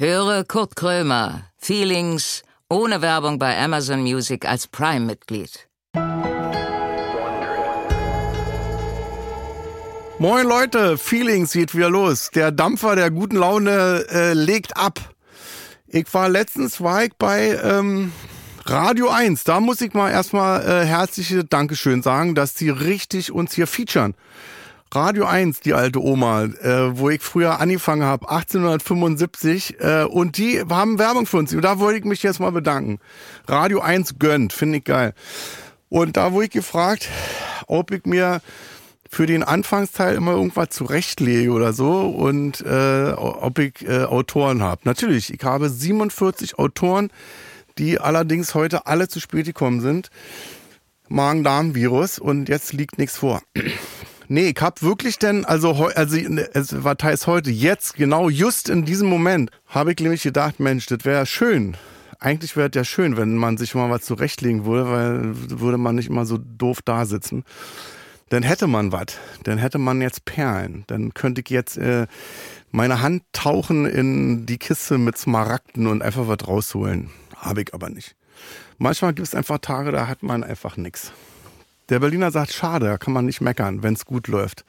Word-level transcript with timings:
Höre 0.00 0.44
Kurt 0.44 0.76
Krömer, 0.76 1.42
Feelings, 1.56 2.44
ohne 2.68 3.02
Werbung 3.02 3.40
bei 3.40 3.58
Amazon 3.58 4.02
Music 4.02 4.48
als 4.48 4.68
Prime-Mitglied. 4.68 5.66
Moin 10.20 10.46
Leute, 10.46 10.98
Feelings 10.98 11.50
geht 11.50 11.74
wieder 11.74 11.90
los. 11.90 12.30
Der 12.32 12.52
Dampfer 12.52 12.94
der 12.94 13.10
guten 13.10 13.38
Laune 13.38 14.06
äh, 14.08 14.34
legt 14.34 14.76
ab. 14.76 15.00
Ich 15.88 16.06
war 16.14 16.28
letztens 16.28 16.80
war 16.80 17.02
ich 17.02 17.14
bei 17.18 17.58
ähm, 17.60 18.12
Radio 18.66 19.08
1. 19.08 19.42
Da 19.42 19.58
muss 19.58 19.80
ich 19.80 19.94
mal 19.94 20.12
erstmal 20.12 20.62
äh, 20.62 20.86
herzliche 20.86 21.42
Dankeschön 21.42 22.04
sagen, 22.04 22.36
dass 22.36 22.54
die 22.54 22.70
richtig 22.70 23.32
uns 23.32 23.52
hier 23.52 23.66
featuren. 23.66 24.14
Radio 24.94 25.26
1, 25.26 25.60
die 25.60 25.74
alte 25.74 26.02
Oma, 26.02 26.44
äh, 26.44 26.98
wo 26.98 27.10
ich 27.10 27.20
früher 27.20 27.60
angefangen 27.60 28.04
habe, 28.04 28.30
1875. 28.30 29.80
Äh, 29.80 30.04
und 30.04 30.38
die 30.38 30.60
haben 30.60 30.98
Werbung 30.98 31.26
für 31.26 31.36
uns. 31.36 31.54
Und 31.54 31.62
da 31.62 31.78
wollte 31.78 31.98
ich 31.98 32.04
mich 32.04 32.22
jetzt 32.22 32.40
mal 32.40 32.52
bedanken. 32.52 32.98
Radio 33.46 33.80
1 33.80 34.18
gönnt, 34.18 34.52
finde 34.52 34.78
ich 34.78 34.84
geil. 34.84 35.12
Und 35.90 36.16
da 36.16 36.32
wurde 36.32 36.46
ich 36.46 36.52
gefragt, 36.52 37.08
ob 37.66 37.90
ich 37.90 38.06
mir 38.06 38.40
für 39.10 39.26
den 39.26 39.42
Anfangsteil 39.42 40.14
immer 40.14 40.32
irgendwas 40.32 40.70
zurechtlege 40.70 41.50
oder 41.50 41.72
so 41.72 42.08
und 42.08 42.60
äh, 42.62 43.12
ob 43.12 43.58
ich 43.58 43.86
äh, 43.86 44.04
Autoren 44.04 44.62
habe. 44.62 44.82
Natürlich, 44.84 45.32
ich 45.32 45.42
habe 45.44 45.68
47 45.68 46.58
Autoren, 46.58 47.10
die 47.78 48.00
allerdings 48.00 48.54
heute 48.54 48.86
alle 48.86 49.08
zu 49.08 49.20
spät 49.20 49.46
gekommen 49.46 49.80
sind. 49.80 50.10
Magen-Darm-Virus 51.08 52.18
und 52.18 52.48
jetzt 52.48 52.72
liegt 52.72 52.98
nichts 52.98 53.16
vor. 53.18 53.42
Nee, 54.30 54.50
ich 54.54 54.60
hab 54.60 54.82
wirklich 54.82 55.18
denn, 55.18 55.46
also, 55.46 55.72
also 55.72 56.16
es 56.52 56.84
war 56.84 56.98
teils 56.98 57.26
heute, 57.26 57.50
jetzt, 57.50 57.94
genau 57.94 58.28
just 58.28 58.68
in 58.68 58.84
diesem 58.84 59.08
Moment, 59.08 59.50
habe 59.66 59.92
ich 59.92 60.00
nämlich 60.00 60.22
gedacht, 60.22 60.60
Mensch, 60.60 60.84
das 60.86 61.06
wäre 61.06 61.24
schön. 61.24 61.78
Eigentlich 62.20 62.54
wäre 62.54 62.68
es 62.68 62.74
ja 62.76 62.84
schön, 62.84 63.16
wenn 63.16 63.36
man 63.36 63.56
sich 63.56 63.74
mal 63.74 63.88
was 63.88 64.02
zurechtlegen 64.02 64.66
würde, 64.66 64.90
weil 64.90 65.60
würde 65.60 65.78
man 65.78 65.94
nicht 65.94 66.10
immer 66.10 66.26
so 66.26 66.36
doof 66.36 66.80
da 66.84 67.06
sitzen. 67.06 67.44
Dann 68.28 68.42
hätte 68.42 68.66
man 68.66 68.92
was. 68.92 69.06
Dann 69.44 69.56
hätte 69.56 69.78
man 69.78 70.02
jetzt 70.02 70.26
Perlen. 70.26 70.84
Dann 70.88 71.14
könnte 71.14 71.40
ich 71.40 71.48
jetzt 71.48 71.78
äh, 71.78 72.06
meine 72.70 73.00
Hand 73.00 73.22
tauchen 73.32 73.86
in 73.86 74.44
die 74.44 74.58
Kiste 74.58 74.98
mit 74.98 75.16
Smaragden 75.16 75.86
und 75.86 76.02
einfach 76.02 76.28
was 76.28 76.46
rausholen. 76.46 77.08
Habe 77.36 77.62
ich 77.62 77.72
aber 77.72 77.88
nicht. 77.88 78.14
Manchmal 78.76 79.14
gibt 79.14 79.26
es 79.26 79.34
einfach 79.34 79.58
Tage, 79.58 79.90
da 79.90 80.06
hat 80.06 80.22
man 80.22 80.44
einfach 80.44 80.76
nichts. 80.76 81.12
Der 81.88 82.00
Berliner 82.00 82.30
sagt, 82.30 82.52
schade, 82.52 82.86
da 82.86 82.98
kann 82.98 83.14
man 83.14 83.24
nicht 83.24 83.40
meckern, 83.40 83.82
wenn 83.82 83.94
es 83.94 84.04
gut 84.04 84.28
läuft. 84.28 84.64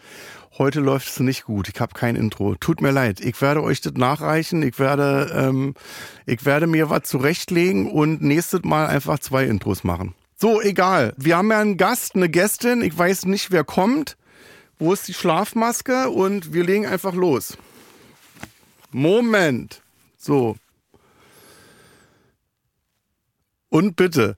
Heute 0.58 0.80
läuft 0.80 1.10
es 1.10 1.20
nicht 1.20 1.44
gut. 1.44 1.68
Ich 1.68 1.80
habe 1.80 1.94
kein 1.94 2.16
Intro. 2.16 2.56
Tut 2.56 2.82
mir 2.82 2.92
leid. 2.92 3.20
Ich 3.20 3.42
werde 3.42 3.62
euch 3.62 3.82
das 3.82 3.94
nachreichen. 3.94 4.64
Ich 4.64 4.80
werde, 4.80 5.32
ähm, 5.34 5.74
ich 6.26 6.46
werde 6.46 6.66
mir 6.66 6.90
was 6.90 7.04
zurechtlegen 7.04 7.92
und 7.92 8.22
nächstes 8.22 8.64
Mal 8.64 8.88
einfach 8.88 9.20
zwei 9.20 9.46
Intros 9.46 9.84
machen. 9.84 10.16
So, 10.38 10.62
egal. 10.62 11.14
Wir 11.18 11.38
haben 11.38 11.52
ja 11.52 11.60
einen 11.60 11.78
Gast, 11.78 12.16
eine 12.16 12.30
Gästin. 12.30 12.82
Ich 12.82 12.98
weiß 12.98 13.26
nicht, 13.26 13.52
wer 13.52 13.66
kommt. 13.66 14.16
Wo 14.78 14.94
ist 14.94 15.08
die 15.10 15.14
Schlafmaske? 15.14 16.10
Und 16.10 16.54
wir 16.54 16.64
legen 16.64 16.86
einfach 16.86 17.14
los. 17.14 17.58
Moment. 18.92 19.82
So. 20.18 20.56
Und 23.70 23.98
bitte. 23.98 24.38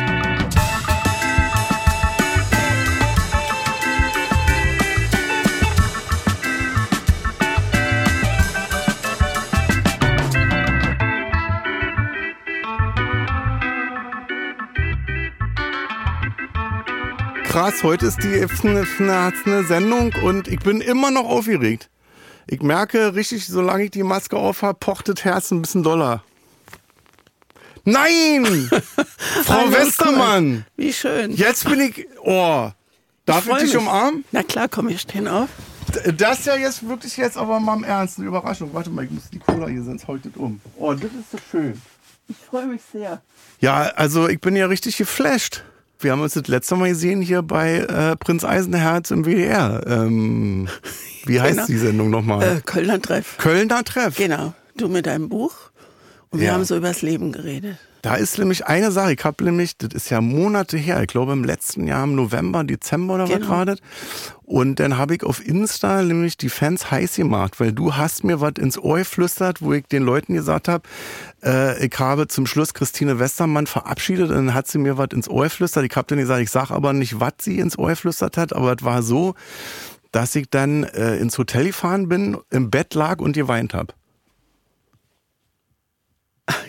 Krass, 17.51 17.83
heute 17.83 18.05
ist 18.05 18.23
die 18.23 18.33
eine, 18.63 18.87
eine, 18.99 19.33
eine 19.45 19.63
Sendung 19.65 20.13
und 20.23 20.47
ich 20.47 20.59
bin 20.61 20.79
immer 20.79 21.11
noch 21.11 21.25
aufgeregt. 21.25 21.89
Ich 22.47 22.61
merke 22.61 23.13
richtig, 23.13 23.45
solange 23.45 23.83
ich 23.83 23.91
die 23.91 24.03
Maske 24.03 24.37
auf 24.37 24.61
habe, 24.61 24.77
pocht 24.79 25.09
das 25.09 25.25
Herz 25.25 25.51
ein 25.51 25.61
bisschen 25.61 25.83
doller. 25.83 26.23
Nein! 27.83 28.45
Frau 29.43 29.53
Hallo, 29.53 29.71
Westermann! 29.73 30.65
Wie 30.77 30.93
schön. 30.93 31.33
Jetzt 31.33 31.65
bin 31.69 31.81
ich. 31.81 32.07
Oh. 32.23 32.71
Darf 33.25 33.45
ich, 33.45 33.51
ich 33.51 33.57
dich 33.57 33.73
mich. 33.73 33.81
umarmen? 33.81 34.23
Na 34.31 34.43
klar, 34.43 34.69
komm, 34.69 34.87
ich 34.87 35.01
stehen 35.01 35.27
auf. 35.27 35.49
Das 36.15 36.39
ist 36.39 36.45
ja 36.45 36.55
jetzt 36.55 36.87
wirklich 36.87 37.17
jetzt 37.17 37.35
aber 37.35 37.59
mal 37.59 37.75
im 37.75 37.83
Ernst 37.83 38.17
eine 38.17 38.27
Überraschung. 38.27 38.73
Warte 38.73 38.89
mal, 38.91 39.03
ich 39.03 39.11
muss 39.11 39.29
die 39.29 39.39
Cola 39.39 39.67
hier, 39.67 39.83
sonst 39.83 40.07
heute 40.07 40.31
um. 40.37 40.61
Oh, 40.77 40.93
das 40.93 41.03
ist 41.03 41.31
so 41.31 41.37
schön. 41.51 41.81
Ich 42.29 42.37
freue 42.37 42.67
mich 42.67 42.81
sehr. 42.93 43.21
Ja, 43.59 43.91
also 43.95 44.29
ich 44.29 44.39
bin 44.39 44.55
ja 44.55 44.67
richtig 44.67 44.95
geflasht. 44.95 45.65
Wir 46.03 46.11
haben 46.11 46.21
uns 46.21 46.33
das 46.33 46.47
letzte 46.47 46.75
Mal 46.75 46.89
gesehen 46.89 47.21
hier 47.21 47.41
bei 47.41 47.77
äh, 47.77 48.15
Prinz 48.15 48.43
Eisenherz 48.43 49.11
im 49.11 49.25
WDR. 49.25 49.83
Ähm, 49.85 50.67
wie 51.25 51.39
heißt 51.39 51.55
genau. 51.55 51.67
die 51.67 51.77
Sendung 51.77 52.09
nochmal? 52.09 52.57
Äh, 52.57 52.61
Kölner 52.61 53.01
Treff. 53.01 53.37
Kölner 53.37 53.83
Treff. 53.83 54.15
Genau. 54.17 54.53
Du 54.75 54.87
mit 54.87 55.05
deinem 55.05 55.29
Buch. 55.29 55.53
Und 56.29 56.39
wir 56.39 56.47
ja. 56.47 56.53
haben 56.53 56.63
so 56.63 56.75
übers 56.75 57.01
Leben 57.01 57.31
geredet. 57.31 57.77
Da 58.01 58.15
ist 58.15 58.39
nämlich 58.39 58.65
eine 58.65 58.91
Sache, 58.91 59.13
ich 59.13 59.23
habe 59.23 59.43
nämlich, 59.43 59.77
das 59.77 59.93
ist 59.93 60.09
ja 60.09 60.21
Monate 60.21 60.77
her, 60.77 61.01
ich 61.01 61.07
glaube 61.07 61.33
im 61.33 61.43
letzten 61.43 61.85
Jahr 61.85 62.03
im 62.03 62.15
November, 62.15 62.63
Dezember 62.63 63.15
oder 63.15 63.25
genau. 63.25 63.41
was 63.41 63.49
war 63.49 63.65
das? 63.65 63.79
Und 64.43 64.79
dann 64.79 64.97
habe 64.97 65.15
ich 65.15 65.23
auf 65.23 65.45
Insta 65.45 66.01
nämlich 66.01 66.35
die 66.35 66.49
Fans 66.49 66.89
heiß 66.89 67.15
gemacht, 67.15 67.59
weil 67.59 67.71
du 67.73 67.95
hast 67.95 68.23
mir 68.23 68.41
was 68.41 68.53
ins 68.59 68.77
Ohr 68.77 68.97
geflüstert, 68.97 69.61
wo 69.61 69.73
ich 69.73 69.85
den 69.85 70.03
Leuten 70.03 70.33
gesagt 70.33 70.67
habe, 70.67 70.83
äh, 71.43 71.85
ich 71.85 71.97
habe 71.99 72.27
zum 72.27 72.47
Schluss 72.47 72.73
Christine 72.73 73.19
Westermann 73.19 73.67
verabschiedet 73.67 74.29
und 74.29 74.35
dann 74.35 74.53
hat 74.53 74.67
sie 74.67 74.79
mir 74.79 74.97
was 74.97 75.09
ins 75.13 75.29
Ohr 75.29 75.43
geflüstert. 75.43 75.85
Ich 75.85 75.95
habe 75.95 76.07
dann 76.07 76.17
gesagt, 76.17 76.41
ich 76.41 76.49
sage 76.49 76.73
aber 76.73 76.93
nicht, 76.93 77.19
was 77.19 77.33
sie 77.41 77.59
ins 77.59 77.77
Ohr 77.77 77.89
geflüstert 77.89 78.35
hat, 78.35 78.53
aber 78.53 78.75
es 78.77 78.83
war 78.83 79.03
so, 79.03 79.35
dass 80.11 80.35
ich 80.35 80.49
dann 80.49 80.83
äh, 80.83 81.17
ins 81.17 81.37
Hotel 81.37 81.67
gefahren 81.67 82.09
bin, 82.09 82.37
im 82.49 82.71
Bett 82.71 82.93
lag 82.95 83.19
und 83.19 83.33
geweint 83.33 83.73
habe. 83.73 83.93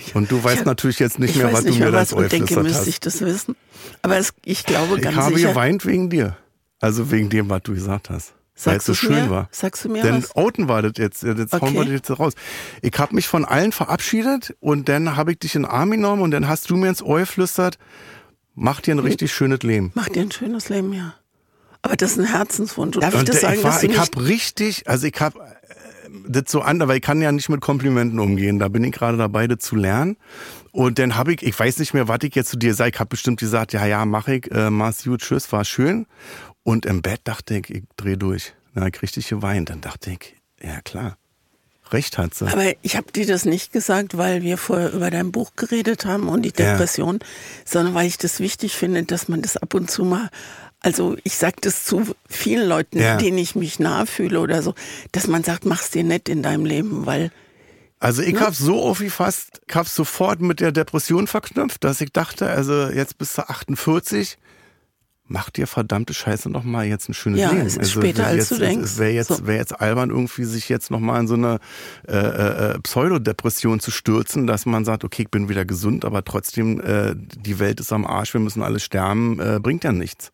Und 0.14 0.30
du 0.30 0.42
weißt 0.42 0.60
ja, 0.60 0.64
natürlich 0.64 0.98
jetzt 0.98 1.18
nicht 1.18 1.36
mehr, 1.36 1.52
was 1.52 1.64
nicht 1.64 1.80
du 1.80 1.84
mir 1.90 1.96
als 1.96 2.12
Ohr 2.12 2.24
denke, 2.24 2.60
müsste 2.60 2.88
ich 2.88 3.00
das 3.00 3.20
wissen. 3.20 3.56
Aber 4.02 4.16
es, 4.16 4.34
ich 4.44 4.64
glaube 4.64 5.00
ganz 5.00 5.16
Ich 5.16 5.22
habe 5.22 5.36
sicher, 5.36 5.48
geweint 5.50 5.86
wegen 5.86 6.10
dir. 6.10 6.36
Also 6.80 7.10
wegen 7.10 7.30
dem, 7.30 7.48
was 7.48 7.62
du 7.62 7.74
gesagt 7.74 8.10
hast. 8.10 8.34
Weil 8.64 8.76
es 8.76 8.84
so 8.84 8.94
schön 8.94 9.24
mir? 9.24 9.30
war. 9.30 9.48
Sagst 9.50 9.84
du 9.84 9.88
mir 9.88 10.02
Denn 10.02 10.22
was? 10.22 10.36
outen 10.36 10.68
war 10.68 10.82
das 10.82 10.92
jetzt, 10.96 11.22
jetzt 11.22 11.54
okay. 11.54 11.64
hauen 11.64 11.74
wir 11.74 11.84
das 11.84 11.92
jetzt 11.92 12.18
raus. 12.18 12.34
Ich 12.82 12.92
habe 12.98 13.14
mich 13.14 13.26
von 13.26 13.44
allen 13.44 13.72
verabschiedet 13.72 14.54
und 14.60 14.88
dann 14.88 15.16
habe 15.16 15.32
ich 15.32 15.38
dich 15.38 15.54
in 15.54 15.62
den 15.62 15.70
Arm 15.70 15.90
genommen 15.90 16.22
und 16.22 16.30
dann 16.32 16.48
hast 16.48 16.70
du 16.70 16.76
mir 16.76 16.88
ins 16.88 17.02
Ohr 17.02 17.20
geflüstert, 17.20 17.78
mach 18.54 18.80
dir 18.80 18.94
ein 18.94 18.98
richtig 18.98 19.32
schönes 19.32 19.62
Leben. 19.62 19.90
Mach 19.94 20.08
dir 20.08 20.22
ein 20.22 20.30
schönes 20.30 20.68
Leben, 20.68 20.92
ja. 20.92 21.14
Aber 21.80 21.96
das 21.96 22.12
ist 22.12 22.18
ein 22.18 22.26
Herzenswunsch. 22.26 22.98
Darf 22.98 23.14
und 23.14 23.22
ich 23.22 23.30
das 23.30 23.40
sagen, 23.40 23.56
ich 23.56 23.64
war, 23.64 23.82
ich 23.82 23.98
habe 23.98 24.26
richtig, 24.26 24.88
also 24.88 25.06
ich 25.06 25.20
habe 25.20 25.40
das 26.26 26.44
so 26.48 26.60
an, 26.60 26.80
weil 26.86 26.96
ich 26.96 27.02
kann 27.02 27.20
ja 27.22 27.32
nicht 27.32 27.48
mit 27.48 27.60
Komplimenten 27.60 28.18
umgehen. 28.18 28.58
Da 28.58 28.68
bin 28.68 28.84
ich 28.84 28.92
gerade 28.92 29.16
dabei, 29.18 29.46
das 29.46 29.58
zu 29.60 29.76
lernen. 29.76 30.16
Und 30.70 30.98
dann 30.98 31.16
habe 31.16 31.34
ich, 31.34 31.42
ich 31.42 31.58
weiß 31.58 31.78
nicht 31.78 31.94
mehr, 31.94 32.08
was 32.08 32.18
ich 32.22 32.34
jetzt 32.34 32.50
zu 32.50 32.56
dir 32.56 32.74
sage. 32.74 32.92
Ich 32.94 33.00
habe 33.00 33.08
bestimmt 33.08 33.40
gesagt, 33.40 33.72
ja, 33.72 33.84
ja, 33.86 34.04
mach 34.04 34.28
ich, 34.28 34.50
äh, 34.50 34.70
mach's 34.70 35.04
gut, 35.04 35.20
tschüss, 35.20 35.50
war 35.52 35.64
schön. 35.64 36.06
Und 36.62 36.86
im 36.86 37.02
Bett 37.02 37.20
dachte 37.24 37.56
ich, 37.56 37.70
ich 37.70 37.82
dreh 37.96 38.16
durch. 38.16 38.54
Na, 38.74 38.86
ich 38.86 39.02
richtig 39.02 39.28
geweint. 39.28 39.70
Dann 39.70 39.80
dachte 39.80 40.12
ich, 40.12 40.36
ja 40.62 40.80
klar, 40.80 41.18
recht 41.92 42.18
hat 42.18 42.34
sie. 42.34 42.46
Aber 42.46 42.72
ich 42.82 42.96
habe 42.96 43.12
dir 43.12 43.26
das 43.26 43.44
nicht 43.44 43.72
gesagt, 43.72 44.16
weil 44.16 44.42
wir 44.42 44.56
vorher 44.56 44.92
über 44.92 45.10
dein 45.10 45.32
Buch 45.32 45.52
geredet 45.56 46.06
haben 46.06 46.28
und 46.28 46.42
die 46.42 46.52
Depression, 46.52 47.18
ja. 47.20 47.26
sondern 47.64 47.94
weil 47.94 48.06
ich 48.06 48.18
das 48.18 48.40
wichtig 48.40 48.76
finde, 48.76 49.02
dass 49.02 49.28
man 49.28 49.42
das 49.42 49.56
ab 49.56 49.74
und 49.74 49.90
zu 49.90 50.04
mal 50.04 50.30
also 50.82 51.16
ich 51.22 51.36
sage 51.36 51.56
das 51.60 51.84
zu 51.84 52.14
vielen 52.28 52.68
Leuten, 52.68 52.98
ja. 52.98 53.16
denen 53.16 53.38
ich 53.38 53.54
mich 53.54 53.78
nahe 53.78 54.06
fühle 54.06 54.40
oder 54.40 54.62
so, 54.62 54.74
dass 55.12 55.26
man 55.26 55.44
sagt, 55.44 55.64
mach's 55.64 55.90
dir 55.90 56.04
nett 56.04 56.28
in 56.28 56.42
deinem 56.42 56.64
Leben, 56.64 57.06
weil 57.06 57.30
also 58.00 58.20
ich 58.22 58.34
ne? 58.34 58.40
habe 58.40 58.54
so 58.54 58.82
aufgefasst, 58.82 59.60
ich 59.68 59.74
habe 59.76 59.88
sofort 59.88 60.40
mit 60.40 60.58
der 60.58 60.72
Depression 60.72 61.28
verknüpft, 61.28 61.84
dass 61.84 62.00
ich 62.00 62.12
dachte, 62.12 62.48
also 62.48 62.88
jetzt 62.88 63.16
bist 63.16 63.38
du 63.38 63.48
48, 63.48 64.38
mach 65.28 65.50
dir 65.50 65.68
verdammte 65.68 66.12
Scheiße 66.12 66.50
noch 66.50 66.64
mal 66.64 66.84
jetzt 66.84 67.08
ein 67.08 67.14
schönes 67.14 67.38
ja, 67.38 67.50
Leben. 67.50 67.64
Es 67.64 67.74
ist 67.74 67.78
also, 67.78 68.00
später 68.00 68.26
als 68.26 68.50
jetzt, 68.50 68.50
du 68.50 68.58
denkst. 68.58 68.84
Es 68.84 68.98
wäre 68.98 69.12
jetzt, 69.12 69.28
so. 69.28 69.46
wär 69.46 69.54
jetzt 69.54 69.80
albern, 69.80 70.10
irgendwie 70.10 70.42
sich 70.44 70.68
jetzt 70.68 70.90
noch 70.90 70.98
mal 70.98 71.20
in 71.20 71.28
so 71.28 71.34
eine 71.34 71.60
äh, 72.08 72.16
äh, 72.16 72.78
Pseudodepression 72.80 73.78
zu 73.78 73.92
stürzen, 73.92 74.48
dass 74.48 74.66
man 74.66 74.84
sagt, 74.84 75.04
okay, 75.04 75.22
ich 75.22 75.30
bin 75.30 75.48
wieder 75.48 75.64
gesund, 75.64 76.04
aber 76.04 76.24
trotzdem 76.24 76.80
äh, 76.80 77.14
die 77.16 77.60
Welt 77.60 77.78
ist 77.78 77.92
am 77.92 78.04
Arsch, 78.04 78.34
wir 78.34 78.40
müssen 78.40 78.64
alle 78.64 78.80
sterben, 78.80 79.38
äh, 79.38 79.60
bringt 79.62 79.84
ja 79.84 79.92
nichts. 79.92 80.32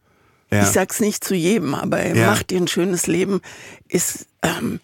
Ja. 0.51 0.63
Ich 0.63 0.69
sag's 0.69 1.01
nicht 1.01 1.25
zu 1.25 1.35
jedem, 1.35 1.75
aber 1.75 2.07
ja. 2.07 2.27
mach 2.27 2.43
dir 2.43 2.59
ein 2.59 2.69
schönes 2.69 3.07
Leben 3.07 3.41
ist 3.89 4.27
ähm, 4.43 4.81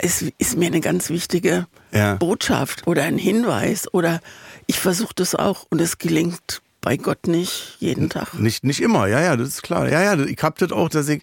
ist, 0.00 0.24
ist 0.38 0.56
mir 0.56 0.66
eine 0.66 0.80
ganz 0.80 1.08
wichtige 1.08 1.66
ja. 1.92 2.14
Botschaft 2.16 2.86
oder 2.86 3.04
ein 3.04 3.18
Hinweis 3.18 3.92
oder 3.92 4.20
ich 4.66 4.78
versuche 4.78 5.14
das 5.14 5.34
auch 5.34 5.66
und 5.70 5.80
es 5.80 5.98
gelingt 5.98 6.62
bei 6.80 6.98
Gott 6.98 7.26
nicht 7.26 7.76
jeden 7.78 8.10
Tag. 8.10 8.34
Nicht, 8.34 8.62
nicht 8.62 8.82
immer, 8.82 9.06
ja, 9.06 9.20
ja, 9.20 9.36
das 9.36 9.48
ist 9.48 9.62
klar. 9.62 9.88
Ja, 9.88 10.02
ja, 10.02 10.22
ich 10.22 10.42
hab 10.42 10.58
das 10.58 10.70
auch, 10.70 10.90
dass 10.90 11.08
ich 11.08 11.22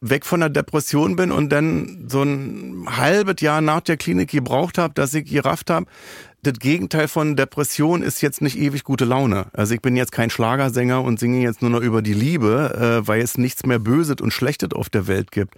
weg 0.00 0.26
von 0.26 0.40
der 0.40 0.48
Depression 0.48 1.14
bin 1.14 1.30
und 1.30 1.50
dann 1.50 2.06
so 2.08 2.22
ein 2.22 2.86
halbes 2.88 3.40
Jahr 3.40 3.60
nach 3.60 3.80
der 3.82 3.96
Klinik 3.96 4.30
gebraucht 4.30 4.78
habe, 4.78 4.94
dass 4.94 5.14
ich 5.14 5.30
gerafft 5.30 5.70
habe, 5.70 5.86
das 6.46 6.58
Gegenteil 6.58 7.08
von 7.08 7.34
Depression 7.34 8.02
ist 8.02 8.22
jetzt 8.22 8.40
nicht 8.40 8.56
ewig 8.56 8.84
gute 8.84 9.04
Laune. 9.04 9.46
Also 9.52 9.74
ich 9.74 9.82
bin 9.82 9.96
jetzt 9.96 10.12
kein 10.12 10.30
Schlagersänger 10.30 11.02
und 11.02 11.18
singe 11.18 11.42
jetzt 11.42 11.60
nur 11.60 11.70
noch 11.70 11.80
über 11.80 12.02
die 12.02 12.14
Liebe, 12.14 13.00
äh, 13.02 13.06
weil 13.06 13.20
es 13.20 13.36
nichts 13.36 13.66
mehr 13.66 13.78
Böses 13.78 14.16
und 14.20 14.32
Schlechtes 14.32 14.70
auf 14.72 14.88
der 14.88 15.08
Welt 15.08 15.32
gibt. 15.32 15.54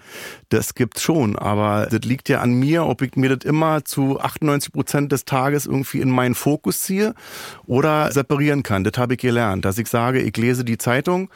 Das 0.49 0.75
gibt's 0.75 1.03
schon, 1.03 1.37
aber 1.37 1.89
das 1.91 2.01
liegt 2.01 2.29
ja 2.29 2.41
an 2.41 2.55
mir, 2.55 2.87
ob 2.87 3.03
ich 3.03 3.17
mir 3.17 3.37
das 3.37 3.45
immer 3.49 3.85
zu 3.85 4.19
98 4.19 4.73
Prozent 4.73 5.13
des 5.13 5.25
Tages 5.25 5.67
irgendwie 5.67 6.01
in 6.01 6.11
meinen 6.11 6.35
Fokus 6.35 6.81
ziehe 6.81 7.15
oder 7.67 8.11
separieren 8.11 8.63
kann. 8.63 8.85
Das 8.85 8.97
habe 8.97 9.15
ich 9.15 9.21
gelernt, 9.21 9.65
dass 9.65 9.79
ich 9.79 9.89
sage, 9.89 10.21
ich 10.21 10.37
lese 10.37 10.65
die 10.65 10.79
Zeitung, 10.79 11.29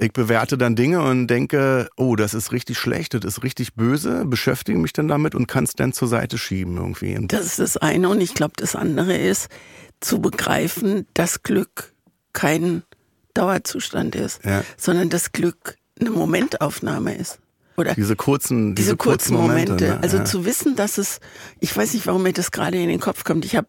ich 0.00 0.12
bewerte 0.12 0.56
dann 0.56 0.76
Dinge 0.76 1.02
und 1.02 1.26
denke, 1.26 1.88
oh, 1.96 2.16
das 2.16 2.34
ist 2.34 2.52
richtig 2.52 2.78
schlecht, 2.78 3.14
das 3.14 3.24
ist 3.24 3.42
richtig 3.42 3.74
böse, 3.74 4.24
beschäftige 4.24 4.78
mich 4.78 4.92
dann 4.92 5.08
damit 5.08 5.34
und 5.34 5.46
kann 5.46 5.64
es 5.64 5.74
dann 5.74 5.92
zur 5.92 6.08
Seite 6.08 6.38
schieben 6.38 6.76
irgendwie. 6.76 7.18
Das 7.28 7.44
ist 7.46 7.58
das 7.58 7.76
eine 7.76 8.08
und 8.08 8.20
ich 8.20 8.34
glaube, 8.34 8.54
das 8.56 8.74
andere 8.74 9.16
ist 9.16 9.48
zu 10.00 10.20
begreifen, 10.20 11.06
dass 11.14 11.42
Glück 11.42 11.92
kein 12.32 12.82
Dauerzustand 13.34 14.16
ist, 14.16 14.44
ja. 14.44 14.64
sondern 14.76 15.10
dass 15.10 15.32
Glück 15.32 15.76
eine 16.00 16.10
Momentaufnahme 16.10 17.14
ist. 17.14 17.38
Oder 17.80 17.94
diese 17.94 18.16
kurzen, 18.16 18.74
diese, 18.74 18.88
diese 18.88 18.96
kurzen, 18.96 19.34
kurzen 19.34 19.48
Momente. 19.48 19.72
Momente. 19.72 19.94
Ne? 19.96 20.02
Also 20.02 20.18
ja. 20.18 20.24
zu 20.24 20.44
wissen, 20.44 20.76
dass 20.76 20.98
es, 20.98 21.20
ich 21.60 21.74
weiß 21.76 21.94
nicht, 21.94 22.06
warum 22.06 22.22
mir 22.22 22.32
das 22.32 22.50
gerade 22.50 22.78
in 22.78 22.88
den 22.88 23.00
Kopf 23.00 23.24
kommt. 23.24 23.44
Ich 23.44 23.56
habe 23.56 23.68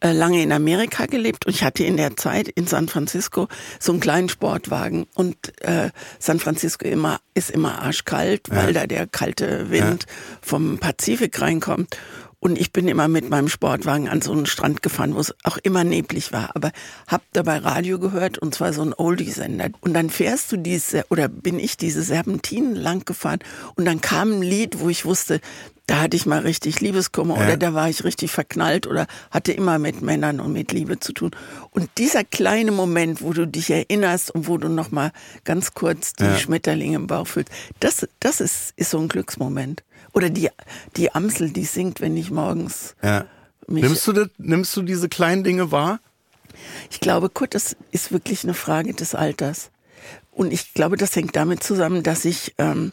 äh, 0.00 0.12
lange 0.12 0.42
in 0.42 0.52
Amerika 0.52 1.06
gelebt 1.06 1.46
und 1.46 1.54
ich 1.54 1.64
hatte 1.64 1.82
in 1.82 1.96
der 1.96 2.16
Zeit 2.16 2.46
in 2.48 2.68
San 2.68 2.86
Francisco 2.86 3.48
so 3.80 3.90
einen 3.90 4.00
kleinen 4.00 4.28
Sportwagen 4.28 5.06
und 5.14 5.36
äh, 5.62 5.90
San 6.20 6.38
Francisco 6.38 6.86
immer 6.86 7.18
ist 7.34 7.50
immer 7.50 7.82
arschkalt, 7.82 8.48
ja. 8.48 8.56
weil 8.56 8.72
da 8.72 8.86
der 8.86 9.08
kalte 9.08 9.70
Wind 9.70 10.04
ja. 10.06 10.14
vom 10.40 10.78
Pazifik 10.78 11.40
reinkommt. 11.40 11.96
Und 12.40 12.58
ich 12.58 12.72
bin 12.72 12.86
immer 12.86 13.08
mit 13.08 13.28
meinem 13.30 13.48
Sportwagen 13.48 14.08
an 14.08 14.22
so 14.22 14.30
einen 14.30 14.46
Strand 14.46 14.82
gefahren, 14.82 15.14
wo 15.14 15.20
es 15.20 15.34
auch 15.42 15.58
immer 15.58 15.82
neblig 15.82 16.32
war. 16.32 16.54
Aber 16.54 16.70
hab 17.08 17.22
dabei 17.32 17.58
Radio 17.58 17.98
gehört 17.98 18.38
und 18.38 18.54
zwar 18.54 18.72
so 18.72 18.82
ein 18.82 18.94
Oldie-Sender. 18.94 19.70
Und 19.80 19.94
dann 19.94 20.08
fährst 20.08 20.52
du 20.52 20.56
diese, 20.56 21.04
oder 21.10 21.28
bin 21.28 21.58
ich 21.58 21.76
diese 21.76 22.02
Serpentinen 22.02 22.76
lang 22.76 23.04
gefahren 23.04 23.40
und 23.74 23.86
dann 23.86 24.00
kam 24.00 24.34
ein 24.34 24.42
Lied, 24.42 24.78
wo 24.78 24.88
ich 24.88 25.04
wusste, 25.04 25.40
da 25.88 26.02
hatte 26.02 26.16
ich 26.16 26.26
mal 26.26 26.40
richtig 26.40 26.80
Liebeskummer 26.80 27.36
ja. 27.38 27.44
oder 27.44 27.56
da 27.56 27.74
war 27.74 27.88
ich 27.88 28.04
richtig 28.04 28.30
verknallt 28.30 28.86
oder 28.86 29.06
hatte 29.30 29.52
immer 29.52 29.78
mit 29.78 30.02
Männern 30.02 30.38
und 30.38 30.52
mit 30.52 30.70
Liebe 30.70 31.00
zu 31.00 31.12
tun. 31.12 31.30
Und 31.70 31.88
dieser 31.96 32.24
kleine 32.24 32.72
Moment, 32.72 33.22
wo 33.22 33.32
du 33.32 33.46
dich 33.46 33.70
erinnerst 33.70 34.30
und 34.30 34.46
wo 34.46 34.58
du 34.58 34.68
noch 34.68 34.90
mal 34.90 35.12
ganz 35.44 35.72
kurz 35.72 36.12
die 36.12 36.24
ja. 36.24 36.36
Schmetterlinge 36.36 36.96
im 36.96 37.06
Bauch 37.06 37.26
fühlst, 37.26 37.50
das, 37.80 38.06
das 38.20 38.40
ist, 38.40 38.74
ist 38.76 38.90
so 38.90 38.98
ein 38.98 39.08
Glücksmoment. 39.08 39.82
Oder 40.18 40.30
die, 40.30 40.50
die 40.96 41.14
Amsel, 41.14 41.50
die 41.50 41.64
singt, 41.64 42.00
wenn 42.00 42.16
ich 42.16 42.32
morgens. 42.32 42.96
Ja. 43.04 43.24
Nimmst, 43.68 44.04
du 44.04 44.12
das, 44.12 44.26
nimmst 44.36 44.76
du 44.76 44.82
diese 44.82 45.08
kleinen 45.08 45.44
Dinge 45.44 45.70
wahr? 45.70 46.00
Ich 46.90 46.98
glaube, 46.98 47.28
Kurt, 47.28 47.54
das 47.54 47.76
ist 47.92 48.10
wirklich 48.10 48.42
eine 48.42 48.54
Frage 48.54 48.94
des 48.94 49.14
Alters. 49.14 49.70
Und 50.32 50.52
ich 50.52 50.74
glaube, 50.74 50.96
das 50.96 51.14
hängt 51.14 51.36
damit 51.36 51.62
zusammen, 51.62 52.02
dass 52.02 52.24
ich 52.24 52.52
ähm, 52.58 52.90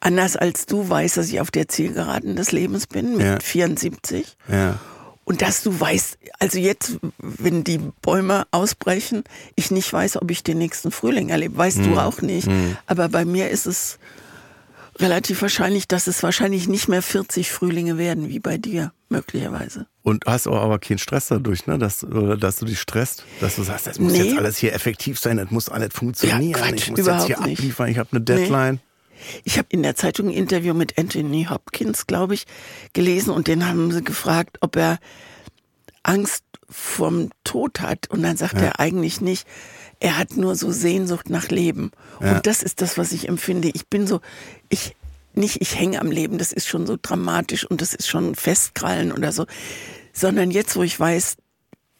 anders 0.00 0.36
als 0.36 0.66
du 0.66 0.88
weißt, 0.88 1.16
dass 1.16 1.28
ich 1.28 1.40
auf 1.40 1.52
der 1.52 1.68
Zielgeraden 1.68 2.34
des 2.34 2.50
Lebens 2.50 2.88
bin 2.88 3.18
mit 3.18 3.26
ja. 3.26 3.38
74. 3.38 4.36
Ja. 4.50 4.80
Und 5.24 5.42
dass 5.42 5.62
du 5.62 5.78
weißt, 5.78 6.18
also 6.40 6.58
jetzt, 6.58 6.98
wenn 7.18 7.62
die 7.62 7.78
Bäume 8.02 8.48
ausbrechen, 8.50 9.22
ich 9.54 9.70
nicht 9.70 9.92
weiß, 9.92 10.20
ob 10.20 10.28
ich 10.32 10.42
den 10.42 10.58
nächsten 10.58 10.90
Frühling 10.90 11.28
erlebe, 11.28 11.56
weißt 11.56 11.78
mhm. 11.78 11.84
du 11.84 11.98
auch 12.00 12.20
nicht. 12.20 12.48
Mhm. 12.48 12.76
Aber 12.86 13.08
bei 13.10 13.24
mir 13.24 13.48
ist 13.48 13.66
es 13.66 14.00
relativ 14.98 15.42
wahrscheinlich, 15.42 15.88
dass 15.88 16.06
es 16.06 16.22
wahrscheinlich 16.22 16.68
nicht 16.68 16.88
mehr 16.88 17.02
40 17.02 17.50
Frühlinge 17.50 17.98
werden, 17.98 18.28
wie 18.28 18.38
bei 18.38 18.58
dir, 18.58 18.92
möglicherweise. 19.08 19.86
Und 20.02 20.24
hast 20.26 20.46
auch 20.46 20.60
aber 20.60 20.78
keinen 20.78 20.98
Stress 20.98 21.28
dadurch, 21.28 21.66
ne? 21.66 21.78
Dass, 21.78 22.04
oder 22.04 22.36
dass 22.36 22.56
du 22.56 22.66
dich 22.66 22.80
stresst, 22.80 23.24
dass 23.40 23.56
du 23.56 23.62
sagst, 23.62 23.86
das 23.86 23.98
muss 23.98 24.12
nee. 24.12 24.22
jetzt 24.22 24.38
alles 24.38 24.56
hier 24.58 24.72
effektiv 24.72 25.18
sein, 25.18 25.36
das 25.36 25.50
muss 25.50 25.68
alles 25.68 25.90
funktionieren, 25.92 26.50
ja, 26.50 26.58
Quatsch, 26.58 26.74
ich 26.74 26.90
muss 26.90 27.06
jetzt 27.06 27.26
hier 27.26 27.38
abliefern, 27.38 27.88
ich 27.88 27.98
habe 27.98 28.08
eine 28.12 28.20
Deadline. 28.20 28.74
Nee. 28.74 28.80
Ich 29.44 29.58
habe 29.58 29.68
in 29.70 29.82
der 29.82 29.96
Zeitung 29.96 30.28
ein 30.28 30.34
Interview 30.34 30.74
mit 30.74 30.98
Anthony 30.98 31.46
Hopkins, 31.48 32.06
glaube 32.06 32.34
ich, 32.34 32.44
gelesen 32.92 33.30
und 33.30 33.48
den 33.48 33.66
haben 33.66 33.90
sie 33.90 34.04
gefragt, 34.04 34.58
ob 34.60 34.76
er 34.76 34.98
Angst 36.02 36.44
vorm 36.68 37.30
Tod 37.44 37.80
hat. 37.80 38.08
Und 38.10 38.22
dann 38.22 38.36
sagt 38.36 38.54
ja. 38.54 38.66
er 38.66 38.80
eigentlich 38.80 39.20
nicht, 39.20 39.46
er 40.00 40.18
hat 40.18 40.36
nur 40.36 40.56
so 40.56 40.70
Sehnsucht 40.70 41.30
nach 41.30 41.48
Leben. 41.48 41.90
Ja. 42.20 42.36
Und 42.36 42.46
das 42.46 42.62
ist 42.62 42.80
das, 42.82 42.98
was 42.98 43.12
ich 43.12 43.28
empfinde. 43.28 43.70
Ich 43.74 43.86
bin 43.86 44.06
so, 44.06 44.20
ich, 44.68 44.94
nicht 45.34 45.60
ich 45.60 45.78
hänge 45.78 46.00
am 46.00 46.10
Leben, 46.10 46.38
das 46.38 46.52
ist 46.52 46.68
schon 46.68 46.86
so 46.86 46.96
dramatisch 47.00 47.64
und 47.64 47.80
das 47.80 47.94
ist 47.94 48.08
schon 48.08 48.34
Festkrallen 48.34 49.12
oder 49.12 49.32
so, 49.32 49.46
sondern 50.12 50.50
jetzt, 50.50 50.76
wo 50.76 50.82
ich 50.82 50.98
weiß, 50.98 51.36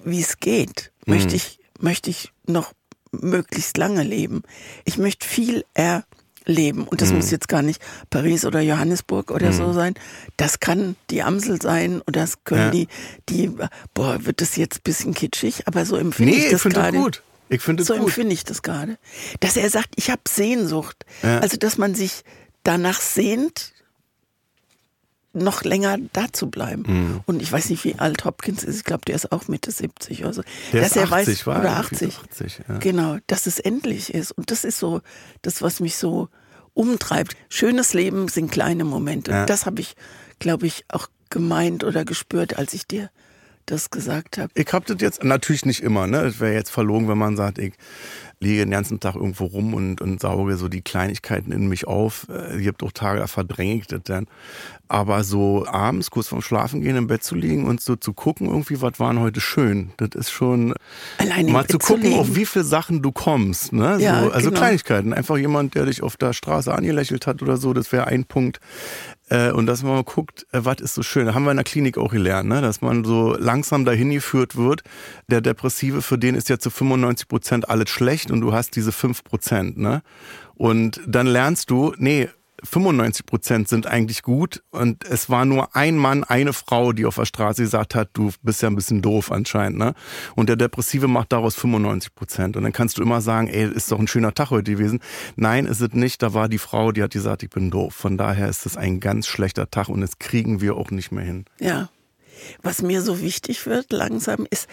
wie 0.04 0.20
es 0.20 0.38
geht, 0.38 0.92
mhm. 1.04 1.14
möchte 1.14 1.36
ich, 1.36 1.58
möchte 1.80 2.10
ich 2.10 2.32
noch 2.46 2.72
möglichst 3.12 3.76
lange 3.76 4.02
leben. 4.02 4.42
Ich 4.84 4.98
möchte 4.98 5.26
viel 5.26 5.64
er 5.74 6.04
leben. 6.46 6.86
Und 6.86 7.00
das 7.00 7.10
mhm. 7.10 7.16
muss 7.16 7.30
jetzt 7.30 7.48
gar 7.48 7.62
nicht 7.62 7.82
Paris 8.10 8.44
oder 8.44 8.60
Johannesburg 8.60 9.30
oder 9.30 9.48
mhm. 9.48 9.56
so 9.56 9.72
sein. 9.72 9.94
Das 10.36 10.60
kann 10.60 10.96
die 11.10 11.22
Amsel 11.22 11.60
sein 11.60 12.00
und 12.00 12.16
das 12.16 12.44
können 12.44 12.62
ja. 12.62 12.70
die, 12.70 12.88
die, 13.28 13.50
boah, 13.94 14.24
wird 14.24 14.40
das 14.40 14.56
jetzt 14.56 14.78
ein 14.78 14.84
bisschen 14.84 15.14
kitschig, 15.14 15.66
aber 15.66 15.84
so 15.84 15.96
empfinde 15.96 16.34
nee, 16.34 16.44
ich 16.44 16.50
das 16.50 16.62
gerade. 16.62 16.98
gut. 16.98 17.22
Ich 17.48 17.62
finde 17.62 17.84
so 17.84 17.94
gut. 17.94 18.04
empfinde 18.04 18.32
ich 18.32 18.44
das 18.44 18.62
gerade. 18.62 18.98
Dass 19.40 19.56
er 19.56 19.70
sagt, 19.70 19.90
ich 19.96 20.10
habe 20.10 20.22
Sehnsucht. 20.28 21.04
Ja. 21.22 21.38
Also, 21.40 21.56
dass 21.56 21.78
man 21.78 21.94
sich 21.94 22.22
danach 22.64 23.00
sehnt, 23.00 23.72
noch 25.36 25.62
länger 25.62 25.98
da 26.12 26.32
zu 26.32 26.50
bleiben. 26.50 26.84
Mhm. 26.86 27.20
Und 27.26 27.42
ich 27.42 27.52
weiß 27.52 27.68
nicht, 27.70 27.84
wie 27.84 27.96
alt 27.96 28.24
Hopkins 28.24 28.64
ist. 28.64 28.76
Ich 28.78 28.84
glaube, 28.84 29.04
der 29.06 29.14
ist 29.14 29.30
auch 29.32 29.48
Mitte 29.48 29.70
70 29.70 30.24
oder 30.24 30.32
so. 30.32 30.42
Der 30.72 30.80
dass 30.80 30.92
ist 30.92 30.96
er 30.96 31.12
80, 31.12 31.12
weiß, 31.12 31.46
war 31.46 31.60
oder 31.60 31.76
80. 31.76 32.18
80 32.30 32.60
ja. 32.68 32.78
Genau, 32.78 33.18
dass 33.26 33.46
es 33.46 33.58
endlich 33.58 34.14
ist. 34.14 34.32
Und 34.32 34.50
das 34.50 34.64
ist 34.64 34.78
so 34.78 35.02
das, 35.42 35.62
was 35.62 35.80
mich 35.80 35.96
so 35.96 36.28
umtreibt. 36.74 37.36
Schönes 37.48 37.92
Leben 37.92 38.28
sind 38.28 38.50
kleine 38.50 38.84
Momente. 38.84 39.30
Ja. 39.30 39.46
Das 39.46 39.66
habe 39.66 39.80
ich, 39.80 39.94
glaube 40.38 40.66
ich, 40.66 40.84
auch 40.88 41.08
gemeint 41.30 41.84
oder 41.84 42.04
gespürt, 42.04 42.56
als 42.56 42.72
ich 42.72 42.86
dir 42.86 43.10
das 43.66 43.90
gesagt 43.90 44.38
habe. 44.38 44.50
Ich 44.54 44.72
habe 44.72 44.84
das 44.86 45.00
jetzt 45.00 45.24
natürlich 45.24 45.64
nicht 45.64 45.82
immer. 45.82 46.06
Ne, 46.06 46.18
es 46.18 46.40
wäre 46.40 46.54
jetzt 46.54 46.70
verlogen, 46.70 47.08
wenn 47.08 47.18
man 47.18 47.36
sagt, 47.36 47.58
ich 47.58 47.74
liege 48.40 48.60
den 48.60 48.70
ganzen 48.70 49.00
Tag 49.00 49.14
irgendwo 49.14 49.46
rum 49.46 49.72
und, 49.72 50.00
und 50.00 50.20
sauge 50.20 50.56
so 50.56 50.68
die 50.68 50.82
Kleinigkeiten 50.82 51.52
in 51.52 51.68
mich 51.68 51.86
auf. 51.86 52.28
Es 52.28 52.60
gibt 52.60 52.82
auch 52.82 52.92
Tage, 52.92 53.20
da 53.20 53.26
verdränge 53.26 53.76
ich 53.76 53.86
das 53.86 54.00
dann. 54.04 54.26
Aber 54.88 55.24
so 55.24 55.66
abends, 55.66 56.10
kurz 56.10 56.28
vorm 56.28 56.42
Schlafen 56.42 56.82
gehen, 56.82 56.96
im 56.96 57.06
Bett 57.06 57.24
zu 57.24 57.34
liegen 57.34 57.64
und 57.64 57.80
so 57.80 57.96
zu 57.96 58.12
gucken, 58.12 58.46
irgendwie, 58.46 58.80
was 58.80 59.00
waren 59.00 59.20
heute 59.20 59.40
schön. 59.40 59.90
Das 59.96 60.10
ist 60.14 60.30
schon 60.30 60.74
Allein 61.18 61.46
mal 61.46 61.66
zu 61.66 61.78
gucken, 61.78 62.12
zu 62.12 62.18
auf 62.18 62.36
wie 62.36 62.46
viele 62.46 62.64
Sachen 62.64 63.02
du 63.02 63.10
kommst. 63.10 63.72
Ne? 63.72 63.96
Ja, 64.00 64.22
so, 64.22 64.30
also 64.30 64.48
genau. 64.50 64.60
Kleinigkeiten. 64.60 65.12
Einfach 65.12 65.38
jemand, 65.38 65.74
der 65.74 65.86
dich 65.86 66.02
auf 66.02 66.16
der 66.16 66.34
Straße 66.34 66.72
angelächelt 66.72 67.26
hat 67.26 67.42
oder 67.42 67.56
so, 67.56 67.72
das 67.72 67.90
wäre 67.90 68.06
ein 68.06 68.24
Punkt. 68.24 68.60
Äh, 69.28 69.50
und 69.50 69.66
dass 69.66 69.82
man 69.82 69.92
mal 69.92 70.04
guckt, 70.04 70.46
äh, 70.52 70.60
was 70.62 70.80
ist 70.80 70.94
so 70.94 71.02
schön. 71.02 71.26
Da 71.26 71.34
haben 71.34 71.44
wir 71.44 71.50
in 71.50 71.56
der 71.56 71.64
Klinik 71.64 71.98
auch 71.98 72.12
gelernt, 72.12 72.48
ne? 72.48 72.60
dass 72.60 72.80
man 72.80 73.04
so 73.04 73.36
langsam 73.36 73.84
dahin 73.84 74.10
geführt 74.10 74.56
wird. 74.56 74.82
Der 75.28 75.40
Depressive, 75.40 76.02
für 76.02 76.18
den 76.18 76.34
ist 76.34 76.48
ja 76.48 76.58
zu 76.58 76.70
95 76.70 77.28
Prozent 77.28 77.68
alles 77.68 77.90
schlecht 77.90 78.30
und 78.30 78.40
du 78.40 78.52
hast 78.52 78.76
diese 78.76 78.92
5 78.92 79.24
Prozent. 79.24 79.78
Ne? 79.78 80.02
Und 80.54 81.00
dann 81.06 81.26
lernst 81.26 81.70
du, 81.70 81.92
nee, 81.98 82.28
95 82.64 83.26
Prozent 83.26 83.68
sind 83.68 83.86
eigentlich 83.86 84.22
gut 84.22 84.62
und 84.70 85.04
es 85.04 85.28
war 85.28 85.44
nur 85.44 85.76
ein 85.76 85.96
Mann, 85.96 86.24
eine 86.24 86.52
Frau, 86.52 86.92
die 86.92 87.06
auf 87.06 87.16
der 87.16 87.26
Straße 87.26 87.62
gesagt 87.62 87.94
hat, 87.94 88.10
du 88.14 88.32
bist 88.42 88.62
ja 88.62 88.68
ein 88.68 88.76
bisschen 88.76 89.02
doof 89.02 89.30
anscheinend, 89.30 89.78
ne? 89.78 89.94
Und 90.34 90.48
der 90.48 90.56
Depressive 90.56 91.08
macht 91.08 91.32
daraus 91.32 91.54
95 91.54 92.14
Prozent 92.14 92.56
und 92.56 92.62
dann 92.62 92.72
kannst 92.72 92.98
du 92.98 93.02
immer 93.02 93.20
sagen, 93.20 93.48
ey, 93.48 93.70
ist 93.70 93.92
doch 93.92 93.98
ein 93.98 94.08
schöner 94.08 94.34
Tag 94.34 94.50
heute 94.50 94.72
gewesen. 94.72 95.00
Nein, 95.36 95.66
ist 95.66 95.80
es 95.80 95.92
nicht. 95.92 96.22
Da 96.22 96.34
war 96.34 96.48
die 96.48 96.58
Frau, 96.58 96.92
die 96.92 97.02
hat 97.02 97.12
gesagt, 97.12 97.42
ich 97.42 97.50
bin 97.50 97.70
doof. 97.70 97.94
Von 97.94 98.16
daher 98.16 98.48
ist 98.48 98.66
es 98.66 98.76
ein 98.76 99.00
ganz 99.00 99.26
schlechter 99.26 99.70
Tag 99.70 99.88
und 99.88 100.00
das 100.00 100.18
kriegen 100.18 100.60
wir 100.60 100.76
auch 100.76 100.90
nicht 100.90 101.12
mehr 101.12 101.24
hin. 101.24 101.44
Ja. 101.60 101.90
Was 102.62 102.82
mir 102.82 103.02
so 103.02 103.20
wichtig 103.20 103.66
wird 103.66 103.92
langsam 103.92 104.46
ist, 104.50 104.68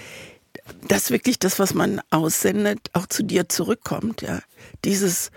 dass 0.88 1.12
wirklich 1.12 1.40
das, 1.40 1.60
was 1.60 1.74
man 1.74 2.02
aussendet, 2.10 2.80
auch 2.94 3.08
zu 3.08 3.24
dir 3.24 3.50
zurückkommt, 3.50 4.22
ja. 4.22 4.40
Dieses, 4.86 5.32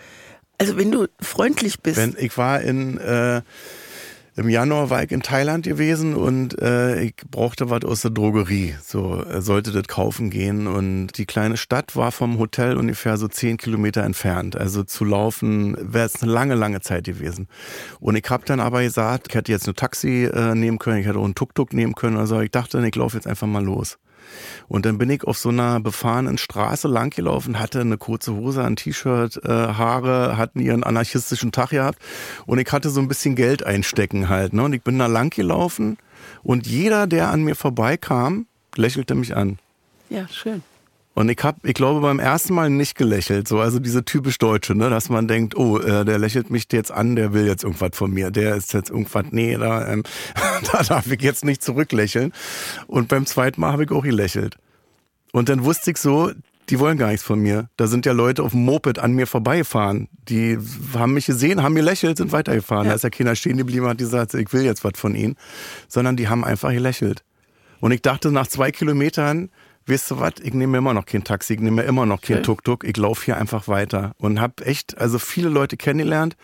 also 0.58 0.76
wenn 0.76 0.90
du 0.90 1.06
freundlich 1.20 1.80
bist. 1.80 1.96
Wenn, 1.96 2.16
ich 2.18 2.36
war 2.38 2.60
in, 2.60 2.98
äh, 2.98 3.42
im 4.38 4.50
Januar 4.50 4.90
war 4.90 5.02
ich 5.02 5.12
in 5.12 5.22
Thailand 5.22 5.64
gewesen 5.64 6.14
und 6.14 6.60
äh, 6.60 7.00
ich 7.00 7.14
brauchte 7.30 7.70
was 7.70 7.84
aus 7.84 8.02
der 8.02 8.10
Drogerie. 8.10 8.74
So 8.84 9.24
äh, 9.24 9.40
sollte 9.40 9.72
das 9.72 9.88
kaufen 9.88 10.28
gehen. 10.28 10.66
Und 10.66 11.16
die 11.16 11.24
kleine 11.24 11.56
Stadt 11.56 11.96
war 11.96 12.12
vom 12.12 12.38
Hotel 12.38 12.76
ungefähr 12.76 13.16
so 13.16 13.28
zehn 13.28 13.56
Kilometer 13.56 14.02
entfernt. 14.02 14.54
Also 14.54 14.82
zu 14.82 15.06
laufen 15.06 15.74
wäre 15.80 16.04
es 16.04 16.22
eine 16.22 16.30
lange, 16.30 16.54
lange 16.54 16.82
Zeit 16.82 17.04
gewesen. 17.04 17.48
Und 17.98 18.16
ich 18.16 18.28
habe 18.28 18.44
dann 18.44 18.60
aber 18.60 18.82
gesagt, 18.82 19.28
ich 19.30 19.34
hätte 19.34 19.52
jetzt 19.52 19.68
ein 19.68 19.74
Taxi 19.74 20.24
äh, 20.24 20.54
nehmen 20.54 20.78
können, 20.78 20.98
ich 20.98 21.06
hätte 21.06 21.18
auch 21.18 21.24
einen 21.24 21.34
Tuk-Tuk 21.34 21.72
nehmen 21.72 21.94
können. 21.94 22.18
Also 22.18 22.38
ich 22.40 22.50
dachte, 22.50 22.86
ich 22.86 22.94
laufe 22.94 23.16
jetzt 23.16 23.26
einfach 23.26 23.46
mal 23.46 23.64
los. 23.64 23.96
Und 24.68 24.86
dann 24.86 24.98
bin 24.98 25.10
ich 25.10 25.24
auf 25.24 25.38
so 25.38 25.48
einer 25.48 25.80
befahrenen 25.80 26.38
Straße 26.38 26.88
langgelaufen, 26.88 27.58
hatte 27.58 27.80
eine 27.80 27.98
kurze 27.98 28.34
Hose, 28.34 28.64
ein 28.64 28.76
T-Shirt, 28.76 29.44
äh, 29.44 29.48
Haare, 29.48 30.36
hatten 30.36 30.60
ihren 30.60 30.84
anarchistischen 30.84 31.52
Tag 31.52 31.70
gehabt 31.70 31.98
und 32.46 32.58
ich 32.58 32.70
hatte 32.72 32.90
so 32.90 33.00
ein 33.00 33.08
bisschen 33.08 33.36
Geld 33.36 33.64
einstecken 33.64 34.28
halt. 34.28 34.52
Ne? 34.52 34.62
Und 34.64 34.72
ich 34.72 34.82
bin 34.82 34.98
da 34.98 35.06
langgelaufen 35.06 35.98
und 36.42 36.66
jeder, 36.66 37.06
der 37.06 37.30
an 37.30 37.42
mir 37.42 37.54
vorbeikam, 37.54 38.46
lächelte 38.76 39.14
mich 39.14 39.36
an. 39.36 39.58
Ja, 40.08 40.28
schön. 40.28 40.62
Und 41.16 41.30
ich 41.30 41.38
habe, 41.42 41.66
ich 41.66 41.72
glaube, 41.72 42.02
beim 42.02 42.18
ersten 42.18 42.52
Mal 42.52 42.68
nicht 42.68 42.94
gelächelt, 42.94 43.48
so 43.48 43.58
also 43.58 43.78
diese 43.78 44.04
typisch 44.04 44.36
Deutsche, 44.36 44.74
ne, 44.74 44.90
dass 44.90 45.08
man 45.08 45.26
denkt, 45.26 45.56
oh, 45.56 45.78
äh, 45.78 46.04
der 46.04 46.18
lächelt 46.18 46.50
mich 46.50 46.66
jetzt 46.72 46.92
an, 46.92 47.16
der 47.16 47.32
will 47.32 47.46
jetzt 47.46 47.64
irgendwas 47.64 47.92
von 47.94 48.10
mir, 48.10 48.30
der 48.30 48.54
ist 48.54 48.74
jetzt 48.74 48.90
irgendwas, 48.90 49.24
nee, 49.30 49.56
da, 49.56 49.90
ähm, 49.90 50.02
da 50.72 50.82
darf 50.82 51.10
ich 51.10 51.22
jetzt 51.22 51.42
nicht 51.42 51.64
zurücklächeln. 51.64 52.34
Und 52.86 53.08
beim 53.08 53.24
zweiten 53.24 53.62
Mal 53.62 53.72
habe 53.72 53.84
ich 53.84 53.90
auch 53.92 54.02
gelächelt. 54.02 54.56
Und 55.32 55.48
dann 55.48 55.64
wusste 55.64 55.90
ich 55.90 55.96
so, 55.96 56.32
die 56.68 56.78
wollen 56.80 56.98
gar 56.98 57.08
nichts 57.08 57.24
von 57.24 57.40
mir. 57.40 57.70
Da 57.78 57.86
sind 57.86 58.04
ja 58.04 58.12
Leute 58.12 58.42
auf 58.42 58.50
dem 58.50 58.66
Moped 58.66 58.98
an 58.98 59.12
mir 59.12 59.26
vorbeigefahren. 59.26 60.08
Die 60.28 60.58
haben 60.92 61.14
mich 61.14 61.24
gesehen, 61.24 61.62
haben 61.62 61.76
gelächelt, 61.76 62.18
sind 62.18 62.32
weitergefahren. 62.32 62.84
Ja. 62.84 62.90
Da 62.90 62.96
ist 62.96 63.04
ja 63.04 63.10
keiner 63.10 63.36
stehen 63.36 63.56
geblieben, 63.56 63.86
hat 63.86 63.96
gesagt, 63.96 64.34
ich 64.34 64.52
will 64.52 64.64
jetzt 64.64 64.84
was 64.84 64.92
von 64.96 65.14
ihnen. 65.14 65.36
Sondern 65.88 66.18
die 66.18 66.28
haben 66.28 66.44
einfach 66.44 66.72
gelächelt. 66.72 67.24
Und 67.80 67.92
ich 67.92 68.02
dachte, 68.02 68.30
nach 68.30 68.48
zwei 68.48 68.70
Kilometern, 68.70 69.48
weißt 69.86 70.10
du 70.10 70.20
was, 70.20 70.34
ich 70.42 70.54
nehme 70.54 70.78
immer 70.78 70.94
noch 70.94 71.06
kein 71.06 71.24
Taxi, 71.24 71.54
ich 71.54 71.60
nehme 71.60 71.82
immer 71.82 72.06
noch 72.06 72.20
kein 72.20 72.42
Tuk-Tuk, 72.42 72.84
ich 72.84 72.96
laufe 72.96 73.24
hier 73.24 73.36
einfach 73.36 73.68
weiter. 73.68 74.12
Und 74.18 74.40
habe 74.40 74.64
echt, 74.64 74.98
also 74.98 75.18
viele 75.18 75.48
Leute 75.48 75.76
kennengelernt. 75.76 76.36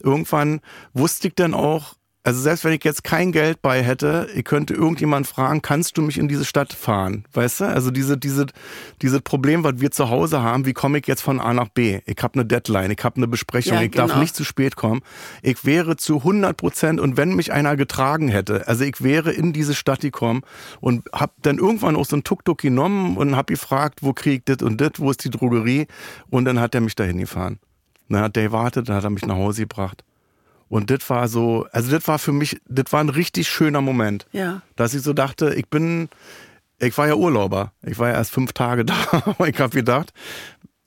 Irgendwann 0.00 0.60
wusste 0.92 1.28
ich 1.28 1.34
dann 1.34 1.54
auch, 1.54 1.94
also 2.26 2.40
selbst 2.40 2.64
wenn 2.64 2.72
ich 2.72 2.82
jetzt 2.84 3.04
kein 3.04 3.32
Geld 3.32 3.60
bei 3.60 3.82
hätte, 3.82 4.28
ich 4.34 4.44
könnte 4.44 4.72
irgendjemand 4.72 5.26
fragen, 5.26 5.60
kannst 5.60 5.98
du 5.98 6.02
mich 6.02 6.16
in 6.16 6.26
diese 6.26 6.46
Stadt 6.46 6.72
fahren? 6.72 7.26
Weißt 7.34 7.60
du? 7.60 7.64
Also 7.66 7.90
diese, 7.90 8.16
diese, 8.16 8.46
diese 9.02 9.20
Problem, 9.20 9.62
was 9.62 9.74
wir 9.80 9.90
zu 9.90 10.08
Hause 10.08 10.42
haben, 10.42 10.64
wie 10.64 10.72
komme 10.72 10.98
ich 10.98 11.06
jetzt 11.06 11.20
von 11.20 11.38
A 11.38 11.52
nach 11.52 11.68
B? 11.68 12.00
Ich 12.06 12.16
habe 12.22 12.34
eine 12.34 12.46
Deadline, 12.46 12.90
ich 12.90 13.04
habe 13.04 13.16
eine 13.16 13.28
Besprechung, 13.28 13.74
ja, 13.74 13.82
ich 13.82 13.92
genau. 13.92 14.06
darf 14.06 14.16
nicht 14.16 14.34
zu 14.34 14.42
spät 14.42 14.74
kommen. 14.74 15.02
Ich 15.42 15.66
wäre 15.66 15.98
zu 15.98 16.16
100 16.16 16.56
Prozent 16.56 16.98
und 16.98 17.18
wenn 17.18 17.36
mich 17.36 17.52
einer 17.52 17.76
getragen 17.76 18.28
hätte, 18.28 18.66
also 18.68 18.84
ich 18.84 19.02
wäre 19.02 19.30
in 19.30 19.52
diese 19.52 19.74
Stadt 19.74 20.00
gekommen 20.00 20.44
und 20.80 21.06
habe 21.12 21.34
dann 21.42 21.58
irgendwann 21.58 21.94
auch 21.94 22.06
so 22.06 22.16
ein 22.16 22.24
Tuk-Tuk 22.24 22.56
genommen 22.56 23.18
und 23.18 23.36
habe 23.36 23.52
gefragt, 23.52 23.98
wo 24.00 24.14
krieg 24.14 24.38
ich 24.38 24.44
das 24.56 24.66
und 24.66 24.80
das, 24.80 24.92
wo 24.96 25.10
ist 25.10 25.22
die 25.24 25.30
Drogerie? 25.30 25.88
Und 26.30 26.46
dann 26.46 26.58
hat 26.58 26.74
er 26.74 26.80
mich 26.80 26.94
dahin 26.94 27.18
gefahren. 27.18 27.58
Dann 28.08 28.22
hat 28.22 28.36
der 28.36 28.44
gewartet, 28.44 28.88
dann 28.88 28.96
hat 28.96 29.04
er 29.04 29.10
mich 29.10 29.26
nach 29.26 29.36
Hause 29.36 29.62
gebracht. 29.62 30.04
Und 30.68 30.90
das 30.90 31.08
war 31.10 31.28
so, 31.28 31.66
also 31.72 31.90
das 31.90 32.06
war 32.08 32.18
für 32.18 32.32
mich, 32.32 32.60
das 32.66 32.92
war 32.92 33.00
ein 33.00 33.08
richtig 33.08 33.48
schöner 33.48 33.80
Moment. 33.80 34.26
Ja. 34.32 34.62
Dass 34.76 34.94
ich 34.94 35.02
so 35.02 35.12
dachte, 35.12 35.54
ich 35.54 35.68
bin, 35.68 36.08
ich 36.78 36.96
war 36.98 37.06
ja 37.06 37.14
Urlauber. 37.14 37.72
Ich 37.82 37.98
war 37.98 38.08
ja 38.08 38.14
erst 38.14 38.32
fünf 38.32 38.52
Tage 38.52 38.84
da. 38.84 38.94
ich 39.46 39.58
habe 39.58 39.70
gedacht, 39.70 40.12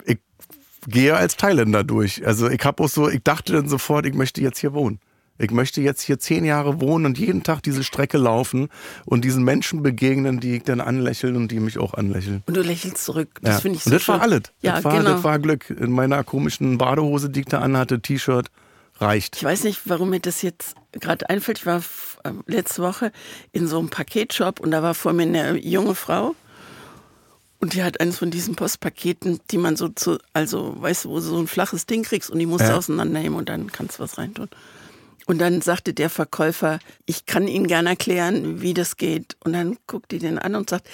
ich 0.06 0.20
gehe 0.88 1.16
als 1.16 1.38
Thailänder 1.38 1.84
durch. 1.84 2.26
Also 2.26 2.50
ich 2.50 2.64
habe 2.64 2.84
auch 2.84 2.90
so, 2.90 3.10
ich 3.10 3.24
dachte 3.24 3.54
dann 3.54 3.68
sofort, 3.68 4.06
ich 4.06 4.14
möchte 4.14 4.42
jetzt 4.42 4.60
hier 4.60 4.74
wohnen. 4.74 5.00
Ich 5.40 5.52
möchte 5.52 5.82
jetzt 5.82 6.02
hier 6.02 6.18
zehn 6.18 6.46
Jahre 6.46 6.82
wohnen 6.82 7.06
und 7.06 7.20
jeden 7.20 7.44
Tag 7.44 7.62
diese 7.62 7.84
Strecke 7.84 8.18
laufen 8.18 8.70
und 9.06 9.24
diesen 9.24 9.44
Menschen 9.44 9.84
begegnen, 9.84 10.40
die 10.40 10.56
ich 10.56 10.64
dann 10.64 10.82
anlächeln 10.82 11.36
und 11.36 11.52
die 11.52 11.60
mich 11.60 11.78
auch 11.78 11.94
anlächeln. 11.94 12.44
Und 12.48 12.58
du 12.58 12.62
lächelst 12.62 13.04
zurück. 13.04 13.40
Das 13.42 13.56
ja. 13.56 13.62
finde 13.62 13.78
ich 13.78 13.84
so 13.84 13.90
Und 13.90 13.94
das 13.94 14.04
schön. 14.04 14.16
war 14.16 14.22
alles. 14.22 14.42
Ja, 14.62 14.76
das, 14.76 14.84
war, 14.84 14.98
genau. 14.98 15.12
das 15.12 15.24
war 15.24 15.38
Glück. 15.40 15.70
In 15.70 15.92
meiner 15.92 16.24
komischen 16.24 16.78
Badehose, 16.78 17.30
die 17.30 17.42
ich 17.42 17.46
da 17.46 17.60
anhatte, 17.60 18.00
T-Shirt, 18.02 18.50
reicht. 19.02 19.38
Ich 19.38 19.44
weiß 19.44 19.64
nicht, 19.64 19.82
warum 19.86 20.10
mir 20.10 20.20
das 20.20 20.42
jetzt 20.42 20.76
gerade 20.94 21.30
einfällt. 21.30 21.60
Ich 21.60 21.66
war 21.66 21.82
äh, 22.24 22.32
letzte 22.46 22.82
Woche 22.82 23.12
in 23.52 23.68
so 23.68 23.80
einem 23.80 23.90
Paketshop 23.90 24.60
und 24.60 24.72
da 24.72 24.82
war 24.84 24.94
vor 24.94 25.14
mir 25.14 25.24
eine 25.24 25.56
junge 25.58 25.96
Frau. 25.96 26.36
Und 27.60 27.74
die 27.74 27.82
hat 27.84 28.00
eines 28.00 28.20
von 28.20 28.30
diesen 28.30 28.56
Postpaketen, 28.56 29.40
die 29.50 29.58
man 29.58 29.76
so 29.76 29.90
zu, 29.90 30.20
also 30.34 30.76
weißt 30.80 31.06
du, 31.06 31.10
wo 31.10 31.16
du 31.16 31.22
so 31.22 31.38
ein 31.40 31.48
flaches 31.48 31.88
Ding 31.88 32.04
kriegst 32.04 32.30
und 32.30 32.38
die 32.38 32.46
musst 32.46 32.66
du 32.66 32.70
Ja. 32.70 32.78
auseinandernehmen 32.78 33.38
und 33.38 33.50
dann 33.50 33.72
kannst 33.72 33.98
du 33.98 34.04
was 34.04 34.18
reintun. 34.20 34.48
Und 35.26 35.40
dann 35.40 35.62
sagte 35.62 35.94
der 35.94 36.10
Verkäufer, 36.12 36.80
ich 37.06 37.26
kann 37.26 37.48
Ihnen 37.48 37.68
gerne 37.68 37.90
erklären, 37.90 38.62
wie 38.62 38.74
das 38.76 38.96
geht. 38.96 39.36
Und 39.44 39.54
dann 39.54 39.78
guckt 39.88 40.12
die 40.12 40.20
den 40.20 40.38
an 40.40 40.56
und 40.56 40.70
sagt, 40.70 40.88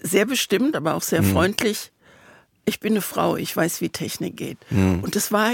sehr 0.00 0.24
bestimmt, 0.26 0.74
aber 0.74 0.94
auch 0.94 1.02
sehr 1.02 1.22
freundlich, 1.22 1.92
ich 2.64 2.80
bin 2.80 2.94
eine 2.94 3.02
Frau, 3.02 3.36
ich 3.36 3.54
weiß, 3.54 3.80
wie 3.82 3.90
Technik 3.90 4.36
geht. 4.38 4.58
Und 5.02 5.14
das 5.16 5.30
war 5.32 5.52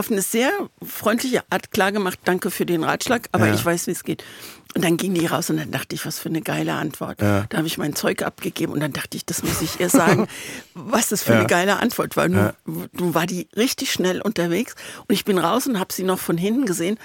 auf 0.00 0.10
eine 0.10 0.22
sehr 0.22 0.50
freundliche 0.82 1.42
Art 1.50 1.70
klar 1.70 1.92
gemacht, 1.92 2.18
danke 2.24 2.50
für 2.50 2.66
den 2.66 2.82
Ratschlag, 2.82 3.28
aber 3.32 3.46
Ja. 3.46 3.54
ich 3.54 3.64
weiß, 3.64 3.86
wie 3.86 3.92
es 3.92 4.02
geht. 4.02 4.24
Und 4.74 4.84
dann 4.84 4.96
ging 4.96 5.14
die 5.14 5.26
raus 5.26 5.50
und 5.50 5.56
dann 5.56 5.70
dachte 5.70 5.94
ich, 5.96 6.06
was 6.06 6.18
für 6.18 6.28
eine 6.28 6.42
geile 6.42 6.74
Antwort. 6.74 7.20
Ja. 7.20 7.44
Da 7.48 7.58
habe 7.58 7.66
ich 7.66 7.76
mein 7.78 7.94
Zeug 7.96 8.22
abgegeben 8.22 8.72
und 8.72 8.80
dann 8.80 8.92
dachte 8.92 9.16
ich, 9.16 9.24
das 9.26 9.42
muss 9.42 9.60
ich 9.62 9.78
ihr 9.80 9.88
sagen, 9.88 10.26
was 10.74 11.08
das 11.08 11.22
für 11.22 11.32
Ja. 11.32 11.38
eine 11.40 11.46
geile 11.48 11.78
Antwort 11.78 12.16
war. 12.16 12.28
Nun, 12.28 12.50
nun 12.92 13.14
war 13.14 13.26
die 13.26 13.48
richtig 13.56 13.92
schnell 13.92 14.20
unterwegs 14.20 14.74
und 15.08 15.12
ich 15.14 15.24
bin 15.24 15.38
raus 15.38 15.66
und 15.66 15.78
habe 15.78 15.92
sie 15.92 16.02
noch 16.04 16.18
von 16.18 16.38
hinten 16.38 16.66
gesehen 16.66 16.98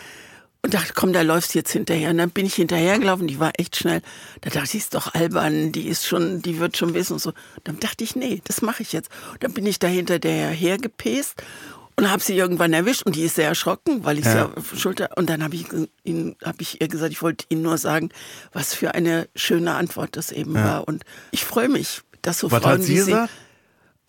und 0.61 0.73
dachte, 0.73 0.93
komm, 0.95 1.13
da 1.13 1.21
läufst 1.21 1.53
du 1.53 1.59
jetzt 1.59 1.71
hinterher. 1.71 2.09
Und 2.09 2.17
dann 2.17 2.31
bin 2.31 2.45
ich 2.45 2.55
hinterhergelaufen, 2.55 3.27
die 3.27 3.39
war 3.39 3.51
echt 3.59 3.75
schnell. 3.77 4.01
Da 4.41 4.49
dachte 4.49 4.65
ich, 4.65 4.71
die 4.71 4.77
ist 4.79 4.95
doch 4.95 5.13
albern, 5.13 5.71
die 5.71 5.87
ist 5.87 6.07
schon, 6.07 6.41
die 6.41 6.59
wird 6.59 6.75
schon 6.77 6.93
wissen 6.95 7.13
und 7.13 7.19
so. 7.19 7.33
Dann 7.63 7.79
dachte 7.79 8.03
ich, 8.03 8.15
nee, 8.15 8.41
das 8.45 8.61
mache 8.63 8.81
ich 8.81 8.91
jetzt. 8.91 9.09
Und 9.33 9.43
dann 9.43 9.53
bin 9.53 9.65
ich 9.67 9.77
da 9.79 9.87
hinter 9.87 10.17
der 10.19 10.49
hergepest 10.49 11.35
und 11.97 12.11
habe 12.11 12.21
sie 12.21 12.35
irgendwann 12.35 12.73
erwischt 12.73 13.03
und 13.03 13.15
die 13.15 13.23
ist 13.23 13.35
sehr 13.35 13.47
erschrocken, 13.47 14.03
weil 14.03 14.19
ich 14.19 14.25
Ja. 14.25 14.31
sie 14.31 14.57
auf 14.57 14.69
der 14.71 14.77
Schulter 14.77 15.09
und 15.17 15.29
dann 15.29 15.43
habe 15.43 15.55
ich, 15.55 15.65
ihnen- 16.03 16.35
hab 16.43 16.59
ich 16.61 16.81
ihr 16.81 16.87
gesagt, 16.87 17.11
ich 17.11 17.21
wollte 17.21 17.45
Ihnen 17.49 17.61
nur 17.61 17.77
sagen, 17.77 18.09
was 18.53 18.73
für 18.73 18.93
eine 18.95 19.27
schöne 19.35 19.73
Antwort 19.75 20.17
das 20.17 20.31
eben 20.31 20.53
war. 20.53 20.87
Und 20.87 21.03
ich 21.31 21.45
freue 21.45 21.69
mich, 21.69 22.01
dass 22.21 22.39
so 22.39 22.51
Was 22.51 22.61
Frauen 22.63 22.73
hat 22.73 22.81
sie 22.83 22.93
wie 22.95 22.99
sie, 22.99 23.11
gesagt? 23.11 23.31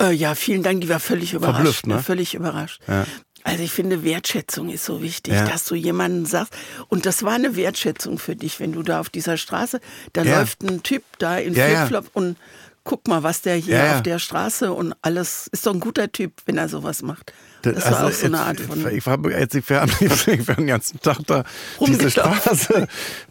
äh, 0.01 0.11
ja, 0.13 0.35
vielen 0.35 0.63
Dank, 0.63 0.81
die 0.81 0.89
war 0.89 1.01
völlig 1.01 1.33
überrascht. 1.33 1.57
Verblüfft, 1.57 1.87
ne? 1.87 2.03
Völlig 2.03 2.35
überrascht. 2.35 2.81
Ja. 2.89 3.07
Also 3.45 3.63
ich 3.63 3.71
finde, 3.71 4.03
Wertschätzung 4.03 4.71
ist 4.71 4.85
so 4.85 5.03
wichtig, 5.03 5.35
Ja. 5.35 5.45
dass 5.47 5.65
du 5.67 5.77
jemanden 5.77 6.27
sagst. 6.27 6.53
Und 6.89 7.07
das 7.07 7.23
war 7.23 7.35
eine 7.35 7.55
Wertschätzung 7.55 8.19
für 8.19 8.35
dich, 8.35 8.59
wenn 8.59 8.73
du 8.73 8.83
da 8.83 8.99
auf 8.99 9.09
dieser 9.11 9.37
Straße, 9.37 9.81
da 10.15 10.23
Ja. 10.25 10.41
läuft 10.41 10.63
ein 10.65 10.83
Typ 10.83 11.05
da 11.19 11.39
in 11.39 11.55
Ja, 11.55 11.69
ja. 11.69 11.87
Flipflop 11.87 12.11
und 12.15 12.37
guck 12.83 13.07
mal, 13.07 13.23
was 13.23 13.43
der 13.43 13.55
hier 13.55 13.77
Ja, 13.77 13.85
ja. 13.87 13.95
auf 13.97 14.03
der 14.03 14.19
Straße 14.19 14.73
und 14.73 14.95
alles, 15.03 15.47
ist 15.53 15.65
doch 15.67 15.75
ein 15.75 15.79
guter 15.81 16.11
Typ, 16.11 16.33
wenn 16.47 16.59
er 16.59 16.69
sowas 16.69 17.03
macht. 17.03 17.33
Das 17.73 17.85
Also 17.85 17.99
war 17.99 18.07
auch 18.07 18.13
so 18.13 18.27
eine 18.27 18.41
Art 18.41 18.61
von... 18.61 18.87
Ich 18.95 19.07
war 19.07 19.31
jetzt 19.31 19.55
ich 19.55 19.71
am 19.73 19.91
liebsten, 20.01 20.45
den 20.57 20.67
ganzen 20.67 21.01
Tag 21.01 21.19
da 21.27 21.45
diese. 21.87 22.11
Straße 22.11 22.87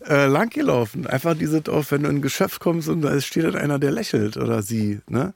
äh, 0.08 0.26
lang 0.26 0.50
gelaufen. 0.50 1.08
Einfach 1.08 1.36
diese 1.36 1.62
auf, 1.70 1.92
wenn 1.92 2.04
du 2.04 2.10
in 2.10 2.18
ein 2.18 2.22
Geschäft 2.22 2.60
kommst 2.60 2.90
und 2.90 3.02
da 3.02 3.20
steht 3.22 3.46
dann 3.46 3.56
einer, 3.56 3.80
der 3.80 3.92
lächelt 3.92 4.38
oder 4.38 4.62
sie, 4.62 5.02
ne? 5.08 5.34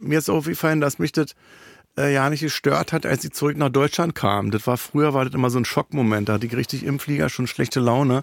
Mir 0.00 0.20
ist 0.20 0.30
aufgefallen, 0.30 0.80
dass 0.80 0.98
mich 0.98 1.12
das 1.12 1.34
äh, 1.98 2.12
ja 2.14 2.30
nicht 2.30 2.40
gestört 2.40 2.92
hat, 2.92 3.04
als 3.04 3.22
sie 3.22 3.30
zurück 3.30 3.56
nach 3.56 3.68
Deutschland 3.68 4.14
kam. 4.14 4.50
Das 4.50 4.66
war 4.66 4.76
früher, 4.76 5.12
war 5.14 5.24
das 5.24 5.34
immer 5.34 5.50
so 5.50 5.58
ein 5.58 5.64
Schockmoment. 5.64 6.28
Da 6.28 6.34
hatte 6.34 6.46
ich 6.46 6.54
richtig 6.56 6.84
im 6.84 6.98
Flieger 6.98 7.28
schon 7.28 7.46
schlechte 7.46 7.80
Laune, 7.80 8.22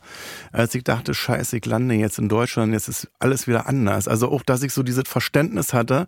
als 0.51 0.73
ich 0.75 0.83
dachte, 0.83 1.13
scheiße, 1.13 1.57
ich 1.57 1.65
lande 1.65 1.95
jetzt 1.95 2.17
in 2.17 2.29
Deutschland, 2.29 2.73
jetzt 2.73 2.87
ist 2.87 3.09
alles 3.19 3.47
wieder 3.47 3.67
anders. 3.67 4.07
Also 4.07 4.31
auch, 4.31 4.41
dass 4.43 4.63
ich 4.63 4.73
so 4.73 4.81
dieses 4.83 5.03
Verständnis 5.07 5.73
hatte 5.73 6.07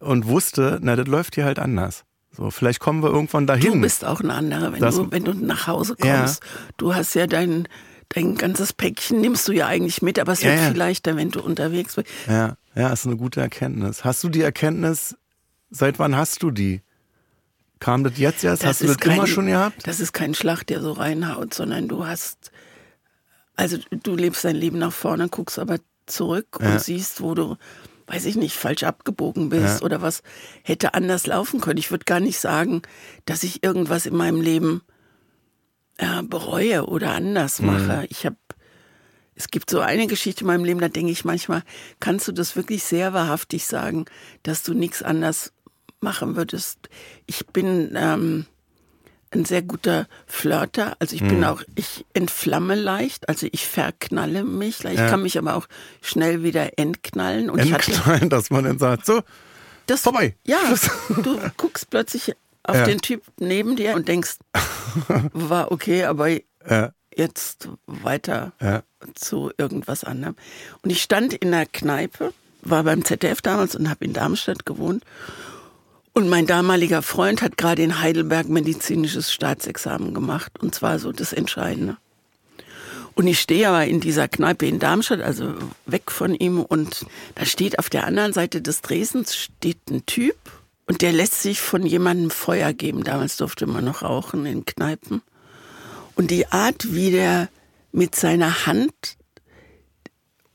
und 0.00 0.26
wusste, 0.26 0.78
na, 0.82 0.96
das 0.96 1.06
läuft 1.08 1.34
hier 1.34 1.44
halt 1.44 1.58
anders. 1.58 2.04
So, 2.30 2.50
vielleicht 2.50 2.78
kommen 2.78 3.02
wir 3.02 3.10
irgendwann 3.10 3.46
dahin. 3.46 3.72
Du 3.72 3.80
bist 3.80 4.04
auch 4.04 4.20
ein 4.20 4.30
anderer, 4.30 4.72
wenn, 4.72 4.80
Das- 4.80 4.94
du, 4.96 5.10
wenn 5.10 5.24
du 5.24 5.32
nach 5.34 5.66
Hause 5.66 5.96
Ja. 6.04 6.18
kommst. 6.20 6.42
Du 6.76 6.94
hast 6.94 7.14
ja 7.14 7.26
dein, 7.26 7.66
dein 8.10 8.36
ganzes 8.36 8.72
Päckchen, 8.72 9.20
nimmst 9.20 9.48
du 9.48 9.52
ja 9.52 9.66
eigentlich 9.66 10.02
mit, 10.02 10.18
aber 10.20 10.32
es 10.32 10.42
Ja, 10.42 10.50
wird 10.50 10.60
ja. 10.60 10.68
viel 10.68 10.76
leichter, 10.78 11.16
wenn 11.16 11.30
du 11.30 11.40
unterwegs 11.40 11.96
bist. 11.96 12.06
Ja, 12.28 12.56
ja, 12.76 12.90
ist 12.92 13.06
eine 13.06 13.16
gute 13.16 13.40
Erkenntnis. 13.40 14.04
Hast 14.04 14.22
du 14.22 14.28
die 14.28 14.42
Erkenntnis, 14.42 15.16
seit 15.70 15.98
wann 15.98 16.16
hast 16.16 16.42
du 16.42 16.50
die? 16.52 16.82
Kam 17.80 18.04
das 18.04 18.18
jetzt 18.18 18.44
erst? 18.44 18.64
hast 18.64 18.80
du 18.82 18.86
das 18.86 18.98
kein, 18.98 19.16
immer 19.16 19.26
schon 19.26 19.46
gehabt? 19.46 19.86
Das 19.86 20.00
ist 20.00 20.12
kein 20.12 20.34
Schlag, 20.34 20.64
der 20.64 20.80
so 20.80 20.92
reinhaut, 20.92 21.54
sondern 21.54 21.88
du 21.88 22.06
hast, 22.06 22.50
also 23.56 23.78
du 23.90 24.14
lebst 24.16 24.44
dein 24.44 24.56
Leben 24.56 24.78
nach 24.78 24.92
vorne, 24.92 25.28
guckst 25.28 25.58
aber 25.58 25.78
zurück 26.06 26.58
Ja. 26.60 26.72
und 26.72 26.80
siehst, 26.80 27.20
wo 27.20 27.34
du, 27.34 27.56
weiß 28.06 28.24
ich 28.24 28.36
nicht, 28.36 28.56
falsch 28.56 28.82
abgebogen 28.82 29.48
bist 29.50 29.80
Ja. 29.80 29.82
oder 29.84 30.02
was 30.02 30.22
hätte 30.62 30.94
anders 30.94 31.26
laufen 31.26 31.60
können. 31.60 31.78
Ich 31.78 31.90
würde 31.90 32.04
gar 32.04 32.20
nicht 32.20 32.38
sagen, 32.38 32.82
dass 33.26 33.42
ich 33.42 33.62
irgendwas 33.62 34.06
in 34.06 34.16
meinem 34.16 34.40
Leben 34.40 34.82
äh, 35.98 36.22
bereue 36.22 36.86
oder 36.86 37.12
anders 37.12 37.60
mache. 37.60 37.98
Mhm. 37.98 38.06
Ich 38.08 38.24
habe 38.26 38.36
es 39.34 39.46
gibt 39.52 39.70
so 39.70 39.78
eine 39.78 40.08
Geschichte 40.08 40.40
in 40.40 40.48
meinem 40.48 40.64
Leben, 40.64 40.80
da 40.80 40.88
denke 40.88 41.12
ich 41.12 41.24
manchmal, 41.24 41.62
kannst 42.00 42.26
du 42.26 42.32
das 42.32 42.56
wirklich 42.56 42.82
sehr 42.82 43.12
wahrhaftig 43.12 43.66
sagen, 43.66 44.06
dass 44.42 44.64
du 44.64 44.74
nichts 44.74 45.00
anders 45.00 45.52
machen 46.00 46.36
würdest? 46.36 46.78
Ich 47.26 47.46
bin 47.46 47.92
ähm, 47.96 48.46
ein 49.30 49.44
sehr 49.44 49.62
guter 49.62 50.06
Flirter, 50.26 50.96
also 50.98 51.14
ich 51.14 51.22
mhm. 51.22 51.28
bin 51.28 51.44
auch, 51.44 51.62
ich 51.74 52.06
entflamme 52.14 52.74
leicht, 52.74 53.28
also 53.28 53.46
ich 53.50 53.66
verknalle 53.66 54.44
mich, 54.44 54.84
ich 54.84 54.98
ja. 54.98 55.08
kann 55.08 55.22
mich 55.22 55.36
aber 55.38 55.56
auch 55.56 55.66
schnell 56.00 56.42
wieder 56.42 56.78
entknallen. 56.78 57.50
Und 57.50 57.58
entknallen, 57.58 58.20
hatte, 58.22 58.28
dass 58.28 58.50
man 58.50 58.64
dann 58.64 58.78
sagt, 58.78 59.06
so, 59.06 59.22
das, 59.86 60.02
vorbei. 60.02 60.34
Ja, 60.44 60.58
du 61.22 61.40
guckst 61.56 61.90
plötzlich 61.90 62.34
auf 62.62 62.76
ja. 62.76 62.84
den 62.84 63.00
Typ 63.00 63.22
neben 63.38 63.76
dir 63.76 63.94
und 63.94 64.08
denkst, 64.08 64.36
war 65.32 65.72
okay, 65.72 66.04
aber 66.04 66.28
ja. 66.28 66.92
jetzt 67.14 67.68
weiter 67.86 68.52
ja. 68.60 68.82
zu 69.14 69.50
irgendwas 69.56 70.04
anderem. 70.04 70.36
Und 70.82 70.90
ich 70.90 71.02
stand 71.02 71.32
in 71.34 71.50
der 71.50 71.66
Kneipe, 71.66 72.32
war 72.62 72.84
beim 72.84 73.04
ZDF 73.04 73.40
damals 73.40 73.74
und 73.74 73.88
habe 73.88 74.04
in 74.04 74.12
Darmstadt 74.12 74.66
gewohnt. 74.66 75.04
Und 76.18 76.28
mein 76.28 76.48
damaliger 76.48 77.02
Freund 77.02 77.42
hat 77.42 77.56
gerade 77.56 77.80
in 77.80 78.00
Heidelberg 78.00 78.48
medizinisches 78.48 79.32
Staatsexamen 79.32 80.14
gemacht. 80.14 80.58
Und 80.58 80.74
zwar 80.74 80.98
so 80.98 81.12
das 81.12 81.32
Entscheidende. 81.32 81.96
Und 83.14 83.28
ich 83.28 83.38
stehe 83.38 83.68
aber 83.68 83.84
in 83.84 84.00
dieser 84.00 84.26
Kneipe 84.26 84.66
in 84.66 84.80
Darmstadt, 84.80 85.20
also 85.20 85.54
weg 85.86 86.10
von 86.10 86.34
ihm. 86.34 86.60
Und 86.60 87.06
da 87.36 87.44
steht 87.44 87.78
auf 87.78 87.88
der 87.88 88.04
anderen 88.04 88.32
Seite 88.32 88.60
des 88.60 88.80
Dresens 88.80 89.36
steht 89.36 89.78
ein 89.88 90.06
Typ 90.06 90.34
und 90.86 91.02
der 91.02 91.12
lässt 91.12 91.40
sich 91.40 91.60
von 91.60 91.86
jemandem 91.86 92.30
Feuer 92.30 92.72
geben. 92.72 93.04
Damals 93.04 93.36
durfte 93.36 93.68
man 93.68 93.84
noch 93.84 94.02
rauchen 94.02 94.44
in 94.44 94.64
Kneipen. 94.64 95.22
Und 96.16 96.32
die 96.32 96.48
Art, 96.48 96.92
wie 96.92 97.12
der 97.12 97.48
mit 97.92 98.16
seiner 98.16 98.66
Hand 98.66 98.92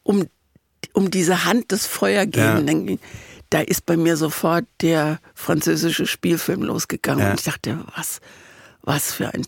um, 0.04 0.28
um 0.92 1.10
diese 1.10 1.46
Hand 1.46 1.72
das 1.72 1.86
Feuer 1.86 2.26
geben, 2.26 2.36
ja. 2.36 2.62
dann, 2.62 3.00
da 3.54 3.62
ist 3.62 3.86
bei 3.86 3.98
mir 3.98 4.18
sofort 4.18 4.66
der 4.82 5.20
französische 5.36 6.08
Spielfilm 6.08 6.64
losgegangen. 6.64 7.24
Ja. 7.24 7.32
Und 7.32 7.40
ich 7.40 7.46
dachte, 7.46 7.80
was, 7.96 8.20
was 8.82 9.14
für 9.14 9.34
ein 9.34 9.46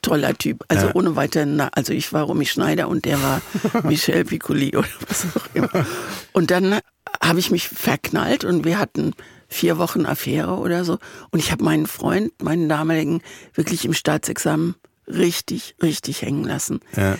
toller 0.00 0.34
Typ. 0.34 0.64
Also 0.68 0.86
ja. 0.86 0.94
ohne 0.94 1.16
weiter, 1.16 1.44
also 1.72 1.92
ich 1.92 2.12
war 2.12 2.22
Romy 2.22 2.46
Schneider 2.46 2.88
und 2.88 3.04
der 3.04 3.20
war 3.20 3.42
Michel 3.82 4.24
Piccoli 4.24 4.76
oder 4.76 4.88
was 5.08 5.26
auch 5.34 5.54
immer. 5.54 5.86
Und 6.32 6.52
dann 6.52 6.78
habe 7.20 7.40
ich 7.40 7.50
mich 7.50 7.68
verknallt 7.68 8.44
und 8.44 8.64
wir 8.64 8.78
hatten 8.78 9.12
vier 9.48 9.78
Wochen 9.78 10.06
Affäre 10.06 10.58
oder 10.58 10.84
so. 10.84 10.98
Und 11.30 11.40
ich 11.40 11.50
habe 11.50 11.64
meinen 11.64 11.86
Freund, 11.86 12.30
meinen 12.40 12.68
damaligen, 12.68 13.22
wirklich 13.54 13.84
im 13.84 13.92
Staatsexamen 13.92 14.76
richtig, 15.08 15.74
richtig 15.82 16.22
hängen 16.22 16.44
lassen. 16.44 16.80
Ja. 16.96 17.16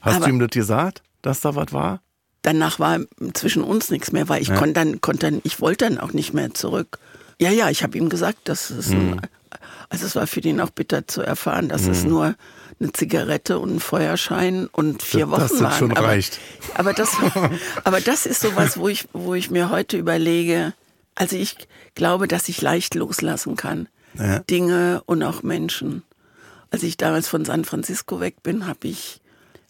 Hast 0.00 0.16
Aber 0.16 0.26
du 0.26 0.30
ihm 0.30 0.38
das 0.38 0.50
gesagt, 0.50 1.02
dass 1.22 1.40
da 1.40 1.56
was 1.56 1.72
war? 1.72 2.00
Danach 2.42 2.78
war 2.78 3.00
zwischen 3.34 3.62
uns 3.62 3.90
nichts 3.90 4.12
mehr, 4.12 4.28
weil 4.28 4.40
ich 4.40 4.48
ja. 4.48 4.56
konnte 4.56 4.74
dann, 4.74 5.00
konnte 5.00 5.30
dann, 5.30 5.40
ich 5.44 5.60
wollte 5.60 5.86
dann 5.86 5.98
auch 5.98 6.12
nicht 6.12 6.34
mehr 6.34 6.54
zurück. 6.54 6.98
Ja, 7.40 7.50
ja, 7.50 7.68
ich 7.70 7.82
habe 7.82 7.98
ihm 7.98 8.08
gesagt, 8.08 8.48
dass 8.48 8.70
es 8.70 8.88
mhm. 8.88 9.14
ein, 9.14 9.20
also 9.88 10.06
es 10.06 10.14
war 10.16 10.26
für 10.26 10.40
ihn 10.40 10.60
auch 10.60 10.70
bitter 10.70 11.06
zu 11.06 11.22
erfahren, 11.22 11.68
dass 11.68 11.82
mhm. 11.82 11.90
es 11.90 12.04
nur 12.04 12.34
eine 12.80 12.92
Zigarette 12.92 13.58
und 13.58 13.76
ein 13.76 13.80
Feuerschein 13.80 14.68
und 14.70 15.02
vier 15.02 15.26
das, 15.26 15.30
Wochen 15.30 15.40
das 15.40 15.60
waren. 15.60 15.78
schon 15.78 15.96
aber, 15.96 16.08
reicht. 16.08 16.38
Aber 16.74 16.92
das, 16.92 17.10
aber 17.84 18.00
das 18.00 18.26
ist 18.26 18.40
sowas, 18.40 18.78
wo 18.78 18.88
ich, 18.88 19.08
wo 19.12 19.34
ich 19.34 19.50
mir 19.50 19.70
heute 19.70 19.96
überlege, 19.96 20.74
also 21.14 21.36
ich 21.36 21.56
glaube, 21.94 22.28
dass 22.28 22.48
ich 22.48 22.62
leicht 22.62 22.94
loslassen 22.94 23.56
kann. 23.56 23.88
Ja. 24.14 24.40
Dinge 24.40 25.02
und 25.06 25.22
auch 25.22 25.42
Menschen. 25.42 26.02
Als 26.70 26.82
ich 26.82 26.96
damals 26.96 27.28
von 27.28 27.44
San 27.44 27.64
Francisco 27.64 28.20
weg 28.20 28.42
bin, 28.42 28.66
habe 28.66 28.88
ich, 28.88 29.20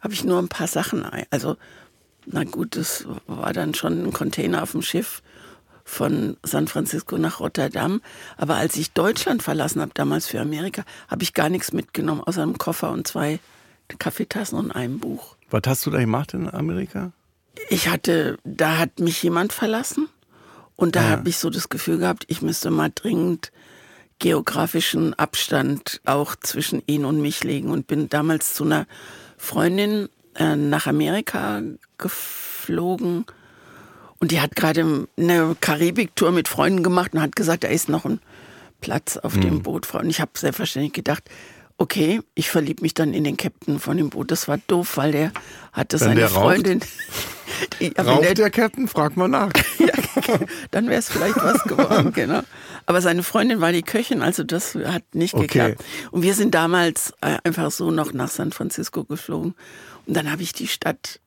hab 0.01 0.13
ich 0.13 0.25
nur 0.25 0.39
ein 0.39 0.49
paar 0.49 0.67
Sachen, 0.67 1.07
also 1.31 1.57
na 2.31 2.45
gut, 2.45 2.77
das 2.77 3.07
war 3.27 3.53
dann 3.53 3.75
schon 3.75 4.05
ein 4.05 4.13
Container 4.13 4.63
auf 4.63 4.73
dem 4.73 4.83
Schiff 4.83 5.23
von 5.85 6.37
San 6.43 6.69
Francisco 6.69 7.17
nach 7.17 7.41
Rotterdam. 7.41 8.03
Aber 8.37 8.57
als 8.57 8.77
ich 8.77 8.93
Deutschland 8.93 9.43
verlassen 9.43 9.81
habe, 9.81 9.93
damals 9.95 10.27
für 10.27 10.41
Amerika, 10.41 10.85
habe 11.09 11.23
ich 11.23 11.35
gar 11.35 11.49
nichts 11.49 11.73
mitgenommen, 11.73 12.21
außer 12.21 12.43
einem 12.43 12.59
Koffer 12.59 12.91
und 12.91 13.07
zwei 13.07 13.41
Kaffeetassen 13.99 14.59
und 14.59 14.71
einem 14.71 14.99
Buch. 14.99 15.37
Was 15.51 15.63
hast 15.67 15.87
du 15.87 15.91
da 15.91 15.99
gemacht 15.99 16.35
in 16.35 16.49
Amerika? 16.49 17.13
Ich 17.71 17.89
hatte, 17.89 18.39
da 18.45 18.79
hat 18.79 19.01
mich 19.01 19.23
jemand 19.23 19.53
verlassen 19.53 20.09
und 20.77 20.95
da 20.95 21.03
ja. 21.03 21.09
habe 21.11 21.29
ich 21.29 21.39
so 21.39 21.51
das 21.51 21.71
Gefühl 21.71 21.99
gehabt, 21.99 22.25
ich 22.29 22.43
müsste 22.43 22.71
mal 22.71 22.91
dringend 22.95 23.51
geografischen 24.19 25.15
Abstand 25.15 26.01
auch 26.05 26.37
zwischen 26.37 26.83
ihn 26.87 27.05
und 27.05 27.21
mich 27.21 27.45
legen 27.45 27.71
und 27.71 27.87
bin 27.87 28.09
damals 28.09 28.55
zu 28.55 28.65
einer 28.65 28.87
Freundin 29.37 30.09
äh, 30.35 30.57
nach 30.57 30.87
Amerika 30.87 31.63
geflogen 31.99 33.27
und 34.21 34.33
die 34.33 34.41
hat 34.41 34.57
gerade 34.57 35.07
eine 35.17 35.57
Karibiktour 35.61 36.33
mit 36.33 36.49
Freunden 36.49 36.83
gemacht 36.83 37.13
und 37.15 37.21
hat 37.21 37.37
gesagt, 37.37 37.65
da 37.65 37.69
ist 37.69 37.89
noch 37.89 38.05
ein 38.05 38.21
Platz 38.81 39.17
auf 39.17 39.37
mhm. 39.37 39.41
dem 39.41 39.63
Boot. 39.63 39.93
Und 39.95 40.11
ich 40.11 40.21
habe 40.21 40.33
selbstverständlich 40.37 40.93
gedacht, 40.93 41.25
okay, 41.79 42.21
ich 42.35 42.51
verliebe 42.51 42.83
mich 42.83 42.95
dann 42.95 43.15
in 43.15 43.23
den 43.23 43.37
Captain 43.37 43.79
von 43.79 43.97
dem 43.97 44.11
Boot. 44.11 44.31
Das 44.33 44.49
war 44.49 44.59
doof, 44.67 44.97
weil 44.97 45.13
der 45.13 45.33
hatte 45.73 46.01
Wenn 46.01 46.09
seine 46.09 46.29
Freundin. 46.29 46.81
ja, 47.81 48.03
raucht 48.03 48.25
der, 48.25 48.35
der 48.35 48.51
Captain? 48.51 48.89
Frag 48.89 49.17
mal 49.17 49.29
nach. 49.29 49.53
ja, 49.79 49.93
dann 50.71 50.89
wäre 50.89 50.99
es 50.99 51.09
vielleicht 51.09 51.37
was 51.37 51.63
geworden, 51.63 52.13
genau. 52.13 52.43
Aber 52.87 53.01
seine 53.01 53.23
Freundin 53.23 53.61
war 53.61 53.73
die 53.73 53.83
Köchin, 53.83 54.23
also 54.23 54.43
das 54.43 54.75
hat 54.75 55.03
nicht 55.15 55.35
okay. 55.35 55.47
geklappt. 55.47 55.85
Und 56.11 56.23
wir 56.23 56.35
sind 56.35 56.55
damals 56.55 57.13
äh, 57.21 57.39
einfach 57.45 57.71
so 57.71 57.91
noch 57.91 58.13
nach 58.13 58.29
San 58.29 58.53
Francisco 58.53 59.05
geflogen. 59.05 59.55
Und 60.07 60.17
dann 60.17 60.31
habe 60.31 60.43
ich 60.43 60.53
die 60.53 60.69
Stadt 60.69 61.21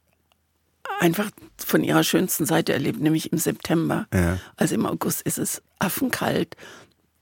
einfach 1.02 1.32
von 1.58 1.84
ihrer 1.84 2.04
schönsten 2.04 2.46
Seite 2.46 2.74
erlebt, 2.74 3.02
nämlich 3.02 3.32
im 3.32 3.40
September. 3.40 4.08
Ja. 4.14 4.38
Also 4.56 4.76
im 4.76 4.86
August 4.86 5.24
ist 5.24 5.40
es 5.40 5.62
affenkalt. 5.80 6.56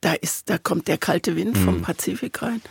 Da 0.02 0.14
ist, 0.14 0.50
da 0.50 0.58
kommt 0.58 0.88
der 0.88 0.98
kalte 0.98 1.36
Wind 1.36 1.56
mhm. 1.56 1.64
vom 1.64 1.82
Pazifik 1.82 2.42
rein. 2.42 2.62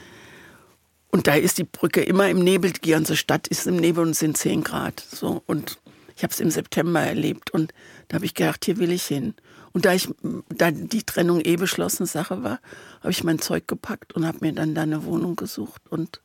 Und 1.11 1.27
da 1.27 1.35
ist 1.35 1.57
die 1.57 1.65
Brücke 1.65 2.03
immer 2.03 2.29
im 2.29 2.39
Nebel. 2.39 2.73
Die 2.73 2.91
ganze 2.91 3.17
Stadt 3.17 3.49
ist 3.49 3.67
im 3.67 3.77
Nebel 3.77 4.05
und 4.05 4.11
es 4.11 4.19
sind 4.19 4.37
10 4.37 4.63
Grad. 4.63 5.01
So. 5.11 5.43
Und 5.47 5.79
ich 6.15 6.23
habe 6.23 6.33
es 6.33 6.41
im 6.41 6.51
September 6.51 7.01
erlebt 7.01 7.51
und 7.51 7.73
da 8.09 8.17
habe 8.17 8.27
ich 8.27 8.35
gedacht, 8.35 8.67
hier 8.67 8.77
will 8.77 8.93
ich 8.93 9.05
hin. 9.05 9.35
Und 9.73 9.87
da 9.87 9.95
ich, 9.95 10.09
da 10.49 10.71
die 10.71 11.05
Trennung 11.05 11.41
eh 11.41 11.57
beschlossene 11.57 12.07
Sache 12.07 12.43
war, 12.43 12.61
habe 13.01 13.11
ich 13.11 13.25
mein 13.25 13.39
Zeug 13.39 13.67
gepackt 13.67 14.13
und 14.15 14.27
habe 14.27 14.39
mir 14.43 14.53
dann 14.53 14.75
da 14.75 14.83
eine 14.83 15.05
Wohnung 15.05 15.37
gesucht 15.37 15.83
und 15.89 16.21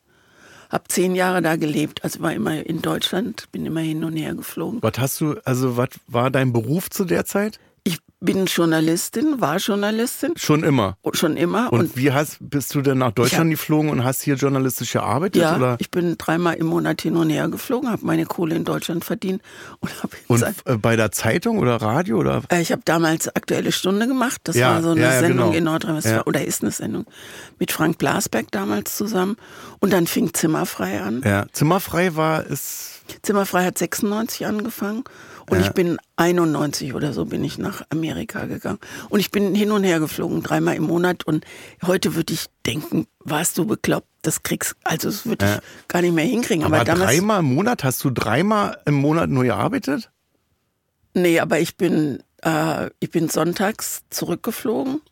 habe 0.70 0.84
zehn 0.88 1.14
Jahre 1.14 1.42
da 1.42 1.56
gelebt. 1.56 2.04
Also 2.04 2.20
war 2.20 2.32
immer 2.32 2.64
in 2.66 2.82
Deutschland, 2.82 3.50
bin 3.52 3.66
immer 3.66 3.80
hin 3.80 4.04
und 4.04 4.16
her 4.16 4.34
geflogen. 4.34 4.82
Was 4.82 4.98
hast 4.98 5.20
du, 5.20 5.36
also 5.44 5.76
was 5.76 5.90
war 6.06 6.30
dein 6.30 6.52
Beruf 6.52 6.90
zu 6.90 7.04
der 7.04 7.24
Zeit? 7.24 7.58
Bin 8.24 8.46
Journalistin, 8.46 9.40
war 9.40 9.58
Journalistin. 9.58 10.32
Schon 10.36 10.64
immer. 10.64 10.96
Schon 11.12 11.36
immer. 11.36 11.72
Und, 11.72 11.80
und 11.80 11.96
wie 11.96 12.12
hast, 12.12 12.38
bist 12.40 12.74
du 12.74 12.80
denn 12.80 12.98
nach 12.98 13.12
Deutschland 13.12 13.44
hab, 13.44 13.50
geflogen 13.50 13.90
und 13.90 14.04
hast 14.04 14.22
hier 14.22 14.34
journalistisch 14.34 14.92
gearbeitet? 14.92 15.42
Ja, 15.42 15.56
oder? 15.56 15.76
ich 15.78 15.90
bin 15.90 16.16
dreimal 16.16 16.54
im 16.54 16.66
Monat 16.66 17.02
hin 17.02 17.16
und 17.16 17.30
her 17.30 17.48
geflogen, 17.48 17.90
habe 17.90 18.04
meine 18.04 18.24
Kohle 18.24 18.54
in 18.54 18.64
Deutschland 18.64 19.04
verdient 19.04 19.42
und 19.80 20.02
habe 20.02 20.16
Und 20.28 20.42
äh, 20.42 20.76
bei 20.76 20.96
der 20.96 21.12
Zeitung 21.12 21.58
oder 21.58 21.76
Radio 21.76 22.18
oder? 22.18 22.42
Äh, 22.48 22.62
ich 22.62 22.72
habe 22.72 22.82
damals 22.84 23.28
aktuelle 23.34 23.72
Stunde 23.72 24.06
gemacht. 24.06 24.40
Das 24.44 24.56
ja, 24.56 24.74
war 24.74 24.82
so 24.82 24.90
eine 24.90 25.00
ja, 25.00 25.14
ja, 25.14 25.20
Sendung 25.20 25.48
genau. 25.48 25.58
in 25.58 25.64
Nordrhein-Westfalen 25.64 26.22
oder 26.22 26.44
ist 26.44 26.62
eine 26.62 26.70
Sendung 26.70 27.06
mit 27.58 27.72
Frank 27.72 27.98
Blasberg 27.98 28.50
damals 28.50 28.96
zusammen. 28.96 29.36
Und 29.80 29.92
dann 29.92 30.06
fing 30.06 30.32
Zimmerfrei 30.32 31.00
an. 31.00 31.22
Ja, 31.24 31.46
Zimmerfrei 31.52 32.16
war 32.16 32.48
es. 32.48 33.02
Zimmerfrei 33.22 33.66
hat 33.66 33.76
96 33.76 34.46
angefangen 34.46 35.04
und 35.50 35.60
ja. 35.60 35.66
ich 35.66 35.72
bin 35.72 35.98
91 36.16 36.94
oder 36.94 37.12
so 37.12 37.26
bin 37.26 37.44
ich 37.44 37.58
nach 37.58 37.82
Amerika 37.90 38.46
gegangen. 38.46 38.78
Und 39.10 39.20
ich 39.20 39.30
bin 39.30 39.54
hin 39.54 39.72
und 39.72 39.84
her 39.84 40.00
geflogen, 40.00 40.42
dreimal 40.42 40.76
im 40.76 40.84
Monat. 40.84 41.24
Und 41.24 41.44
heute 41.84 42.14
würde 42.14 42.32
ich 42.32 42.46
denken, 42.64 43.06
warst 43.20 43.58
du 43.58 43.66
bekloppt? 43.66 44.08
Das 44.22 44.42
kriegst, 44.42 44.74
also 44.84 45.08
das 45.08 45.26
würde 45.26 45.44
ja. 45.44 45.56
ich 45.56 45.88
gar 45.88 46.00
nicht 46.00 46.14
mehr 46.14 46.24
hinkriegen. 46.24 46.64
Aber, 46.64 46.76
aber 46.76 46.84
damals, 46.84 47.10
dreimal 47.10 47.40
im 47.40 47.54
Monat? 47.54 47.84
Hast 47.84 48.02
du 48.04 48.10
dreimal 48.10 48.78
im 48.86 48.94
Monat 48.94 49.28
nur 49.28 49.44
gearbeitet? 49.44 50.10
Nee, 51.12 51.40
aber 51.40 51.60
ich 51.60 51.76
bin, 51.76 52.22
äh, 52.42 52.88
ich 53.00 53.10
bin 53.10 53.28
sonntags 53.28 54.02
zurückgeflogen 54.08 55.02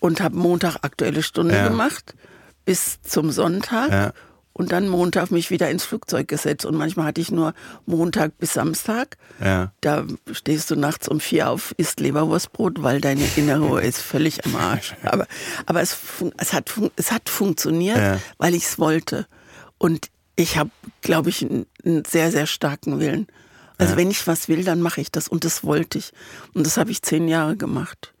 und 0.00 0.20
habe 0.22 0.36
Montag 0.36 0.76
aktuelle 0.80 1.22
Stunde 1.22 1.56
ja. 1.56 1.68
gemacht 1.68 2.14
bis 2.64 3.02
zum 3.02 3.30
Sonntag. 3.30 3.90
Ja 3.90 4.12
und 4.56 4.72
dann 4.72 4.88
Montag 4.88 5.30
mich 5.30 5.50
wieder 5.50 5.70
ins 5.70 5.84
Flugzeug 5.84 6.28
gesetzt. 6.28 6.64
Und 6.64 6.76
manchmal 6.76 7.08
hatte 7.08 7.20
ich 7.20 7.30
nur 7.30 7.52
Montag 7.84 8.38
bis 8.38 8.54
Samstag. 8.54 9.18
Ja. 9.38 9.70
Da 9.82 10.06
stehst 10.32 10.70
du 10.70 10.76
nachts 10.76 11.08
um 11.08 11.20
vier 11.20 11.50
auf, 11.50 11.74
isst 11.76 12.00
Leberwurstbrot, 12.00 12.82
weil 12.82 13.02
deine 13.02 13.22
innere 13.36 13.82
ist 13.84 14.00
völlig 14.00 14.46
am 14.46 14.56
Arsch. 14.56 14.94
Aber, 15.02 15.26
aber 15.66 15.82
es, 15.82 15.98
es, 16.38 16.54
hat, 16.54 16.72
es 16.96 17.12
hat 17.12 17.28
funktioniert, 17.28 17.98
ja. 17.98 18.18
weil 18.38 18.54
ich 18.54 18.64
es 18.64 18.78
wollte. 18.78 19.26
Und 19.76 20.08
ich 20.36 20.56
habe, 20.56 20.70
glaube 21.02 21.28
ich, 21.28 21.42
einen, 21.42 21.66
einen, 21.84 22.06
sehr, 22.06 22.32
sehr 22.32 22.46
starken 22.46 22.98
Willen. 22.98 23.26
Also 23.76 23.92
ja. 23.92 23.98
wenn 23.98 24.10
ich 24.10 24.26
was 24.26 24.48
will, 24.48 24.64
dann 24.64 24.80
mache 24.80 25.02
ich 25.02 25.12
das. 25.12 25.28
Und 25.28 25.44
das 25.44 25.64
wollte 25.64 25.98
ich. 25.98 26.12
Und 26.54 26.66
das 26.66 26.78
habe 26.78 26.90
ich 26.90 27.02
zehn 27.02 27.28
Jahre 27.28 27.58
gemacht. 27.58 28.14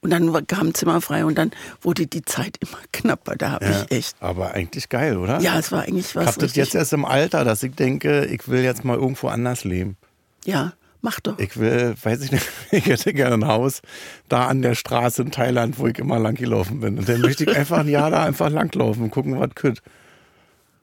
Und 0.00 0.10
dann 0.10 0.46
kam 0.46 0.74
Zimmer 0.74 1.00
frei 1.00 1.24
und 1.24 1.36
dann 1.36 1.50
wurde 1.80 2.06
die 2.06 2.22
Zeit 2.22 2.56
immer 2.60 2.78
knapper. 2.92 3.34
Da 3.36 3.52
habe 3.52 3.64
ja, 3.64 3.84
ich 3.90 3.96
echt. 3.96 4.16
Aber 4.20 4.52
eigentlich 4.52 4.88
geil, 4.88 5.16
oder? 5.16 5.40
Ja, 5.40 5.58
es 5.58 5.72
war 5.72 5.82
eigentlich 5.82 6.14
was. 6.14 6.22
Ich 6.22 6.28
habe 6.28 6.40
das 6.40 6.56
jetzt 6.56 6.74
erst 6.74 6.92
im 6.92 7.04
Alter, 7.04 7.44
dass 7.44 7.62
ich 7.62 7.74
denke, 7.74 8.24
ich 8.26 8.48
will 8.48 8.62
jetzt 8.62 8.84
mal 8.84 8.96
irgendwo 8.96 9.28
anders 9.28 9.64
leben. 9.64 9.96
Ja, 10.44 10.72
mach 11.00 11.20
doch. 11.20 11.38
Ich 11.38 11.56
will, 11.58 11.94
weiß 12.00 12.22
ich 12.22 12.32
nicht, 12.32 12.46
ich 12.70 12.86
hätte 12.86 13.12
gerne 13.12 13.34
ein 13.34 13.46
Haus 13.46 13.82
da 14.28 14.46
an 14.46 14.62
der 14.62 14.74
Straße 14.74 15.22
in 15.22 15.30
Thailand, 15.30 15.78
wo 15.78 15.86
ich 15.86 15.98
immer 15.98 16.18
lang 16.18 16.34
gelaufen 16.34 16.80
bin. 16.80 16.98
Und 16.98 17.08
dann 17.08 17.20
möchte 17.20 17.44
ich 17.44 17.56
einfach 17.56 17.78
ein 17.78 17.88
Jahr 17.88 18.10
da 18.10 18.24
einfach 18.24 18.50
langlaufen 18.50 19.04
und 19.04 19.10
gucken, 19.10 19.38
was 19.38 19.54
kütt. 19.54 19.82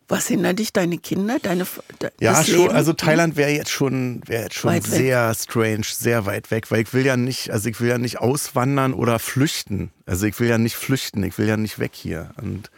Was 0.08 0.28
hindert 0.28 0.60
dich, 0.60 0.72
deine 0.72 1.00
Kinder, 1.00 1.38
deine 1.42 1.66
Ja, 2.20 2.44
schon, 2.44 2.56
Leben? 2.56 2.76
also 2.76 2.94
Thailand 2.94 3.38
wäre 3.38 3.50
jetzt 3.50 3.72
schon, 3.72 4.22
wäre 4.28 4.44
jetzt 4.44 4.56
schon 4.56 4.80
sehr 4.82 5.30
weg. 5.30 5.38
strange, 5.38 5.84
sehr 5.84 6.26
weit 6.28 6.52
weg, 6.52 6.70
weil 6.70 6.82
ich 6.82 6.94
will 6.94 7.06
ja 7.06 7.18
nicht, 7.18 7.50
also 7.50 7.70
ich 7.70 7.80
will 7.82 7.90
ja 7.90 7.98
nicht 7.98 8.20
auswandern 8.20 8.94
oder 8.94 9.18
flüchten. 9.18 9.92
Also 10.06 10.28
ich 10.28 10.40
will 10.40 10.48
ja 10.48 10.60
nicht 10.60 10.76
flüchten, 10.76 11.24
ich 11.24 11.38
will 11.40 11.48
ja 11.48 11.58
nicht 11.58 11.80
weg 11.80 11.92
hier. 11.96 12.30
Und 12.40 12.70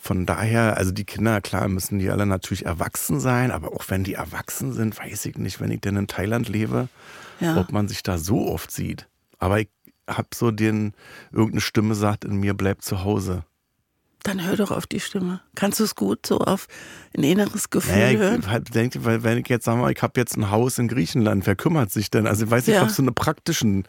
von 0.00 0.26
daher, 0.26 0.76
also 0.76 0.92
die 0.92 1.04
Kinder, 1.04 1.40
klar, 1.40 1.66
müssen 1.68 1.98
die 1.98 2.08
alle 2.08 2.24
natürlich 2.24 2.66
erwachsen 2.66 3.18
sein, 3.20 3.50
aber 3.50 3.72
auch 3.72 3.84
wenn 3.88 4.04
die 4.04 4.14
erwachsen 4.14 4.72
sind, 4.72 4.96
weiß 4.98 5.26
ich 5.26 5.38
nicht, 5.38 5.60
wenn 5.60 5.70
ich 5.72 5.80
denn 5.80 5.96
in 5.96 6.06
Thailand 6.06 6.48
lebe, 6.48 6.88
ja. 7.40 7.56
ob 7.56 7.72
man 7.72 7.88
sich 7.88 8.02
da 8.02 8.16
so 8.16 8.46
oft 8.48 8.70
sieht. 8.70 9.08
Aber 9.38 9.58
ich 9.60 9.68
habe 10.08 10.28
so 10.34 10.50
den, 10.52 10.94
irgendeine 11.32 11.60
Stimme 11.60 11.94
sagt 11.94 12.24
in 12.24 12.36
mir, 12.36 12.54
bleib 12.54 12.82
zu 12.82 13.02
Hause. 13.04 13.44
Dann 14.22 14.44
hör 14.44 14.56
doch 14.56 14.70
auf 14.70 14.86
die 14.86 15.00
Stimme. 15.00 15.40
Kannst 15.54 15.80
du 15.80 15.84
es 15.84 15.94
gut 15.94 16.26
so 16.26 16.38
auf 16.38 16.66
ein 17.16 17.22
inneres 17.22 17.70
Gefühl 17.70 17.96
naja, 17.96 18.18
hören? 18.18 18.40
Ich 18.40 18.48
halt 18.48 18.74
denke, 18.74 19.04
weil 19.04 19.22
wenn 19.22 19.38
ich 19.38 19.48
jetzt 19.48 19.64
sage 19.64 19.78
mal, 19.78 19.90
ich 19.90 20.02
habe 20.02 20.20
jetzt 20.20 20.36
ein 20.36 20.50
Haus 20.50 20.78
in 20.78 20.88
Griechenland, 20.88 21.46
wer 21.46 21.56
kümmert 21.56 21.90
sich 21.90 22.10
denn? 22.10 22.26
Also 22.26 22.44
ich 22.44 22.50
weiß 22.50 22.66
nicht, 22.66 22.76
ja. 22.76 22.82
ob 22.82 22.90
so 22.90 23.02
eine 23.02 23.12
praktischen, 23.12 23.84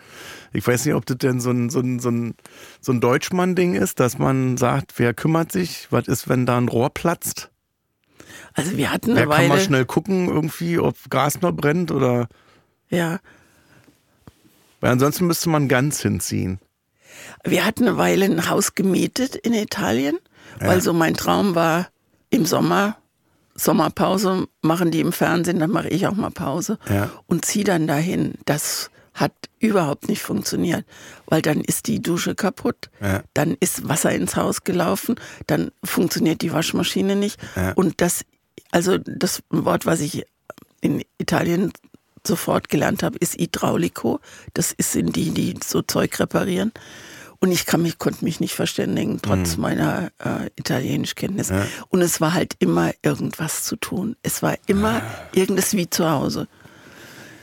ich 0.54 0.66
weiß 0.66 0.86
nicht, 0.86 0.96
ob 0.96 1.06
das 1.06 1.18
denn 1.18 1.42
so 1.42 1.52
ein, 1.52 1.70
so 1.70 1.82
ein, 1.82 2.00
so 2.00 2.10
ein, 2.10 2.36
so 2.80 2.94
ein 2.94 3.02
Deutschmann-Ding 3.02 3.76
ist, 3.76 4.00
dass 4.00 4.18
man 4.18 4.56
sagt, 4.56 4.94
wer 4.98 5.14
kümmert 5.14 5.52
sich? 5.52 5.88
Was 5.92 6.08
ist, 6.08 6.30
wenn 6.30 6.46
da 6.46 6.58
ein 6.58 6.70
Rohr 6.70 6.94
platzt? 6.94 7.52
Also 8.54 8.78
wir 8.78 8.92
hatten 8.92 9.12
eine 9.12 9.22
wer 9.22 9.30
Weile... 9.30 9.40
kann 9.40 9.58
mal 9.58 9.60
schnell 9.60 9.86
gucken 9.86 10.30
irgendwie, 10.30 10.80
ob 10.80 10.96
Gas 11.10 11.42
noch 11.42 11.52
brennt 11.52 11.92
oder... 11.92 12.28
Ja. 12.90 13.20
Weil 14.80 14.92
ansonsten 14.92 15.28
müsste 15.28 15.50
man 15.50 15.68
ganz 15.68 16.02
hinziehen. 16.02 16.60
Wir 17.44 17.66
hatten 17.66 17.88
eine 17.88 17.98
Weile 17.98 18.26
ein 18.26 18.50
Haus 18.50 18.76
gemietet 18.76 19.36
in 19.36 19.54
Italien, 19.54 20.18
ja. 20.60 20.68
weil 20.68 20.82
so 20.82 20.94
mein 20.94 21.16
Traum 21.16 21.56
war, 21.56 21.88
im 22.30 22.46
Sommer, 22.46 22.98
Sommerpause 23.56 24.48
machen 24.62 24.92
die 24.92 25.02
im 25.02 25.12
Fernsehen, 25.12 25.60
dann 25.60 25.72
mache 25.72 25.90
ich 25.90 26.08
auch 26.08 26.16
mal 26.16 26.32
Pause 26.32 26.80
ja. 26.90 27.12
und 27.28 27.46
ziehe 27.46 27.66
dann 27.66 27.88
dahin. 27.88 28.36
Das 28.46 28.90
hat 29.14 29.34
überhaupt 29.60 30.08
nicht 30.08 30.22
funktioniert, 30.22 30.86
weil 31.28 31.42
dann 31.42 31.62
ist 31.62 31.88
die 31.88 32.02
Dusche 32.02 32.34
kaputt, 32.34 32.90
ja. 33.02 33.22
dann 33.34 33.58
ist 33.60 33.88
Wasser 33.88 34.12
ins 34.12 34.36
Haus 34.36 34.64
gelaufen, 34.64 35.16
dann 35.48 35.72
funktioniert 35.84 36.42
die 36.42 36.54
Waschmaschine 36.54 37.16
nicht 37.18 37.40
und 37.76 38.00
das, 38.00 38.24
also 38.72 38.98
das 38.98 39.44
Wort, 39.50 39.86
was 39.86 40.00
ich 40.00 40.24
in 40.80 41.04
Italien 41.18 41.74
sofort 42.26 42.70
gelernt 42.70 43.04
habe, 43.04 43.18
ist 43.20 43.40
Hydraulico. 43.40 44.20
Das 44.54 44.76
sind 44.78 45.16
die, 45.16 45.32
die 45.32 45.56
so 45.64 45.82
Zeug 45.82 46.20
reparieren. 46.20 46.72
Und 47.40 47.52
ich 47.52 47.66
kann 47.66 47.82
mich, 47.82 47.98
konnte 47.98 48.24
mich 48.24 48.40
nicht 48.40 48.54
verständigen, 48.54 49.20
trotz 49.20 49.56
mhm. 49.56 49.62
meiner 49.64 50.12
äh, 50.20 50.52
Italienischkenntnis. 50.58 51.50
Ja. 51.50 51.66
Und 51.90 52.02
es 52.02 52.22
war 52.22 52.36
halt 52.36 52.56
immer 52.60 52.92
irgendwas 53.02 53.64
zu 53.64 53.78
tun. 53.78 54.16
Es 54.22 54.44
war 54.44 54.58
immer 54.68 55.02
ah. 55.02 55.30
irgendes 55.34 55.76
wie 55.76 55.90
zu 55.90 56.08
Hause. 56.08 56.48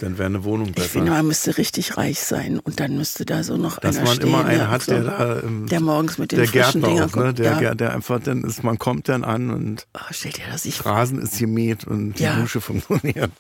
Dann 0.00 0.18
wäre 0.18 0.26
eine 0.26 0.44
Wohnung 0.44 0.72
besser. 0.72 0.86
Ich 0.86 0.92
finde, 0.92 1.10
man 1.12 1.26
müsste 1.26 1.58
richtig 1.58 1.96
reich 1.96 2.20
sein 2.20 2.58
und 2.58 2.80
dann 2.80 2.96
müsste 2.96 3.24
da 3.24 3.42
so 3.42 3.56
noch 3.56 3.78
Dass 3.78 3.96
einer 3.96 4.06
man 4.06 4.16
stehen, 4.16 4.28
immer 4.28 4.44
einen 4.44 4.68
hat, 4.68 4.86
der 4.88 5.02
da, 5.02 5.40
ähm, 5.40 5.66
der 5.66 5.80
morgens 5.80 6.18
mit 6.18 6.32
den 6.32 6.38
der 6.38 6.48
frischen 6.48 6.82
Gärtner 6.82 7.04
auch, 7.04 7.16
ne? 7.16 7.34
der, 7.34 7.60
ja. 7.60 7.74
der 7.74 7.94
einfach 7.94 8.20
dann 8.20 8.44
ist, 8.44 8.62
man 8.62 8.78
kommt 8.78 9.08
dann 9.08 9.24
an 9.24 9.50
und 9.50 9.86
oh, 9.94 10.00
stell 10.10 10.32
dir 10.32 10.44
das 10.50 10.64
ich 10.64 10.84
Rasen 10.84 11.20
ist 11.20 11.38
gemäht 11.38 11.86
und 11.86 12.18
ja. 12.20 12.34
die 12.34 12.42
Dusche 12.42 12.60
funktioniert. 12.60 13.30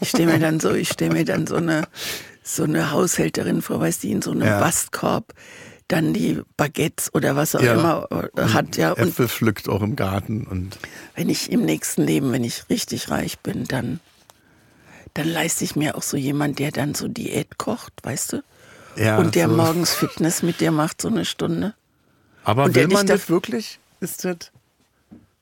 Ich 0.00 0.10
stelle 0.10 0.32
mir 0.32 0.38
dann 0.38 0.60
so, 0.60 0.72
ich 0.72 0.88
stelle 0.88 1.12
mir 1.12 1.24
dann 1.24 1.46
so 1.46 1.56
eine 1.56 1.88
so 2.42 2.64
eine 2.64 2.90
Haushälterin 2.92 3.62
vor, 3.62 3.80
weißt 3.80 4.04
du, 4.04 4.08
in 4.08 4.22
so 4.22 4.30
einem 4.30 4.46
ja. 4.46 4.58
Bastkorb 4.60 5.34
dann 5.88 6.12
die 6.12 6.40
Baguettes 6.56 7.14
oder 7.14 7.34
was 7.34 7.54
auch 7.54 7.62
ja. 7.62 7.74
immer 7.74 8.08
äh, 8.36 8.42
hat. 8.42 8.76
Ja, 8.76 8.92
und 8.92 9.08
Äpfel 9.08 9.28
pflückt 9.28 9.68
auch 9.68 9.82
im 9.82 9.96
Garten. 9.96 10.46
Und 10.46 10.78
wenn 11.14 11.28
ich 11.28 11.50
im 11.50 11.64
nächsten 11.64 12.02
Leben, 12.02 12.30
wenn 12.32 12.44
ich 12.44 12.68
richtig 12.68 13.10
reich 13.10 13.38
bin, 13.40 13.64
dann, 13.64 14.00
dann 15.14 15.28
leiste 15.28 15.64
ich 15.64 15.76
mir 15.76 15.96
auch 15.96 16.02
so 16.02 16.16
jemand, 16.16 16.58
der 16.58 16.70
dann 16.70 16.94
so 16.94 17.08
Diät 17.08 17.58
kocht, 17.58 17.92
weißt 18.02 18.34
du? 18.34 18.42
Ja, 18.96 19.18
und 19.18 19.34
der 19.34 19.48
so. 19.48 19.56
morgens 19.56 19.94
Fitness 19.94 20.42
mit 20.42 20.60
dir 20.60 20.72
macht, 20.72 21.02
so 21.02 21.08
eine 21.08 21.24
Stunde. 21.24 21.74
Aber 22.44 22.64
und 22.64 22.74
will 22.74 22.88
man 22.88 23.06
das 23.06 23.28
wirklich? 23.28 23.78
Ist 24.00 24.24
das, 24.24 24.36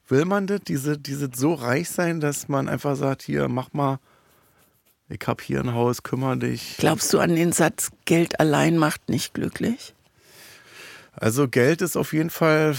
will 0.09 0.25
man 0.25 0.47
das, 0.47 0.61
diese, 0.67 0.99
diese 0.99 1.31
so 1.35 1.55
reich 1.55 1.89
sein, 1.89 2.21
dass 2.21 2.49
man 2.49 2.69
einfach 2.69 2.97
sagt, 2.97 3.23
hier, 3.23 3.49
mach 3.49 3.73
mal, 3.73 3.99
ich 5.09 5.21
hab 5.27 5.41
hier 5.41 5.61
ein 5.61 5.73
Haus, 5.73 6.03
kümmere 6.03 6.37
dich. 6.37 6.77
Glaubst 6.79 7.13
du 7.13 7.21
an 7.21 7.37
den 7.37 7.53
Satz, 7.53 7.91
Geld 8.05 8.41
allein 8.41 8.77
macht 8.77 9.09
nicht 9.09 9.35
glücklich? 9.35 9.95
Also 11.13 11.49
Geld 11.49 11.81
ist 11.81 11.97
auf 11.97 12.13
jeden 12.13 12.31
Fall 12.31 12.77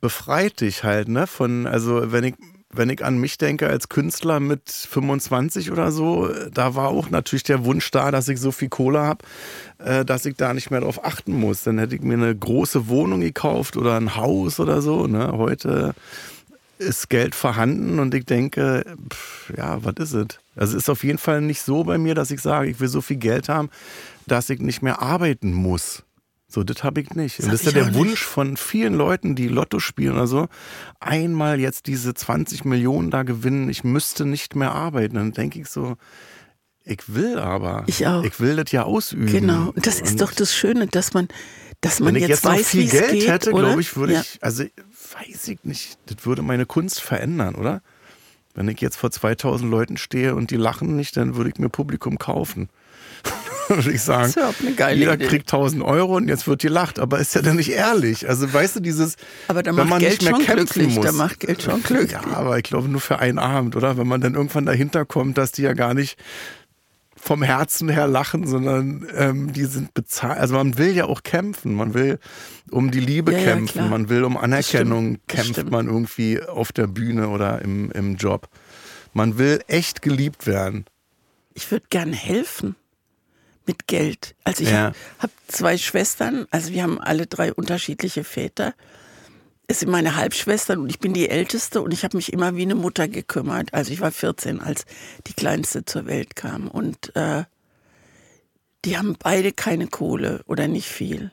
befreit 0.00 0.60
dich 0.60 0.82
halt, 0.82 1.08
ne? 1.08 1.26
Von, 1.26 1.66
also 1.66 2.10
wenn 2.12 2.24
ich, 2.24 2.34
wenn 2.72 2.88
ich 2.88 3.04
an 3.04 3.18
mich 3.18 3.36
denke 3.36 3.68
als 3.68 3.88
Künstler 3.88 4.38
mit 4.38 4.70
25 4.70 5.72
oder 5.72 5.90
so, 5.90 6.30
da 6.52 6.74
war 6.74 6.88
auch 6.88 7.10
natürlich 7.10 7.42
der 7.42 7.64
Wunsch 7.64 7.90
da, 7.90 8.10
dass 8.10 8.28
ich 8.28 8.38
so 8.38 8.52
viel 8.52 8.68
Kohle 8.68 9.00
habe, 9.00 9.24
äh, 9.78 10.04
dass 10.04 10.24
ich 10.24 10.36
da 10.36 10.54
nicht 10.54 10.70
mehr 10.70 10.80
drauf 10.80 11.04
achten 11.04 11.32
muss. 11.32 11.64
Dann 11.64 11.78
hätte 11.78 11.96
ich 11.96 12.02
mir 12.02 12.14
eine 12.14 12.34
große 12.34 12.88
Wohnung 12.88 13.20
gekauft 13.20 13.76
oder 13.76 13.96
ein 13.96 14.14
Haus 14.16 14.60
oder 14.60 14.82
so. 14.82 15.06
Ne? 15.08 15.32
Heute 15.32 15.94
ist 16.78 17.10
Geld 17.10 17.34
vorhanden 17.34 17.98
und 17.98 18.14
ich 18.14 18.24
denke, 18.24 18.84
pff, 19.12 19.52
ja, 19.56 19.84
was 19.84 19.94
ist 19.98 20.14
es? 20.14 20.26
Also 20.56 20.76
es 20.76 20.84
ist 20.84 20.88
auf 20.88 21.04
jeden 21.04 21.18
Fall 21.18 21.40
nicht 21.40 21.62
so 21.62 21.84
bei 21.84 21.98
mir, 21.98 22.14
dass 22.14 22.30
ich 22.30 22.40
sage, 22.40 22.70
ich 22.70 22.80
will 22.80 22.88
so 22.88 23.00
viel 23.00 23.18
Geld 23.18 23.48
haben, 23.48 23.68
dass 24.26 24.48
ich 24.48 24.60
nicht 24.60 24.80
mehr 24.80 25.02
arbeiten 25.02 25.52
muss. 25.52 26.04
So, 26.50 26.64
das 26.64 26.82
habe 26.82 27.00
ich 27.00 27.10
nicht. 27.14 27.38
Das 27.38 27.44
und 27.46 27.52
das 27.52 27.60
ist 27.60 27.66
ja 27.66 27.84
der 27.84 27.94
Wunsch 27.94 28.24
von 28.24 28.56
vielen 28.56 28.94
Leuten, 28.94 29.36
die 29.36 29.46
Lotto 29.46 29.78
spielen 29.78 30.14
oder 30.14 30.26
so, 30.26 30.48
einmal 30.98 31.60
jetzt 31.60 31.86
diese 31.86 32.12
20 32.12 32.64
Millionen 32.64 33.12
da 33.12 33.22
gewinnen, 33.22 33.70
ich 33.70 33.84
müsste 33.84 34.26
nicht 34.26 34.56
mehr 34.56 34.72
arbeiten. 34.72 35.14
Dann 35.14 35.30
denke 35.30 35.60
ich 35.60 35.68
so, 35.68 35.96
ich 36.84 37.14
will 37.14 37.38
aber. 37.38 37.84
Ich 37.86 38.04
auch. 38.04 38.24
Ich 38.24 38.40
will 38.40 38.56
das 38.56 38.72
ja 38.72 38.82
ausüben. 38.82 39.26
Genau. 39.26 39.70
Und 39.74 39.86
das 39.86 40.00
und 40.00 40.06
ist 40.06 40.20
doch 40.20 40.32
das 40.32 40.52
Schöne, 40.52 40.88
dass 40.88 41.14
man, 41.14 41.28
dass 41.82 42.00
man 42.00 42.16
jetzt, 42.16 42.28
jetzt 42.28 42.44
weiß, 42.44 42.68
viel 42.68 42.90
Geld 42.90 43.12
geht, 43.12 43.28
hätte, 43.28 43.50
glaube 43.50 43.80
ich, 43.80 43.96
würde 43.96 44.14
ja. 44.14 44.20
ich, 44.22 44.38
also 44.42 44.64
weiß 44.64 45.46
ich 45.48 45.62
nicht, 45.62 45.98
das 46.06 46.26
würde 46.26 46.42
meine 46.42 46.66
Kunst 46.66 47.00
verändern, 47.00 47.54
oder? 47.54 47.80
Wenn 48.54 48.66
ich 48.66 48.80
jetzt 48.80 48.96
vor 48.96 49.12
2000 49.12 49.70
Leuten 49.70 49.96
stehe 49.96 50.34
und 50.34 50.50
die 50.50 50.56
lachen 50.56 50.96
nicht, 50.96 51.16
dann 51.16 51.36
würde 51.36 51.50
ich 51.50 51.58
mir 51.60 51.68
Publikum 51.68 52.18
kaufen. 52.18 52.68
würde 53.76 53.92
ich 53.92 54.02
sagen. 54.02 54.32
Das 54.34 54.50
ist 54.52 54.60
eine 54.66 54.74
geile 54.74 54.98
Jeder 54.98 55.14
Idee. 55.14 55.26
kriegt 55.26 55.52
1000 55.52 55.82
Euro 55.82 56.16
und 56.16 56.28
jetzt 56.28 56.46
wird 56.46 56.60
gelacht. 56.62 56.98
Aber 56.98 57.18
ist 57.18 57.34
ja 57.34 57.42
dann 57.42 57.56
nicht 57.56 57.70
ehrlich. 57.70 58.28
Also 58.28 58.52
weißt 58.52 58.76
du, 58.76 58.80
dieses, 58.80 59.16
aber 59.48 59.62
da 59.62 59.74
wenn 59.76 59.88
man 59.88 60.00
Geld 60.00 60.20
nicht 60.20 60.30
mehr 60.30 60.40
kämpfen 60.40 60.66
glücklich. 60.66 60.94
muss. 60.96 61.04
Da 61.06 61.12
macht 61.12 61.40
Geld 61.40 61.62
schon 61.62 61.82
glücklich. 61.82 62.12
Ja, 62.12 62.22
aber 62.34 62.58
ich 62.58 62.64
glaube 62.64 62.88
nur 62.88 63.00
für 63.00 63.18
einen 63.18 63.38
Abend, 63.38 63.76
oder? 63.76 63.96
Wenn 63.96 64.06
man 64.06 64.20
dann 64.20 64.34
irgendwann 64.34 64.66
dahinter 64.66 65.04
kommt, 65.04 65.38
dass 65.38 65.52
die 65.52 65.62
ja 65.62 65.72
gar 65.72 65.94
nicht 65.94 66.18
vom 67.22 67.42
Herzen 67.42 67.90
her 67.90 68.06
lachen, 68.06 68.46
sondern 68.46 69.06
ähm, 69.14 69.52
die 69.52 69.66
sind 69.66 69.92
bezahlt. 69.92 70.38
Also 70.38 70.54
man 70.54 70.78
will 70.78 70.92
ja 70.96 71.04
auch 71.04 71.22
kämpfen. 71.22 71.74
Man 71.74 71.92
will 71.92 72.18
um 72.70 72.90
die 72.90 73.00
Liebe 73.00 73.32
Ja, 73.32 73.38
ja, 73.38 73.44
kämpfen. 73.44 73.72
klar. 73.74 73.88
man 73.88 74.08
will 74.08 74.24
um 74.24 74.38
Anerkennung 74.38 75.18
kämpft 75.28 75.70
man 75.70 75.86
irgendwie 75.86 76.42
auf 76.42 76.72
der 76.72 76.86
Bühne 76.86 77.28
oder 77.28 77.60
im, 77.62 77.90
im 77.92 78.16
Job. 78.16 78.48
Man 79.12 79.36
will 79.38 79.60
echt 79.68 80.00
geliebt 80.02 80.46
werden. 80.46 80.86
Ich 81.52 81.70
würde 81.70 81.84
gern 81.90 82.12
helfen 82.14 82.74
mit 83.70 83.86
Geld. 83.86 84.34
Also 84.42 84.64
ich 84.64 84.70
Ja. 84.70 84.86
habe 84.86 84.96
hab 85.20 85.30
zwei 85.46 85.78
Schwestern, 85.78 86.46
also 86.50 86.72
wir 86.72 86.82
haben 86.82 87.00
alle 87.00 87.26
drei 87.28 87.52
unterschiedliche 87.54 88.24
Väter. 88.24 88.74
Es 89.68 89.78
sind 89.80 89.90
meine 89.90 90.16
Halbschwestern 90.16 90.80
und 90.80 90.90
ich 90.90 90.98
bin 90.98 91.14
die 91.14 91.28
Älteste 91.28 91.80
und 91.80 91.92
ich 91.92 92.02
habe 92.02 92.16
mich 92.16 92.32
immer 92.32 92.56
wie 92.56 92.62
eine 92.62 92.74
Mutter 92.74 93.06
gekümmert. 93.06 93.72
Also 93.72 93.92
ich 93.92 94.00
war 94.00 94.10
14, 94.10 94.60
als 94.60 94.84
die 95.28 95.34
Kleinste 95.34 95.84
zur 95.84 96.06
Welt 96.06 96.34
kam. 96.34 96.66
Und 96.66 97.14
äh, 97.14 97.44
die 98.84 98.98
haben 98.98 99.14
beide 99.16 99.52
keine 99.52 99.86
Kohle 99.86 100.42
oder 100.46 100.66
nicht 100.66 100.88
viel. 100.88 101.30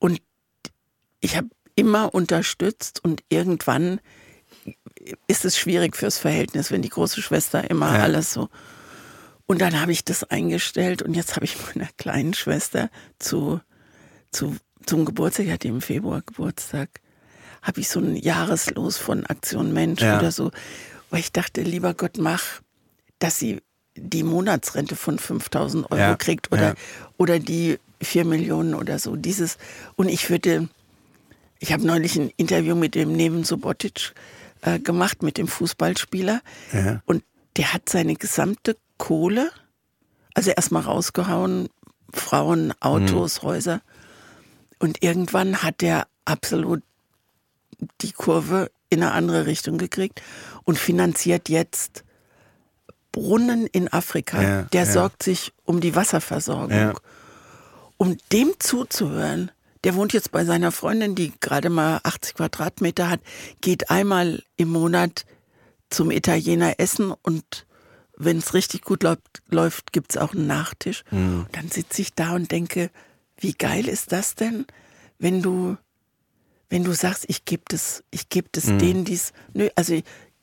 Und 0.00 0.20
ich 1.20 1.36
habe 1.36 1.48
immer 1.76 2.12
unterstützt 2.12 3.04
und 3.04 3.22
irgendwann 3.28 4.00
ist 5.28 5.44
es 5.44 5.56
schwierig 5.56 5.96
fürs 5.96 6.18
Verhältnis, 6.18 6.72
wenn 6.72 6.82
die 6.82 6.88
große 6.88 7.22
Schwester 7.22 7.70
immer 7.70 7.94
Ja. 7.94 8.02
alles 8.02 8.32
so. 8.32 8.48
Und 9.46 9.60
dann 9.60 9.80
habe 9.80 9.92
ich 9.92 10.04
das 10.04 10.24
eingestellt 10.24 11.02
und 11.02 11.14
jetzt 11.14 11.34
habe 11.36 11.44
ich 11.44 11.56
meiner 11.74 11.88
kleinen 11.98 12.34
Schwester 12.34 12.90
zu, 13.18 13.60
zu, 14.30 14.56
zum 14.86 15.04
Geburtstag, 15.04 15.46
die 15.46 15.52
hatte 15.52 15.68
im 15.68 15.80
Februar 15.80 16.22
Geburtstag, 16.24 17.00
habe 17.62 17.80
ich 17.80 17.88
so 17.88 18.00
ein 18.00 18.16
Jahreslos 18.16 18.96
von 18.98 19.26
Aktion 19.26 19.72
Mensch 19.72 20.00
Ja. 20.02 20.18
oder 20.18 20.32
so, 20.32 20.50
weil 21.10 21.20
ich 21.20 21.32
dachte, 21.32 21.62
lieber 21.62 21.94
Gott, 21.94 22.16
mach, 22.18 22.42
dass 23.18 23.38
sie 23.38 23.60
die 23.96 24.22
Monatsrente 24.22 24.96
von 24.96 25.18
5000 25.18 25.90
Euro 25.90 26.00
Ja, 26.00 26.16
kriegt 26.16 26.50
oder, 26.50 26.68
ja. 26.68 26.74
oder 27.18 27.38
die 27.38 27.78
vier 28.00 28.24
Millionen 28.24 28.74
oder 28.74 28.98
so. 28.98 29.16
Dieses, 29.16 29.58
und 29.96 30.08
ich 30.08 30.30
würde, 30.30 30.68
ich 31.58 31.72
habe 31.72 31.86
neulich 31.86 32.16
ein 32.16 32.32
Interview 32.36 32.74
mit 32.74 32.94
dem 32.94 33.12
Neven 33.12 33.44
Subotic 33.44 34.14
äh, 34.62 34.78
gemacht, 34.78 35.22
mit 35.22 35.36
dem 35.36 35.46
Fußballspieler. 35.46 36.40
Und 37.04 37.22
der 37.58 37.74
hat 37.74 37.88
seine 37.90 38.14
gesamte 38.14 38.76
Kohle, 38.98 39.50
also 40.34 40.50
erstmal 40.50 40.82
rausgehauen, 40.82 41.68
Frauen, 42.12 42.72
Autos, 42.80 43.42
mhm. 43.42 43.46
Häuser. 43.46 43.80
Und 44.78 45.02
irgendwann 45.02 45.62
hat 45.62 45.80
der 45.80 46.06
absolut 46.24 46.82
die 48.00 48.12
Kurve 48.12 48.70
in 48.90 49.02
eine 49.02 49.12
andere 49.12 49.46
Richtung 49.46 49.78
gekriegt 49.78 50.22
und 50.64 50.78
finanziert 50.78 51.48
jetzt 51.48 52.04
Brunnen 53.10 53.66
in 53.66 53.92
Afrika. 53.92 54.42
Ja, 54.42 54.62
der 54.72 54.84
ja. 54.84 54.92
sorgt 54.92 55.22
sich 55.22 55.52
um 55.64 55.80
die 55.80 55.94
Wasserversorgung. 55.94 56.70
Ja. 56.76 56.94
Um 57.96 58.16
dem 58.32 58.54
zuzuhören, 58.58 59.50
der 59.84 59.94
wohnt 59.94 60.12
jetzt 60.12 60.32
bei 60.32 60.44
seiner 60.44 60.72
Freundin, 60.72 61.14
die 61.14 61.32
gerade 61.40 61.70
mal 61.70 62.00
80 62.02 62.34
Quadratmeter 62.34 63.10
hat, 63.10 63.20
geht 63.60 63.90
einmal 63.90 64.42
im 64.56 64.70
Monat 64.70 65.24
zum 65.90 66.10
Italiener 66.10 66.74
essen 66.78 67.12
und 67.22 67.66
wenn 68.24 68.38
es 68.38 68.54
richtig 68.54 68.82
gut 68.82 69.02
läuft, 69.02 69.42
läuft 69.48 69.92
gibt 69.92 70.12
es 70.12 70.16
auch 70.16 70.34
einen 70.34 70.46
Nachtisch. 70.46 71.04
Mhm. 71.10 71.46
Dann 71.52 71.68
sitze 71.68 72.02
ich 72.02 72.14
da 72.14 72.34
und 72.34 72.50
denke, 72.50 72.90
wie 73.38 73.52
geil 73.52 73.88
ist 73.88 74.12
das 74.12 74.34
denn, 74.34 74.66
wenn 75.18 75.42
du, 75.42 75.76
wenn 76.70 76.84
du 76.84 76.92
sagst, 76.92 77.24
ich 77.28 77.44
gebe 77.44 77.62
das, 77.68 78.02
ich 78.10 78.28
gebe 78.28 78.48
das 78.52 78.66
mhm. 78.66 78.78
denen, 78.78 79.04
dies, 79.04 79.32
nö, 79.54 79.68
also 79.76 80.00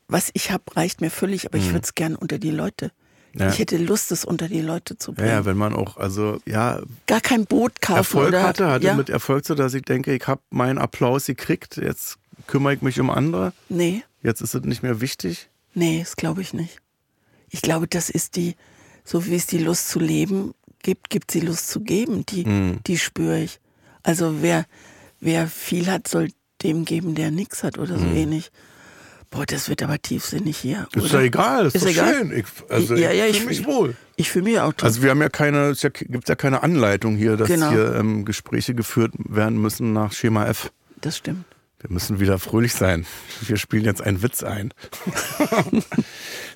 was 0.08 0.32
ich 0.34 0.52
habe, 0.52 0.63
reicht 0.76 1.02
mir 1.02 1.12
völlig, 1.12 1.46
aber 1.46 1.58
mhm. 1.58 1.63
ich 1.63 1.70
würde 1.72 1.84
es 1.84 1.96
gern 1.96 2.15
unter 2.15 2.39
die 2.39 2.52
Leute. 2.52 2.92
Ja. 3.38 3.50
Ich 3.50 3.60
hätte 3.60 3.78
Lust, 3.78 4.12
es 4.12 4.26
unter 4.26 4.48
die 4.48 4.62
Leute 4.62 4.98
zu 4.98 5.13
bringen. 5.13 5.30
Ja, 5.30 5.46
wenn 5.46 5.58
man 5.58 5.76
auch, 5.76 5.98
also 5.98 6.39
ja. 6.46 6.82
Gar 7.06 7.22
kein 7.22 7.46
Boot 7.46 7.80
kaufen 7.80 7.98
Erfolg 7.98 8.28
oder, 8.30 8.44
hatte, 8.44 8.68
hatte 8.68 8.88
ja? 8.88 8.96
mit 8.96 9.10
Erfolg 9.10 9.46
so, 9.46 9.54
dass 9.54 9.76
ich 9.76 9.84
denke, 9.84 10.15
ich 10.15 10.26
habe 10.28 10.42
meinen 10.50 10.80
Applaus 10.80 11.28
gekriegt, 11.28 11.78
jetzt 11.78 12.18
kümmere 12.48 12.74
ich 12.74 12.82
mich 12.82 13.00
um 13.00 13.12
andere. 13.12 13.54
Nee. 13.70 14.04
Jetzt 14.24 14.42
ist 14.42 14.56
es 14.56 14.63
nicht 14.63 14.82
mehr 14.82 15.00
wichtig. 15.00 15.50
Nee, 15.76 16.00
das 16.00 16.15
glaube 16.15 16.42
ich 16.42 16.54
nicht. 16.54 16.80
Ich 17.49 17.62
glaube, 17.62 17.88
das 17.88 18.09
ist 18.09 18.35
die, 18.35 18.55
so 19.03 19.25
wie 19.25 19.35
es 19.35 19.45
die 19.45 19.57
Lust 19.57 19.89
zu 19.89 19.99
leben 19.99 20.53
gibt, 20.81 21.09
gibt 21.09 21.31
es 21.31 21.39
die 21.39 21.45
Lust 21.45 21.69
zu 21.69 21.81
geben. 21.81 22.25
Die, 22.25 22.45
mhm. 22.45 22.79
die 22.85 22.97
spüre 22.97 23.39
ich. 23.39 23.59
Also 24.03 24.41
wer, 24.41 24.65
wer 25.19 25.47
viel 25.47 25.88
hat, 25.88 26.07
soll 26.07 26.29
dem 26.63 26.85
geben, 26.85 27.15
der 27.15 27.31
nichts 27.31 27.63
hat 27.63 27.77
oder 27.77 27.97
so 27.97 28.05
mhm. 28.05 28.15
ähnlich. 28.15 28.51
Boah, 29.31 29.45
das 29.45 29.69
wird 29.69 29.83
aber 29.83 30.01
tiefsinnig 30.01 30.57
hier. 30.57 30.88
Ist 30.95 31.03
oder? 31.03 31.19
ja 31.19 31.25
egal, 31.25 31.65
ist, 31.67 31.75
ist 31.75 31.85
doch 31.85 31.91
egal. 31.91 32.15
schön. 32.15 32.31
Ich, 32.38 32.45
also 32.67 32.95
ja, 32.95 33.12
ja, 33.12 33.27
ich 33.27 33.38
fühle 33.38 33.49
mich 33.49 33.65
wohl. 33.65 33.95
Ich 34.15 34.31
fühle 34.31 34.45
mich 34.45 34.59
auch 34.59 34.73
toll. 34.73 34.88
Also 34.88 35.03
wir 35.03 35.12
haben 35.12 35.21
ja 35.21 35.29
keine, 35.29 35.69
es 35.69 35.81
gibt 35.81 36.27
ja 36.27 36.35
keine 36.35 36.63
Anleitung 36.63 37.15
hier, 37.15 37.38
dass 37.38 37.47
genau. 37.47 37.69
hier 37.69 37.95
ähm, 37.95 38.25
Gespräche 38.25 38.73
geführt 38.73 39.13
werden 39.17 39.62
müssen 39.62 39.93
nach 39.93 40.13
Schema 40.13 40.47
F. 40.47 40.71
Das 41.01 41.17
stimmt. 41.17 41.45
Wir 41.79 41.91
müssen 41.91 42.19
wieder 42.19 42.39
fröhlich 42.39 42.73
sein. 42.73 43.05
Wir 43.41 43.55
spielen 43.55 43.85
jetzt 43.85 44.01
einen 44.01 44.21
Witz 44.21 44.43
ein. 44.43 44.73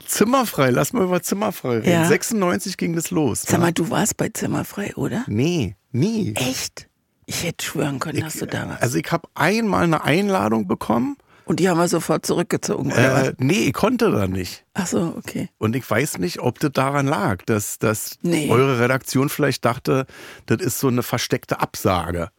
Zimmerfrei, 0.08 0.70
lass 0.70 0.94
mal 0.94 1.04
über 1.04 1.22
Zimmerfrei 1.22 1.78
reden. 1.80 1.90
Ja. 1.90 2.06
96 2.06 2.78
ging 2.78 2.96
das 2.96 3.12
los. 3.12 3.44
Sag 3.44 3.60
mal, 3.60 3.72
du 3.72 3.90
warst 3.90 4.18
bei 4.18 4.30
Zimmerfrei, 4.30 4.94
oder? 4.96 5.24
Nee, 5.28 5.76
nie. 5.92 6.34
Echt? 6.36 6.88
Ich 7.26 7.44
hätte 7.44 7.66
schwören 7.66 8.00
können, 8.00 8.18
ich, 8.18 8.24
dass 8.24 8.38
du 8.38 8.46
da 8.46 8.68
warst. 8.68 8.84
Also 8.84 8.98
ich 8.98 9.12
habe 9.12 9.28
einmal 9.34 9.84
eine 9.84 10.04
Einladung 10.04 10.68
bekommen 10.68 11.18
und 11.46 11.60
die 11.60 11.70
haben 11.70 11.78
wir 11.78 11.88
sofort 11.88 12.26
zurückgezogen, 12.26 12.92
oder? 12.92 13.28
Äh, 13.28 13.34
nee, 13.38 13.66
ich 13.66 13.74
konnte 13.74 14.12
da 14.12 14.28
nicht. 14.28 14.66
Ach 14.74 14.88
so, 14.88 15.14
okay. 15.18 15.50
Und 15.58 15.76
ich 15.76 15.90
weiß 15.90 16.20
nicht, 16.20 16.40
ob 16.40 16.60
das 16.60 16.72
daran 16.72 17.06
lag, 17.06 17.44
dass, 17.46 17.80
dass 17.80 18.18
nee. 18.22 18.50
eure 18.50 18.80
Redaktion 18.80 19.30
vielleicht 19.30 19.66
dachte, 19.66 20.06
das 20.46 20.62
ist 20.62 20.80
so 20.80 20.88
eine 20.88 21.04
versteckte 21.04 21.60
Absage. 21.60 22.30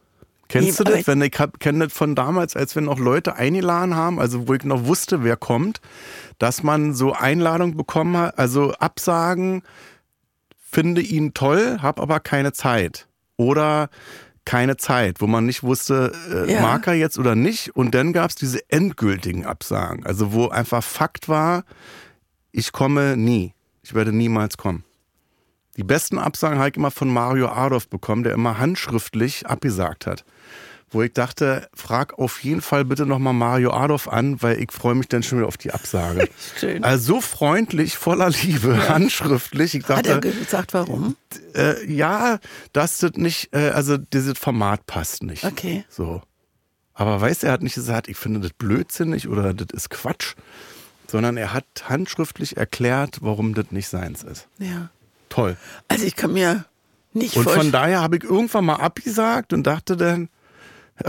Kennst 0.47 0.79
du 0.79 0.83
das? 0.83 1.07
Wenn 1.07 1.21
ich 1.21 1.31
kenne 1.31 1.85
das 1.85 1.93
von 1.93 2.15
damals, 2.15 2.55
als 2.55 2.75
wir 2.75 2.81
noch 2.81 2.99
Leute 2.99 3.35
eingeladen 3.35 3.95
haben, 3.95 4.19
also 4.19 4.47
wo 4.47 4.53
ich 4.53 4.63
noch 4.63 4.85
wusste, 4.85 5.23
wer 5.23 5.37
kommt, 5.37 5.81
dass 6.37 6.63
man 6.63 6.93
so 6.93 7.13
Einladungen 7.13 7.75
bekommen 7.75 8.15
hat, 8.17 8.37
also 8.37 8.73
Absagen, 8.73 9.63
finde 10.57 11.01
ihn 11.01 11.33
toll, 11.33 11.79
hab 11.81 11.99
aber 11.99 12.19
keine 12.19 12.53
Zeit. 12.53 13.07
Oder 13.37 13.89
keine 14.45 14.77
Zeit, 14.77 15.21
wo 15.21 15.27
man 15.27 15.45
nicht 15.45 15.63
wusste, 15.63 16.11
äh, 16.31 16.53
ja. 16.53 16.61
mag 16.61 16.85
er 16.87 16.93
jetzt 16.93 17.17
oder 17.17 17.35
nicht. 17.35 17.75
Und 17.75 17.95
dann 17.95 18.13
gab 18.13 18.29
es 18.29 18.35
diese 18.35 18.59
endgültigen 18.69 19.45
Absagen, 19.45 20.05
also 20.05 20.31
wo 20.33 20.49
einfach 20.49 20.83
Fakt 20.83 21.27
war, 21.27 21.65
ich 22.51 22.71
komme 22.71 23.17
nie. 23.17 23.53
Ich 23.81 23.93
werde 23.93 24.13
niemals 24.13 24.57
kommen. 24.57 24.83
Die 25.77 25.83
besten 25.83 26.17
Absagen 26.17 26.57
habe 26.57 26.69
ich 26.69 26.77
immer 26.77 26.91
von 26.91 27.09
Mario 27.09 27.49
Adolf 27.49 27.89
bekommen, 27.89 28.23
der 28.23 28.33
immer 28.33 28.57
handschriftlich 28.57 29.47
abgesagt 29.47 30.05
hat 30.05 30.23
wo 30.95 31.01
ich 31.01 31.13
dachte, 31.13 31.67
frag 31.73 32.17
auf 32.17 32.43
jeden 32.43 32.61
Fall 32.61 32.85
bitte 32.85 33.05
nochmal 33.05 33.33
Mario 33.33 33.71
Adolf 33.71 34.07
an, 34.07 34.41
weil 34.41 34.61
ich 34.61 34.71
freue 34.71 34.95
mich 34.95 35.07
dann 35.07 35.23
schon 35.23 35.39
wieder 35.39 35.47
auf 35.47 35.57
die 35.57 35.71
Absage. 35.71 36.29
Schön. 36.59 36.83
Also 36.83 37.15
so 37.15 37.21
freundlich, 37.21 37.97
voller 37.97 38.29
Liebe, 38.29 38.73
ja. 38.73 38.89
handschriftlich. 38.89 39.75
Ich 39.75 39.83
dachte, 39.83 40.15
Hat 40.15 40.25
er 40.25 40.31
gesagt, 40.31 40.73
warum? 40.73 41.17
Äh, 41.53 41.85
ja, 41.91 42.39
dass 42.71 42.99
das 42.99 43.11
nicht, 43.15 43.53
äh, 43.53 43.69
also 43.69 43.97
dieses 43.97 44.39
Format 44.39 44.85
passt 44.87 45.21
nicht. 45.21 45.43
Okay. 45.43 45.83
So. 45.89 46.21
Aber 46.93 47.19
weißt 47.19 47.43
du, 47.43 47.47
er 47.47 47.53
hat 47.53 47.61
nicht 47.61 47.75
gesagt, 47.75 48.07
ich 48.07 48.17
finde 48.17 48.39
das 48.39 48.53
blödsinnig 48.53 49.27
oder 49.27 49.53
das 49.53 49.67
ist 49.73 49.89
Quatsch, 49.89 50.35
sondern 51.07 51.35
er 51.35 51.51
hat 51.51 51.65
handschriftlich 51.89 52.55
erklärt, 52.55 53.17
warum 53.21 53.53
das 53.53 53.71
nicht 53.71 53.89
seins 53.89 54.23
ist. 54.23 54.47
Ja. 54.59 54.89
Toll. 55.29 55.57
Also 55.87 56.05
ich 56.05 56.15
kann 56.15 56.33
mir 56.33 56.65
nicht 57.13 57.37
Und 57.37 57.49
von 57.49 57.71
daher 57.71 58.01
habe 58.01 58.17
ich 58.17 58.23
irgendwann 58.23 58.65
mal 58.65 58.75
abgesagt 58.75 59.53
und 59.53 59.63
dachte 59.63 59.97
dann, 59.97 60.29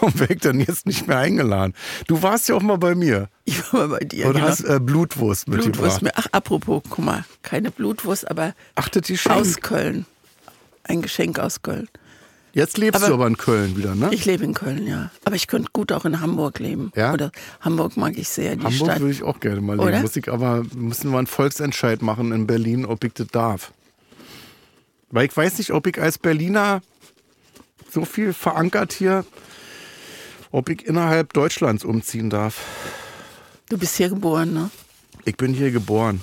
Warum 0.00 0.18
wäre 0.20 0.34
ich 0.34 0.40
denn 0.40 0.60
jetzt 0.60 0.86
nicht 0.86 1.06
mehr 1.08 1.18
eingeladen? 1.18 1.74
Du 2.06 2.22
warst 2.22 2.48
ja 2.48 2.54
auch 2.54 2.62
mal 2.62 2.78
bei 2.78 2.94
mir. 2.94 3.28
Ich 3.44 3.72
war 3.72 3.88
mal 3.88 3.98
bei 3.98 4.04
dir. 4.04 4.26
Und 4.26 4.34
genau. 4.34 4.46
hast 4.46 4.64
äh, 4.64 4.78
Blutwurst 4.80 5.48
mitgebracht. 5.48 5.72
Blutwurst 5.72 6.02
mit, 6.02 6.12
ach, 6.16 6.26
apropos, 6.32 6.82
guck 6.88 7.04
mal, 7.04 7.24
keine 7.42 7.70
Blutwurst, 7.70 8.30
aber 8.30 8.54
Achtet 8.74 9.08
die 9.08 9.18
aus 9.28 9.60
Köln. 9.60 10.06
Ein 10.84 11.02
Geschenk 11.02 11.38
aus 11.38 11.62
Köln. 11.62 11.88
Jetzt 12.54 12.76
lebst 12.76 13.00
aber 13.00 13.08
du 13.08 13.14
aber 13.14 13.26
in 13.26 13.38
Köln 13.38 13.76
wieder, 13.76 13.94
ne? 13.94 14.10
Ich 14.12 14.26
lebe 14.26 14.44
in 14.44 14.52
Köln, 14.52 14.86
ja. 14.86 15.10
Aber 15.24 15.36
ich 15.36 15.46
könnte 15.46 15.70
gut 15.72 15.90
auch 15.90 16.04
in 16.04 16.20
Hamburg 16.20 16.58
leben. 16.58 16.92
Ja? 16.94 17.14
Oder 17.14 17.32
Hamburg 17.60 17.96
mag 17.96 18.18
ich 18.18 18.28
sehr, 18.28 18.56
die 18.56 18.64
Hamburg 18.64 18.90
Stadt. 18.90 19.00
würde 19.00 19.12
ich 19.12 19.22
auch 19.22 19.40
gerne 19.40 19.60
mal 19.62 19.76
leben. 19.76 19.88
Oder? 19.88 20.00
Muss 20.00 20.16
ich 20.16 20.30
aber, 20.30 20.62
müssen 20.74 21.10
wir 21.10 21.18
einen 21.18 21.26
Volksentscheid 21.26 22.02
machen 22.02 22.30
in 22.32 22.46
Berlin, 22.46 22.84
ob 22.84 23.04
ich 23.04 23.14
das 23.14 23.28
darf. 23.28 23.72
Weil 25.10 25.26
ich 25.26 25.36
weiß 25.36 25.58
nicht, 25.58 25.72
ob 25.72 25.86
ich 25.86 26.00
als 26.00 26.18
Berliner 26.18 26.82
so 27.90 28.04
viel 28.04 28.32
verankert 28.32 28.92
hier, 28.92 29.24
ob 30.50 30.68
ich 30.68 30.86
innerhalb 30.86 31.32
Deutschlands 31.32 31.84
umziehen 31.84 32.28
darf. 32.28 32.60
Du 33.70 33.78
bist 33.78 33.96
hier 33.96 34.10
geboren, 34.10 34.52
ne? 34.52 34.70
Ich 35.24 35.36
bin 35.36 35.54
hier 35.54 35.70
geboren. 35.70 36.20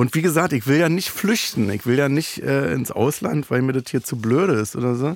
Und 0.00 0.14
wie 0.14 0.22
gesagt, 0.22 0.54
ich 0.54 0.66
will 0.66 0.78
ja 0.78 0.88
nicht 0.88 1.10
flüchten. 1.10 1.68
Ich 1.68 1.84
will 1.84 1.98
ja 1.98 2.08
nicht 2.08 2.42
äh, 2.42 2.72
ins 2.72 2.90
Ausland, 2.90 3.50
weil 3.50 3.60
mir 3.60 3.74
das 3.74 3.90
hier 3.90 4.02
zu 4.02 4.16
blöde 4.16 4.54
ist 4.54 4.74
oder 4.74 4.94
so. 4.94 5.14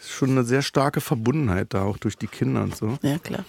Ist 0.00 0.10
schon 0.10 0.30
eine 0.30 0.42
sehr 0.42 0.62
starke 0.62 1.00
Verbundenheit 1.00 1.68
da, 1.74 1.82
auch 1.82 1.96
durch 1.96 2.18
die 2.18 2.26
Kinder 2.26 2.64
und 2.64 2.74
so. 2.74 2.98
Ja, 3.02 3.18
klar. 3.18 3.44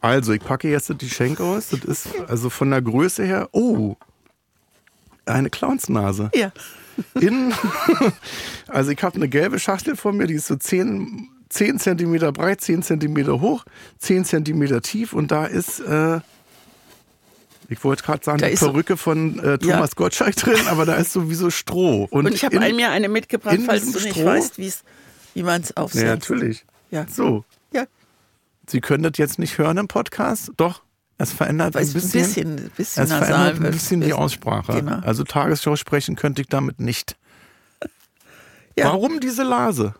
Also, 0.00 0.32
ich 0.32 0.40
packe 0.40 0.70
jetzt 0.70 0.90
die 0.98 1.10
Schenk 1.10 1.42
aus. 1.42 1.68
Das 1.68 1.84
ist 1.84 2.08
also 2.26 2.48
von 2.48 2.70
der 2.70 2.80
Größe 2.80 3.22
her. 3.22 3.50
Oh, 3.52 3.96
eine 5.26 5.50
Clownsnase. 5.50 6.30
Ja. 6.34 6.50
In, 7.20 7.52
also 8.66 8.92
ich 8.92 9.02
habe 9.02 9.16
eine 9.16 9.28
gelbe 9.28 9.58
Schachtel 9.58 9.94
vor 9.96 10.14
mir, 10.14 10.26
die 10.26 10.36
ist 10.36 10.46
so 10.46 10.56
10, 10.56 11.28
10 11.50 11.78
cm 11.78 12.32
breit, 12.32 12.62
10 12.62 12.82
cm 12.82 13.42
hoch, 13.42 13.66
10 13.98 14.24
cm 14.24 14.80
tief 14.80 15.12
und 15.12 15.30
da 15.30 15.44
ist, 15.44 15.80
äh, 15.80 16.20
ich 17.68 17.84
wollte 17.84 18.02
gerade 18.02 18.24
sagen, 18.24 18.38
da 18.38 18.48
die 18.48 18.56
Perücke 18.56 18.96
von 18.96 19.38
äh, 19.38 19.58
Thomas 19.58 19.90
ja. 19.90 19.94
Gottschalk 19.96 20.36
drin, 20.36 20.66
aber 20.68 20.86
da 20.86 20.94
ist 20.94 21.12
sowieso 21.12 21.50
Stroh. 21.50 22.04
Und, 22.10 22.26
und 22.26 22.34
ich 22.34 22.44
habe 22.44 22.58
mir 22.58 22.90
eine 22.90 23.08
mitgebracht, 23.08 23.58
falls 23.64 23.92
du 23.92 24.00
nicht 24.00 24.16
Stroh, 24.16 24.24
weißt, 24.24 24.58
wie 25.34 25.42
man 25.42 25.60
es 25.60 25.76
aufsetzt. 25.76 26.02
Ja, 26.02 26.10
natürlich. 26.10 26.64
Ja. 26.90 27.06
So. 27.08 27.44
Ja. 27.72 27.84
Sie 28.66 28.80
können 28.80 29.02
das 29.02 29.12
jetzt 29.16 29.38
nicht 29.38 29.58
hören 29.58 29.76
im 29.76 29.88
Podcast? 29.88 30.52
Doch. 30.56 30.82
Es 31.18 31.32
verändert 31.32 31.76
ein 31.76 31.92
bisschen, 31.92 32.20
ein 32.20 32.70
bisschen, 32.70 32.70
bisschen 32.76 33.02
es 33.02 33.12
verändert 33.12 33.56
ein 33.56 33.70
bisschen 33.72 34.00
die 34.00 34.12
Aussprache. 34.12 34.74
Genau. 34.74 35.00
Also 35.00 35.24
Tagesschau 35.24 35.74
sprechen 35.76 36.14
könnte 36.14 36.42
ich 36.42 36.48
damit 36.48 36.80
nicht. 36.80 37.16
Ja. 38.76 38.86
Warum 38.86 39.18
diese 39.18 39.42
Lase? 39.42 39.94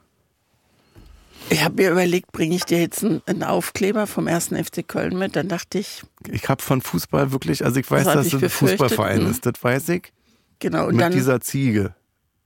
Ich 1.51 1.65
habe 1.65 1.83
mir 1.83 1.91
überlegt, 1.91 2.33
bringe 2.33 2.55
ich 2.55 2.65
dir 2.65 2.81
jetzt 2.81 3.05
einen, 3.05 3.43
Aufkleber 3.43 4.07
vom 4.07 4.27
ersten 4.27 4.63
FC 4.63 4.87
Köln 4.87 5.19
mit? 5.19 5.37
Dann 5.37 5.49
dachte 5.49 5.79
ich. 5.79 6.03
Ich 6.31 6.49
habe 6.49 6.63
von 6.63 6.83
Fußball 6.83 7.33
wirklich, 7.33 7.65
also 7.65 7.81
ich 7.81 7.91
weiß, 7.91 8.05
dass 8.05 8.27
es 8.27 8.43
ein 8.43 8.51
Fußballverein 8.51 9.27
ist, 9.27 9.47
das 9.47 9.55
weiß 9.63 9.89
ich. 9.91 10.13
Genau. 10.59 10.87
Und 10.87 10.97
mit 10.97 11.01
dann, 11.01 11.13
dieser 11.13 11.41
Ziege. 11.41 11.95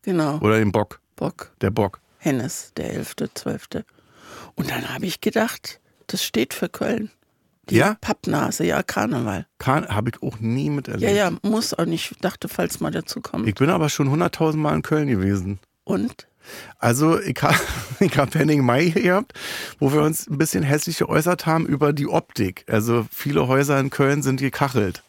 Genau. 0.02 0.38
Oder 0.38 0.58
dem 0.58 0.72
Bock. 0.72 1.00
Bock. 1.16 1.52
Der 1.60 1.70
Bock. 1.70 2.00
Hennes, 2.18 2.72
der 2.76 2.92
11., 2.94 3.16
12. 3.34 3.68
Und 4.54 4.70
dann 4.70 4.92
habe 4.94 5.06
ich 5.06 5.20
gedacht, 5.20 5.80
das 6.06 6.22
steht 6.22 6.54
für 6.54 6.68
Köln. 6.68 7.10
Die 7.68 7.76
ja? 7.76 7.96
Pappnase, 8.00 8.64
ja, 8.64 8.82
Karneval. 8.82 9.46
Kar 9.58 9.88
habe 9.88 10.10
ich 10.10 10.22
auch 10.22 10.38
nie 10.40 10.68
miterlebt. 10.68 11.02
Ja, 11.02 11.10
ja, 11.10 11.32
muss 11.42 11.74
auch 11.74 11.86
nicht. 11.86 12.10
Ich 12.10 12.18
dachte, 12.18 12.48
falls 12.48 12.80
mal 12.80 12.90
dazu 12.90 13.20
kommt. 13.20 13.46
Ich 13.46 13.54
bin 13.54 13.70
aber 13.70 13.88
schon 13.88 14.10
hunderttausend 14.10 14.62
Mal 14.62 14.74
in 14.74 14.82
Köln 14.82 15.08
gewesen. 15.08 15.60
Und? 15.84 16.26
Also 16.78 17.20
ich 17.20 17.40
habe 17.42 17.56
ich 18.00 18.16
hab 18.16 18.34
Henning 18.34 18.64
May 18.64 18.90
gehabt, 18.90 19.32
wo 19.78 19.92
wir 19.92 20.02
uns 20.02 20.28
ein 20.28 20.38
bisschen 20.38 20.62
hässlich 20.62 20.98
geäußert 20.98 21.46
haben 21.46 21.66
über 21.66 21.92
die 21.92 22.08
Optik. 22.08 22.64
Also 22.68 23.06
viele 23.10 23.48
Häuser 23.48 23.78
in 23.78 23.90
Köln 23.90 24.22
sind 24.22 24.40
gekachelt. 24.40 25.02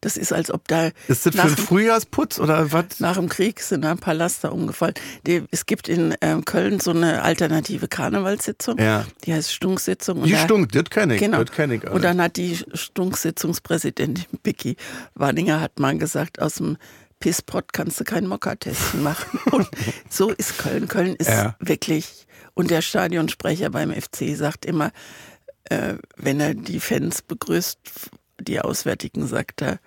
Das 0.00 0.16
ist, 0.16 0.32
als 0.32 0.52
ob 0.52 0.68
da. 0.68 0.90
Ist 1.08 1.26
das 1.26 1.34
für 1.34 1.42
einen 1.42 1.56
Frühjahrsputz 1.56 2.38
oder 2.38 2.72
was? 2.72 3.00
Nach 3.00 3.16
dem 3.16 3.28
Krieg 3.28 3.60
sind 3.60 3.84
ein 3.84 3.98
paar 3.98 4.14
Laster 4.14 4.52
umgefallen. 4.52 4.94
es 5.50 5.66
gibt 5.66 5.88
in 5.88 6.14
ähm, 6.20 6.44
Köln 6.44 6.80
so 6.80 6.90
eine 6.90 7.22
alternative 7.22 7.88
Karnevalssitzung. 7.88 8.78
Ja. 8.78 9.04
Die 9.24 9.34
heißt 9.34 9.52
Stunksitzung. 9.52 10.22
Die 10.24 10.36
Stunk, 10.36 10.72
das 10.72 10.84
kenne 10.90 11.14
ich. 11.14 11.20
Genau. 11.20 11.42
Das 11.42 11.54
kenn 11.54 11.70
ich 11.72 11.84
und 11.88 12.04
dann 12.04 12.20
hat 12.20 12.36
die 12.36 12.58
Stunksitzungspräsidentin 12.72 14.24
Vicky 14.42 14.76
Warninger 15.14 15.60
hat 15.60 15.78
mal 15.78 15.96
gesagt, 15.98 16.40
aus 16.40 16.56
dem 16.56 16.76
Pisspot 17.24 17.72
kannst 17.72 17.98
du 17.98 18.04
keinen 18.04 18.26
Mokka-Testen 18.26 19.02
machen. 19.02 19.40
Und 19.50 19.66
so 20.10 20.28
ist 20.28 20.58
Köln. 20.58 20.88
Köln 20.88 21.16
ist 21.16 21.30
ja. 21.30 21.56
wirklich. 21.58 22.26
Und 22.52 22.70
der 22.70 22.82
Stadionsprecher 22.82 23.70
beim 23.70 23.94
FC 23.94 24.36
sagt 24.36 24.66
immer, 24.66 24.92
äh, 25.70 25.94
wenn 26.16 26.38
er 26.38 26.52
die 26.52 26.80
Fans 26.80 27.22
begrüßt, 27.22 27.78
die 28.42 28.60
Auswärtigen, 28.60 29.26
sagt 29.26 29.62
er, 29.62 29.78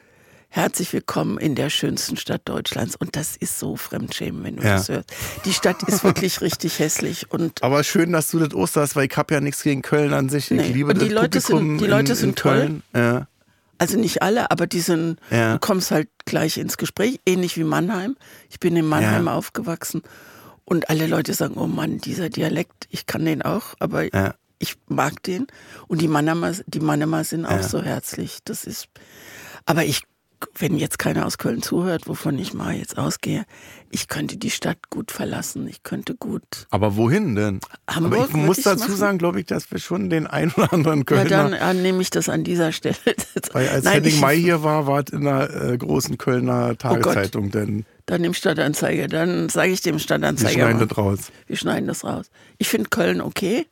herzlich 0.50 0.91
willkommen 0.93 1.38
in 1.38 1.54
der 1.54 1.69
schönsten 1.69 2.17
Stadt 2.17 2.41
Deutschlands. 2.45 2.95
Und 2.95 3.15
das 3.15 3.38
ist 3.38 3.60
so 3.60 3.76
Fremdschämen, 3.76 4.43
wenn 4.43 4.56
du 4.56 4.63
ja. 4.63 4.78
das 4.78 4.89
hörst. 4.89 5.13
Die 5.45 5.54
Stadt 5.54 5.84
ist 5.84 6.04
wirklich 6.04 6.41
richtig 6.41 6.80
hässlich. 6.80 7.32
Und 7.32 7.62
Aber 7.62 7.84
schön, 7.84 8.13
dass 8.13 8.32
du 8.32 8.39
das 8.39 8.56
Osterst, 8.56 8.95
weil 8.95 9.06
ich 9.06 9.15
habe 9.15 9.36
ja 9.36 9.41
nichts 9.41 9.62
gegen 9.62 9.84
Köln 9.84 10.12
an 10.12 10.30
sich. 10.30 10.50
Ich 10.50 10.58
nee. 10.58 10.69
liebe 10.69 10.89
und 10.89 11.00
die 11.00 11.10
das 11.10 11.13
Leute 11.13 11.39
Publikum 11.39 11.69
sind, 11.78 11.82
die 11.82 11.86
Leute 11.86 12.12
in, 12.13 12.17
sind 12.17 12.30
in 12.30 12.36
Köln. 12.36 12.84
Toll. 12.93 13.04
Ja. 13.04 13.28
Also 13.78 13.98
nicht 13.98 14.22
alle, 14.22 14.52
aber 14.52 14.68
die 14.68 14.80
sind, 14.80 15.20
ja. 15.30 15.54
du 15.54 15.60
kommst 15.60 15.92
halt 15.92 16.10
gleich 16.26 16.58
ins 16.58 16.78
Gespräch, 16.78 17.20
ähnlich 17.26 17.58
wie 17.58 17.63
Mannheim. 17.63 18.16
Ich 18.50 18.60
bin 18.60 18.76
in 18.76 18.88
Mannheim 18.88 19.26
ja. 19.26 19.34
aufgewachsen 19.34 20.02
und 20.66 20.90
alle 20.90 21.08
Leute 21.08 21.34
sagen, 21.34 21.56
oh 21.58 21.68
Mann, 21.68 22.00
dieser 22.00 22.30
Dialekt, 22.30 22.88
ich 22.90 23.06
kann 23.06 23.24
den 23.24 23.42
auch, 23.42 23.76
aber 23.80 24.13
ja. 24.13 24.34
ich 24.60 24.76
mag 24.88 25.24
den. 25.24 25.48
Und 25.88 26.02
die 26.02 26.08
Mannheimer, 26.08 26.54
die 26.66 26.80
Mannheimer 26.80 27.24
sind 27.24 27.46
auch 27.46 27.63
so 27.63 27.82
herzlich. 27.82 28.40
Das 28.44 28.66
ist, 28.66 28.88
aber 29.66 29.86
ich 29.86 30.04
wenn 30.58 30.78
jetzt 30.78 31.00
keiner 31.00 31.26
aus 31.26 31.38
Köln 31.38 31.62
zuhört, 31.62 32.08
wovon 32.08 32.38
ich 32.38 32.54
mal 32.54 32.76
jetzt 32.76 32.97
ausgehe, 32.97 33.45
ich 33.89 34.08
könnte 34.08 34.38
die 34.38 34.50
Stadt 34.50 34.89
gut 34.89 35.12
verlassen. 35.12 35.67
Ich 35.67 35.84
könnte 35.84 36.15
gut. 36.15 36.67
Aber 36.69 36.95
wohin 36.95 37.36
denn? 37.36 37.60
Hamburg. 37.89 38.13
Aber 38.13 38.28
ich 38.28 38.34
muss 38.36 38.62
dazu 38.62 38.86
machen. 38.86 38.97
sagen, 38.97 39.17
glaube 39.17 39.39
ich, 39.39 39.45
dass 39.45 39.71
wir 39.71 39.80
schon 39.80 40.10
den 40.10 40.28
einen 40.28 40.52
oder 40.52 40.73
anderen 40.73 41.06
Kölner. 41.06 41.30
Ja, 41.30 41.50
dann 41.50 41.54
äh, 41.54 41.82
nehme 41.82 42.02
ich 42.02 42.10
das 42.10 42.30
an 42.30 42.43
dieser 42.43 42.71
Stelle. 42.71 42.97
Weil 43.54 43.69
als 43.69 43.86
Nein, 43.86 44.04
Henning 44.04 44.19
Mai 44.19 44.38
hier 44.38 44.63
war, 44.63 44.88
war 44.88 45.04
es 45.06 45.12
in 45.12 45.21
der 45.21 45.50
äh, 45.54 45.78
großen 45.78 46.17
Kölner 46.17 46.69
oh 46.71 46.76
Tageszeitung. 46.76 47.47
Oh 47.47 47.52
denn 47.52 47.86
dann 48.08 48.23
im 48.23 48.34
Stadtanzeiger. 48.34 49.08
Dann 49.08 49.50
sage 49.50 49.71
ich 49.71 49.82
dem 49.82 50.00
Stadtanzeiger. 50.00 50.56
Wir 50.56 50.63
schneiden 50.63 50.88
das 50.88 50.97
raus. 50.97 51.19
Wir 51.45 51.58
schneiden 51.58 51.88
das 51.88 52.04
raus. 52.04 52.30
Ich 52.58 52.69
finde 52.69 52.89
Köln 52.89 53.21
okay. 53.21 53.67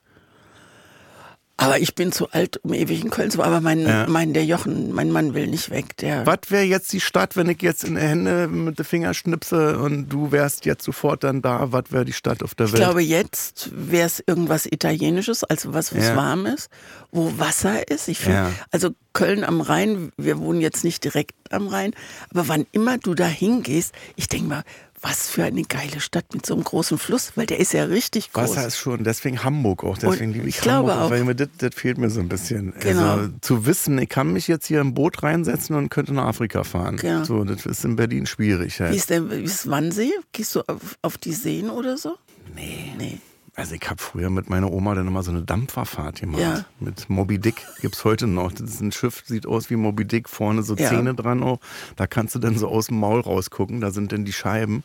Aber 1.58 1.80
ich 1.80 1.96
bin 1.96 2.12
zu 2.12 2.30
alt, 2.32 2.60
um 2.64 2.74
ewig 2.74 3.02
in 3.02 3.10
Köln 3.10 3.32
zu. 3.32 3.42
Aber 3.42 3.62
mein, 3.62 3.82
ja. 3.82 4.08
mein, 4.08 4.34
der 4.34 4.44
Jochen, 4.44 4.92
mein 4.92 5.10
Mann 5.10 5.34
will 5.34 5.48
nicht 5.48 5.70
weg. 5.70 5.96
Der 5.98 6.26
Was 6.26 6.50
wäre 6.50 6.64
jetzt 6.64 6.92
die 6.92 7.00
Stadt, 7.00 7.38
wenn 7.38 7.48
ich 7.48 7.62
jetzt 7.62 7.86
in 7.86 7.96
die 7.96 8.02
Hände 8.02 8.48
mit 8.48 8.78
den 8.78 8.86
Fingern 8.86 9.14
schnipse 9.14 9.80
und 9.80 10.10
du 10.10 10.34
wärst 10.34 10.66
jetzt 10.66 10.84
sofort 10.84 11.24
dann 11.24 11.42
da? 11.42 11.72
Was 11.72 11.92
wäre 11.92 12.04
die 12.04 12.14
Stadt 12.14 12.44
auf 12.44 12.56
der 12.56 12.68
Welt? 12.68 12.76
Ich 12.76 12.82
glaube, 12.82 13.02
jetzt 13.02 13.70
wäre 13.74 14.06
es 14.06 14.22
irgendwas 14.26 14.66
Italienisches, 14.66 15.46
also 15.46 15.74
was, 15.74 15.96
was 15.96 16.04
ja. 16.04 16.16
warm 16.18 16.46
ist, 16.46 16.70
wo 17.12 17.32
Wasser 17.38 17.90
ist. 17.90 18.10
Ich 18.10 18.20
finde, 18.20 18.38
ja. 18.38 18.52
also 18.72 18.90
Köln 19.14 19.46
am 19.46 19.62
Rhein, 19.62 20.12
wir 20.18 20.40
wohnen 20.40 20.60
jetzt 20.60 20.84
nicht 20.84 21.06
direkt 21.06 21.36
am 21.52 21.70
Rhein, 21.70 21.94
aber 22.32 22.50
wann 22.50 22.66
immer 22.74 22.98
du 22.98 23.14
da 23.14 23.28
hingehst, 23.28 23.94
ich 24.18 24.28
denke 24.28 24.48
mal, 24.48 24.64
was 25.08 25.30
für 25.30 25.44
eine 25.44 25.62
geile 25.62 26.00
Stadt 26.00 26.34
mit 26.34 26.48
so 26.48 26.56
einem 26.56 26.64
großen 26.64 26.98
Fluss, 26.98 27.34
weil 27.36 27.46
der 27.46 27.60
ist 27.60 27.74
ja 27.74 27.84
richtig 27.84 28.34
groß. 28.34 28.50
Wasser 28.56 28.66
ist 28.66 28.78
schon, 28.78 29.04
deswegen 29.04 29.44
Hamburg 29.44 29.84
auch, 29.84 30.00
deswegen 30.00 30.34
liebe 30.34 30.48
ich, 30.50 30.58
ich 30.58 30.68
Hamburg, 30.68 30.94
glaube 30.94 31.06
auch. 31.06 31.12
weil 31.12 31.24
mir 31.24 31.36
das, 31.36 31.50
das 31.60 31.76
fehlt 31.76 32.00
mir 32.00 32.10
so 32.10 32.22
ein 32.22 32.28
bisschen. 32.28 32.74
Genau. 32.80 33.12
Also, 33.12 33.30
zu 33.42 33.66
wissen, 33.68 34.00
ich 34.00 34.10
kann 34.10 34.34
mich 34.34 34.48
jetzt 34.48 34.66
hier 34.66 34.82
im 34.82 34.96
Boot 34.96 35.22
reinsetzen 35.22 35.76
und 35.76 35.90
könnte 35.90 36.14
nach 36.14 36.26
Afrika 36.26 36.64
fahren. 36.64 36.98
Genau. 36.98 37.24
So, 37.24 37.44
das 37.44 37.68
ist 37.68 37.86
in 37.86 37.96
Berlin 37.96 38.26
schwierig. 38.26 38.80
Halt. 38.80 38.94
Wie 38.94 38.98
ist 38.98 39.12
der 39.12 39.30
wie 39.30 39.44
ist 39.44 39.70
Wannsee? 39.70 40.12
Gehst 40.32 40.56
du 40.56 40.62
auf, 40.62 40.98
auf 41.04 41.18
die 41.20 41.34
Seen 41.34 41.70
oder 41.70 41.98
so? 41.98 42.16
Nee. 42.56 42.92
Nee. 42.98 43.20
Also 43.58 43.74
ich 43.74 43.90
habe 43.90 44.02
früher 44.02 44.30
mit 44.30 44.50
meiner 44.50 44.70
Oma 44.70 44.96
dann 44.96 45.08
immer 45.08 45.24
so 45.24 45.32
eine 45.32 45.42
Dampferfahrt 45.42 46.20
gemacht. 46.20 46.42
Ja. 46.42 46.66
Mit 46.82 47.10
Moby 47.10 47.40
Dick 47.40 47.66
gibt 47.80 47.96
es 47.96 48.04
heute 48.04 48.28
noch. 48.28 48.52
Das 48.52 48.70
ist 48.70 48.82
ein 48.82 48.92
Schiff, 48.92 49.24
sieht 49.26 49.46
aus 49.46 49.70
wie 49.70 49.78
Moby 49.78 50.06
Dick, 50.06 50.28
vorne 50.28 50.62
so 50.62 50.76
ja. 50.76 50.90
Zähne 50.90 51.16
dran 51.16 51.42
auch. 51.42 51.60
Da 51.96 52.06
kannst 52.06 52.36
du 52.36 52.40
dann 52.40 52.58
so 52.58 52.68
aus 52.68 52.88
dem 52.88 53.00
Maul 53.00 53.22
rausgucken, 53.22 53.80
da 53.80 53.92
sind 53.92 54.12
dann 54.12 54.26
die 54.26 54.34
Scheiben. 54.34 54.84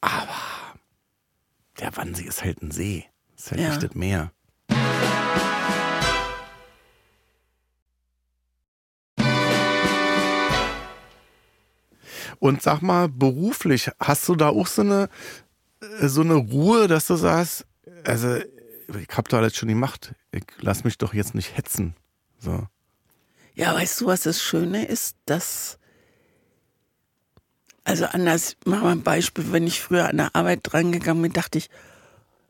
Aber 0.00 0.26
der 1.80 1.94
Wannsee 1.94 2.24
ist 2.24 2.42
halt 2.42 2.62
ein 2.62 2.70
See. 2.70 3.04
Das 3.36 3.44
ist 3.44 3.50
halt 3.50 3.60
ja. 3.60 3.68
nicht 3.68 3.82
das 3.82 3.94
Meer. 3.94 4.32
Und 12.38 12.62
sag 12.62 12.80
mal, 12.80 13.08
beruflich, 13.08 13.90
hast 14.00 14.26
du 14.28 14.34
da 14.34 14.48
auch 14.48 14.66
so 14.66 14.80
eine, 14.80 15.10
äh, 16.00 16.08
so 16.08 16.22
eine 16.22 16.34
Ruhe, 16.34 16.88
dass 16.88 17.06
du 17.06 17.16
sagst, 17.16 17.66
also 18.04 18.36
ich 18.36 19.16
hab 19.16 19.28
da 19.28 19.38
alles 19.38 19.56
schon 19.56 19.68
gemacht, 19.68 20.14
ich 20.32 20.44
lass 20.60 20.84
mich 20.84 20.98
doch 20.98 21.14
jetzt 21.14 21.34
nicht 21.34 21.56
hetzen. 21.56 21.94
So. 22.38 22.66
Ja, 23.54 23.74
weißt 23.74 24.00
du, 24.00 24.06
was 24.06 24.22
das 24.22 24.42
Schöne 24.42 24.86
ist, 24.86 25.16
dass 25.26 25.78
also 27.84 28.06
anders, 28.06 28.56
machen 28.64 28.84
wir 28.84 28.90
ein 28.90 29.02
Beispiel, 29.02 29.50
wenn 29.50 29.66
ich 29.66 29.80
früher 29.80 30.08
an 30.08 30.16
der 30.16 30.36
Arbeit 30.36 30.60
drangegangen 30.62 31.22
bin, 31.22 31.32
dachte 31.32 31.58
ich, 31.58 31.68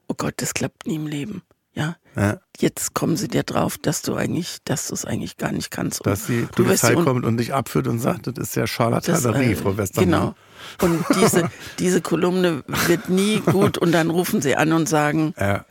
oh 0.06 0.14
Gott, 0.14 0.34
das 0.36 0.52
klappt 0.52 0.86
nie 0.86 0.96
im 0.96 1.06
Leben. 1.06 1.42
Ja? 1.74 1.96
ja. 2.16 2.38
Jetzt 2.58 2.94
kommen 2.94 3.16
sie 3.16 3.28
dir 3.28 3.42
drauf, 3.42 3.78
dass 3.78 4.02
du 4.02 4.14
eigentlich, 4.14 4.58
dass 4.64 4.88
du 4.88 4.94
es 4.94 5.04
eigentlich 5.04 5.36
gar 5.36 5.52
nicht 5.52 5.70
kannst. 5.70 6.04
dass 6.06 6.26
die 6.26 6.42
Polizei 6.42 6.94
kommt 6.94 7.24
und 7.24 7.38
dich 7.38 7.54
abführt 7.54 7.88
und 7.88 7.98
sagt, 7.98 8.26
das 8.26 8.36
ist 8.38 8.56
ja 8.56 8.66
Scharlatanerie, 8.66 9.52
äh, 9.52 9.56
Frau 9.56 9.76
Westermann. 9.76 10.10
Genau. 10.10 10.34
Und 10.80 11.04
diese, 11.16 11.50
diese 11.78 12.00
Kolumne 12.00 12.62
wird 12.86 13.08
nie 13.08 13.40
gut 13.40 13.78
und 13.78 13.92
dann 13.92 14.10
rufen 14.10 14.42
sie 14.42 14.56
an 14.56 14.72
und 14.72 14.88
sagen, 14.88 15.34
ja. 15.38 15.64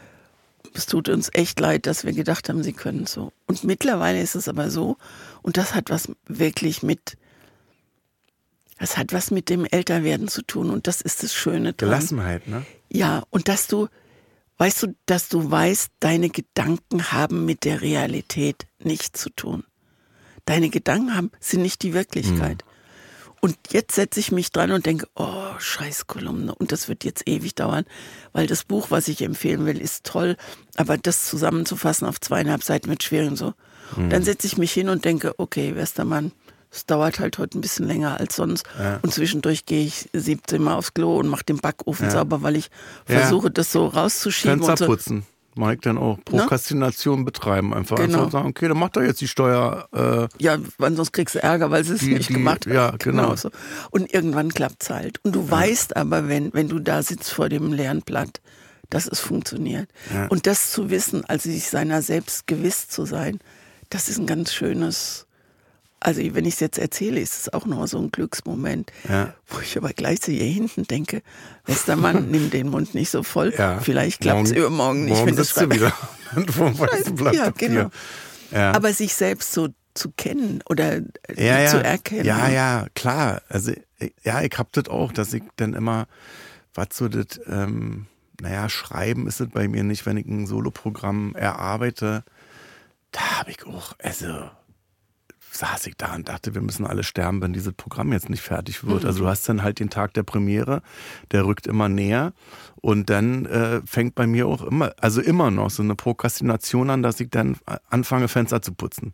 es 0.74 0.86
tut 0.86 1.08
uns 1.08 1.30
echt 1.34 1.60
leid, 1.60 1.86
dass 1.86 2.04
wir 2.04 2.14
gedacht 2.14 2.50
haben, 2.50 2.64
sie 2.64 2.74
können 2.74 3.06
so. 3.06 3.32
Und 3.48 3.64
mittlerweile 3.64 4.22
ist 4.22 4.36
es 4.36 4.48
aber 4.48 4.70
so, 4.70 4.98
und 5.44 5.58
das 5.58 5.76
hat 5.76 5.90
was 5.90 6.10
wirklich 6.28 6.84
mit 6.84 7.18
das 8.80 8.98
hat 8.98 9.14
was 9.14 9.30
mit 9.30 9.50
dem 9.50 9.66
Älterwerden 9.66 10.28
zu 10.28 10.42
tun 10.42 10.72
und 10.72 10.88
das 10.88 11.02
ist 11.02 11.22
das 11.22 11.36
Schöne 11.36 11.74
dran. 11.74 11.90
Gelassenheit, 11.90 12.48
ne? 12.48 12.66
Ja, 12.90 13.22
und 13.30 13.48
dass 13.48 13.68
du, 13.68 13.90
weißt 14.62 14.84
du, 14.84 14.96
dass 15.08 15.28
du 15.28 15.50
weißt, 15.50 15.90
deine 16.02 16.30
Gedanken 16.30 17.12
haben 17.12 17.46
mit 17.46 17.66
der 17.66 17.82
Realität 17.82 18.68
nichts 18.78 19.20
zu 19.20 19.32
tun. 19.32 19.64
Deine 20.46 20.70
Gedanken 20.70 21.16
haben, 21.16 21.32
sind 21.40 21.64
nicht 21.64 21.82
die 21.82 21.96
Wirklichkeit. 21.96 22.62
Hm. 22.62 23.32
Und 23.42 23.58
jetzt 23.72 23.96
setze 23.96 24.20
ich 24.20 24.32
mich 24.32 24.52
dran 24.52 24.72
und 24.72 24.86
denke, 24.86 25.08
oh, 25.16 25.58
scheiß 25.58 26.06
Kolumne. 26.06 26.54
Und 26.54 26.72
das 26.72 26.88
wird 26.88 27.04
jetzt 27.04 27.28
ewig 27.28 27.56
dauern, 27.56 27.86
weil 28.34 28.46
das 28.46 28.64
Buch, 28.64 28.92
was 28.92 29.08
ich 29.08 29.24
empfehlen 29.24 29.66
will, 29.66 29.82
ist 29.82 30.04
toll. 30.04 30.38
Aber 30.76 30.96
das 30.96 31.26
zusammenzufassen 31.26 32.08
auf 32.08 32.22
zweieinhalb 32.22 32.62
Seiten 32.62 32.88
wird 32.88 33.02
schwer 33.02 33.26
und 33.26 33.38
so. 33.38 33.56
Hm. 33.96 34.12
Dann 34.12 34.22
setze 34.22 34.46
ich 34.46 34.60
mich 34.60 34.72
hin 34.72 34.90
und 34.90 35.06
denke, 35.06 35.34
okay, 35.40 35.76
Westermann, 35.76 36.34
es 36.72 36.86
dauert 36.86 37.20
halt 37.20 37.38
heute 37.38 37.58
ein 37.58 37.62
bisschen 37.62 37.86
länger 37.86 38.20
als 38.20 38.38
sonst. 38.38 38.66
Ja. 38.80 39.00
Und 39.02 39.14
zwischendurch 39.14 39.66
gehe 39.66 39.86
ich 39.86 40.10
17 40.14 40.62
Mal 40.62 40.76
aufs 40.76 40.94
Klo 40.94 41.18
und 41.18 41.28
mache 41.28 41.44
den 41.44 41.58
Backofen 41.58 42.06
ja. 42.06 42.12
sauber, 42.12 42.42
weil 42.42 42.56
ich 42.56 42.70
versuche, 43.06 43.48
ja. 43.48 43.54
das 43.54 43.72
so 43.72 43.88
rauszuschieben. 43.88 44.64
Fenster 44.64 44.86
putzen. 44.86 45.26
Mach 45.56 45.72
ich 45.74 45.82
dann 45.82 45.98
auch 45.98 46.16
ne? 46.16 46.24
Prokrastination 46.24 47.20
ne? 47.20 47.26
betreiben. 47.26 47.74
Einfach, 47.74 47.98
genau. 47.98 48.20
einfach 48.20 48.32
sagen, 48.32 48.48
okay, 48.48 48.70
dann 48.70 48.78
macht 48.78 48.96
er 48.96 49.04
jetzt 49.04 49.20
die 49.20 49.28
Steuer. 49.28 49.90
Äh, 49.92 50.42
ja, 50.42 50.58
weil 50.78 50.96
sonst 50.96 51.12
kriegst 51.12 51.36
du 51.36 51.44
Ärger, 51.44 51.72
weil 51.72 51.84
sie 51.84 51.94
es 51.94 52.04
nicht 52.04 52.30
die, 52.30 52.34
gemacht 52.36 52.66
hat. 52.66 52.74
Ja, 52.74 52.92
genau. 52.92 53.24
genau 53.24 53.36
so. 53.36 53.50
Und 53.90 54.14
irgendwann 54.14 54.54
klappt 54.54 54.84
es 54.84 54.90
halt. 54.90 55.20
Und 55.24 55.36
du 55.36 55.52
weißt 55.52 55.98
aber, 55.98 56.30
wenn, 56.30 56.54
wenn 56.54 56.70
du 56.70 56.80
da 56.80 57.04
sitzt 57.04 57.34
vor 57.34 57.50
dem 57.50 57.74
leeren 57.74 58.02
Blatt, 58.02 58.40
dass 58.90 59.08
es 59.08 59.20
funktioniert. 59.20 59.90
Und 60.30 60.48
das 60.48 60.72
zu 60.72 60.90
wissen, 60.90 61.26
also 61.26 61.50
sich 61.50 61.70
seiner 61.70 62.02
selbst 62.02 62.48
gewiss 62.48 62.88
zu 62.88 63.06
sein, 63.06 63.40
das 63.90 64.10
ist 64.10 64.20
ein 64.20 64.26
ganz 64.26 64.54
schönes 64.54 65.28
also 66.02 66.22
wenn 66.34 66.46
ich 66.46 66.56
es 66.56 66.60
jetzt 66.60 66.80
erzähle, 66.80 67.20
ist 67.20 67.40
es 67.40 67.54
auch 67.54 67.66
noch 67.66 67.86
so 67.88 68.00
ein 68.00 68.12
Glücksmoment, 68.12 68.92
ja. 69.08 69.34
wo 69.48 69.60
ich 69.60 69.78
aber 69.78 69.94
gleichzeitig 69.94 70.42
hier 70.42 70.52
hinten 70.52 70.84
denke, 70.86 71.22
Westermann, 71.66 72.28
nimm 72.32 72.50
den 72.50 72.70
Mund 72.70 72.94
nicht 72.96 73.12
so 73.12 73.24
voll, 73.24 73.54
ja. 73.58 73.80
vielleicht 73.80 74.22
klappt 74.22 74.48
es 74.48 74.52
übermorgen 74.52 75.06
nicht. 75.06 75.18
Morgen 75.18 75.36
sitzt 75.36 75.62
du 75.62 75.70
wieder 75.70 75.94
vom 76.50 76.78
weißen 76.80 77.16
Blatt 77.16 77.36
Ja, 77.36 77.52
genau. 77.52 77.90
Ja. 78.52 78.74
Aber 78.74 78.92
sich 78.94 79.14
selbst 79.14 79.54
so 79.54 79.70
zu 79.94 80.12
kennen 80.12 80.62
oder 80.68 81.02
zu 81.28 81.84
erkennen. 81.84 82.26
Ja, 82.26 82.50
ja, 82.50 82.88
klar. 82.96 83.42
Also 83.48 83.72
ja, 84.24 84.42
ich 84.42 84.58
hab 84.58 84.72
das 84.74 84.88
auch, 84.88 85.12
dass 85.12 85.34
ich 85.34 85.44
dann 85.58 85.74
immer, 85.74 86.08
was 86.74 86.88
so 86.94 87.08
das, 87.08 87.40
ähm, 87.48 88.08
naja, 88.42 88.70
schreiben 88.70 89.28
ist 89.28 89.40
es 89.40 89.50
bei 89.50 89.68
mir 89.68 89.84
nicht, 89.84 90.06
wenn 90.06 90.18
ich 90.18 90.26
ein 90.26 90.48
Soloprogramm 90.48 91.36
erarbeite, 91.36 92.24
da 93.12 93.40
habe 93.40 93.52
ich 93.52 93.66
auch, 93.66 93.94
also 94.00 94.50
saß 95.52 95.88
ich 95.88 95.96
da 95.98 96.16
und 96.16 96.30
dachte, 96.30 96.56
wir 96.56 96.62
müssen 96.62 96.86
alle 96.86 97.04
sterben, 97.04 97.42
wenn 97.42 97.54
dieses 97.54 97.74
Programm 97.74 98.14
jetzt 98.14 98.30
nicht 98.30 98.42
fertig 98.42 98.86
wird. 98.86 99.04
Mhm. 99.04 99.08
Also 99.08 99.24
du 99.24 99.28
hast 99.28 99.48
dann 99.50 99.64
halt 99.64 99.80
den 99.80 99.90
Tag 99.90 100.14
der 100.14 100.24
Premiere, 100.24 100.82
der 101.32 101.46
rückt 101.46 101.68
immer 101.68 101.90
näher 101.90 102.34
und 102.76 103.10
dann 103.10 103.46
äh, 103.46 103.82
fängt 103.86 104.16
bei 104.16 104.28
mir 104.28 104.48
auch 104.48 104.62
immer, 104.64 104.94
also 105.00 105.22
immer 105.22 105.52
noch 105.52 105.70
so 105.70 105.84
eine 105.84 105.96
Prokrastination 105.96 106.90
an, 106.90 107.04
dass 107.04 107.20
ich 107.20 107.30
dann 107.30 107.58
anfange, 107.90 108.28
Fenster 108.28 108.62
zu 108.62 108.74
putzen. 108.74 109.14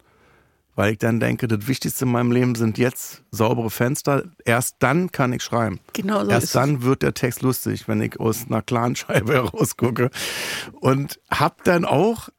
Weil 0.76 0.92
ich 0.92 1.00
dann 1.00 1.20
denke, 1.20 1.48
das 1.48 1.68
Wichtigste 1.68 2.06
in 2.06 2.12
meinem 2.12 2.32
Leben 2.32 2.54
sind 2.54 2.78
jetzt 2.78 3.24
saubere 3.32 3.72
Fenster. 3.72 4.26
Erst 4.46 4.76
dann 4.78 5.12
kann 5.12 5.34
ich 5.34 5.42
schreiben. 5.42 5.80
Genau 5.94 6.24
so 6.24 6.30
Erst 6.30 6.54
dann 6.54 6.76
es. 6.76 6.82
wird 6.84 7.02
der 7.02 7.16
Text 7.16 7.42
lustig, 7.42 7.88
wenn 7.88 8.00
ich 8.00 8.20
aus 8.20 8.46
einer 8.46 8.62
klaren 8.62 8.96
Scheibe 8.96 9.34
herausgucke. 9.34 10.12
Und 10.74 11.20
hab 11.32 11.64
dann 11.64 11.84
auch 11.84 12.30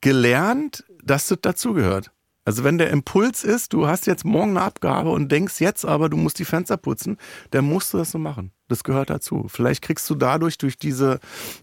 gelernt, 0.00 0.84
dass 1.04 1.28
das 1.28 1.38
dazugehört. 1.40 2.10
Also 2.50 2.64
wenn 2.64 2.78
der 2.78 2.90
Impuls 2.90 3.44
ist, 3.44 3.72
du 3.74 3.86
hast 3.86 4.08
jetzt 4.08 4.24
morgen 4.24 4.56
eine 4.56 4.62
Abgabe 4.62 5.10
und 5.10 5.30
denkst 5.30 5.60
jetzt 5.60 5.84
aber, 5.84 6.08
du 6.08 6.16
musst 6.16 6.40
die 6.40 6.44
Fenster 6.44 6.76
putzen, 6.76 7.16
dann 7.52 7.64
musst 7.64 7.94
du 7.94 7.98
das 7.98 8.10
so 8.10 8.18
machen. 8.18 8.50
Das 8.70 8.84
gehört 8.84 9.10
dazu. 9.10 9.46
Vielleicht 9.48 9.82
kriegst 9.82 10.08
du 10.08 10.14
dadurch 10.14 10.56
durch 10.56 10.78
diese 10.78 11.18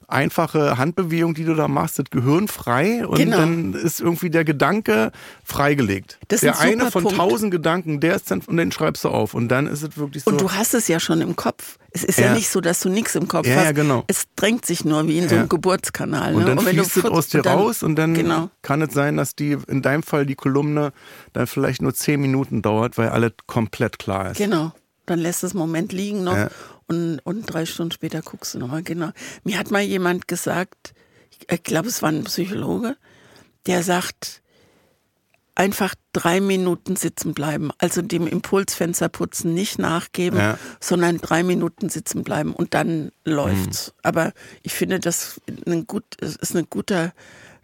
einfache 0.07 0.77
Handbewegung, 0.77 1.33
die 1.33 1.45
du 1.45 1.55
da 1.55 1.69
machst, 1.69 1.99
das 1.99 2.09
Gehirn 2.11 2.49
frei 2.49 3.07
und 3.07 3.17
genau. 3.17 3.37
dann 3.37 3.73
ist 3.73 4.01
irgendwie 4.01 4.29
der 4.29 4.43
Gedanke 4.43 5.11
freigelegt. 5.43 6.19
Das 6.27 6.41
der 6.41 6.59
ein 6.59 6.81
eine 6.81 6.91
von 6.91 7.05
tausend 7.07 7.51
Gedanken, 7.51 8.01
der 8.01 8.15
ist 8.15 8.29
dann 8.29 8.41
und 8.41 8.57
den 8.57 8.73
schreibst 8.73 9.05
du 9.05 9.09
auf 9.09 9.33
und 9.33 9.47
dann 9.47 9.67
ist 9.67 9.83
es 9.83 9.97
wirklich 9.97 10.25
so. 10.25 10.31
Und 10.31 10.41
du 10.41 10.51
hast 10.51 10.73
es 10.73 10.89
ja 10.89 10.99
schon 10.99 11.21
im 11.21 11.37
Kopf. 11.37 11.77
Es 11.91 12.03
ist 12.03 12.19
ja, 12.19 12.25
ja 12.25 12.33
nicht 12.33 12.49
so, 12.49 12.59
dass 12.59 12.81
du 12.81 12.89
nichts 12.89 13.15
im 13.15 13.29
Kopf 13.29 13.47
ja, 13.47 13.55
hast. 13.55 13.63
Ja, 13.63 13.71
genau. 13.71 14.03
Es 14.07 14.25
drängt 14.35 14.65
sich 14.65 14.83
nur 14.83 15.07
wie 15.07 15.17
in 15.17 15.29
so 15.29 15.35
einem 15.35 15.47
Geburtskanal. 15.47 16.33
Ne? 16.33 16.39
Und 16.39 16.47
dann 16.47 16.57
und 16.57 16.67
fließt 16.67 16.97
es 16.97 17.05
aus 17.05 17.29
dir 17.29 17.45
raus 17.45 17.83
und 17.83 17.95
dann 17.95 18.13
genau. 18.13 18.49
kann 18.61 18.81
es 18.81 18.93
sein, 18.93 19.15
dass 19.15 19.33
die 19.33 19.57
in 19.67 19.81
deinem 19.81 20.03
Fall 20.03 20.25
die 20.25 20.35
Kolumne 20.35 20.91
dann 21.31 21.47
vielleicht 21.47 21.81
nur 21.81 21.93
zehn 21.93 22.19
Minuten 22.19 22.61
dauert, 22.61 22.97
weil 22.97 23.09
alles 23.09 23.31
komplett 23.45 23.97
klar 23.97 24.31
ist. 24.31 24.37
Genau. 24.37 24.73
Dann 25.05 25.19
lässt 25.19 25.45
es 25.45 25.53
Moment 25.53 25.93
liegen 25.93 26.25
noch 26.25 26.49
und, 26.87 27.19
und 27.19 27.45
drei 27.45 27.65
Stunden 27.65 27.91
später 27.91 28.21
guckst 28.21 28.53
du 28.53 28.59
nochmal 28.59 28.83
genau. 28.83 29.11
Mir 29.43 29.59
hat 29.59 29.71
mal 29.71 29.81
jemand 29.81 30.27
gesagt, 30.27 30.93
ich 31.49 31.63
glaube, 31.63 31.89
es 31.89 32.01
war 32.01 32.09
ein 32.09 32.23
Psychologe, 32.23 32.95
der 33.65 33.83
sagt, 33.83 34.41
einfach 35.57 35.95
drei 36.13 36.39
Minuten 36.39 36.95
sitzen 36.95 37.33
bleiben. 37.33 37.71
Also 37.79 38.01
dem 38.01 38.27
Impulsfensterputzen 38.27 39.53
nicht 39.53 39.79
nachgeben, 39.79 40.39
ja. 40.39 40.57
sondern 40.79 41.17
drei 41.17 41.43
Minuten 41.43 41.89
sitzen 41.89 42.23
bleiben 42.23 42.53
und 42.53 42.73
dann 42.73 43.11
läuft's. 43.25 43.87
Mhm. 43.87 43.99
Aber 44.03 44.33
ich 44.61 44.73
finde, 44.73 44.99
das 44.99 45.41
ein 45.65 45.87
gut, 45.87 46.03
ist 46.21 46.55
ein 46.55 46.67
guter, 46.69 47.11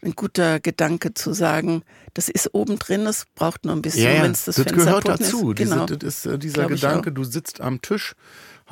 ein 0.02 0.14
guter 0.14 0.60
Gedanke 0.60 1.14
zu 1.14 1.34
sagen, 1.34 1.84
das 2.16 2.30
ist 2.30 2.54
oben 2.54 2.80
drin, 2.80 3.06
es 3.06 3.26
braucht 3.36 3.66
nur 3.66 3.76
ein 3.76 3.82
bisschen, 3.82 4.16
ja, 4.16 4.24
wenn 4.24 4.32
es 4.32 4.46
das, 4.46 4.56
das 4.56 4.66
Fenster 4.66 4.86
gehört 4.86 5.08
dazu. 5.08 5.54
Genau. 5.56 5.86
Diese, 5.86 5.98
das 5.98 6.16
ist 6.16 6.26
äh, 6.26 6.40
dieser 6.40 6.68
Gedanke, 6.68 7.12
du 7.12 7.24
sitzt 7.24 7.62
am 7.62 7.82
Tisch 7.82 8.16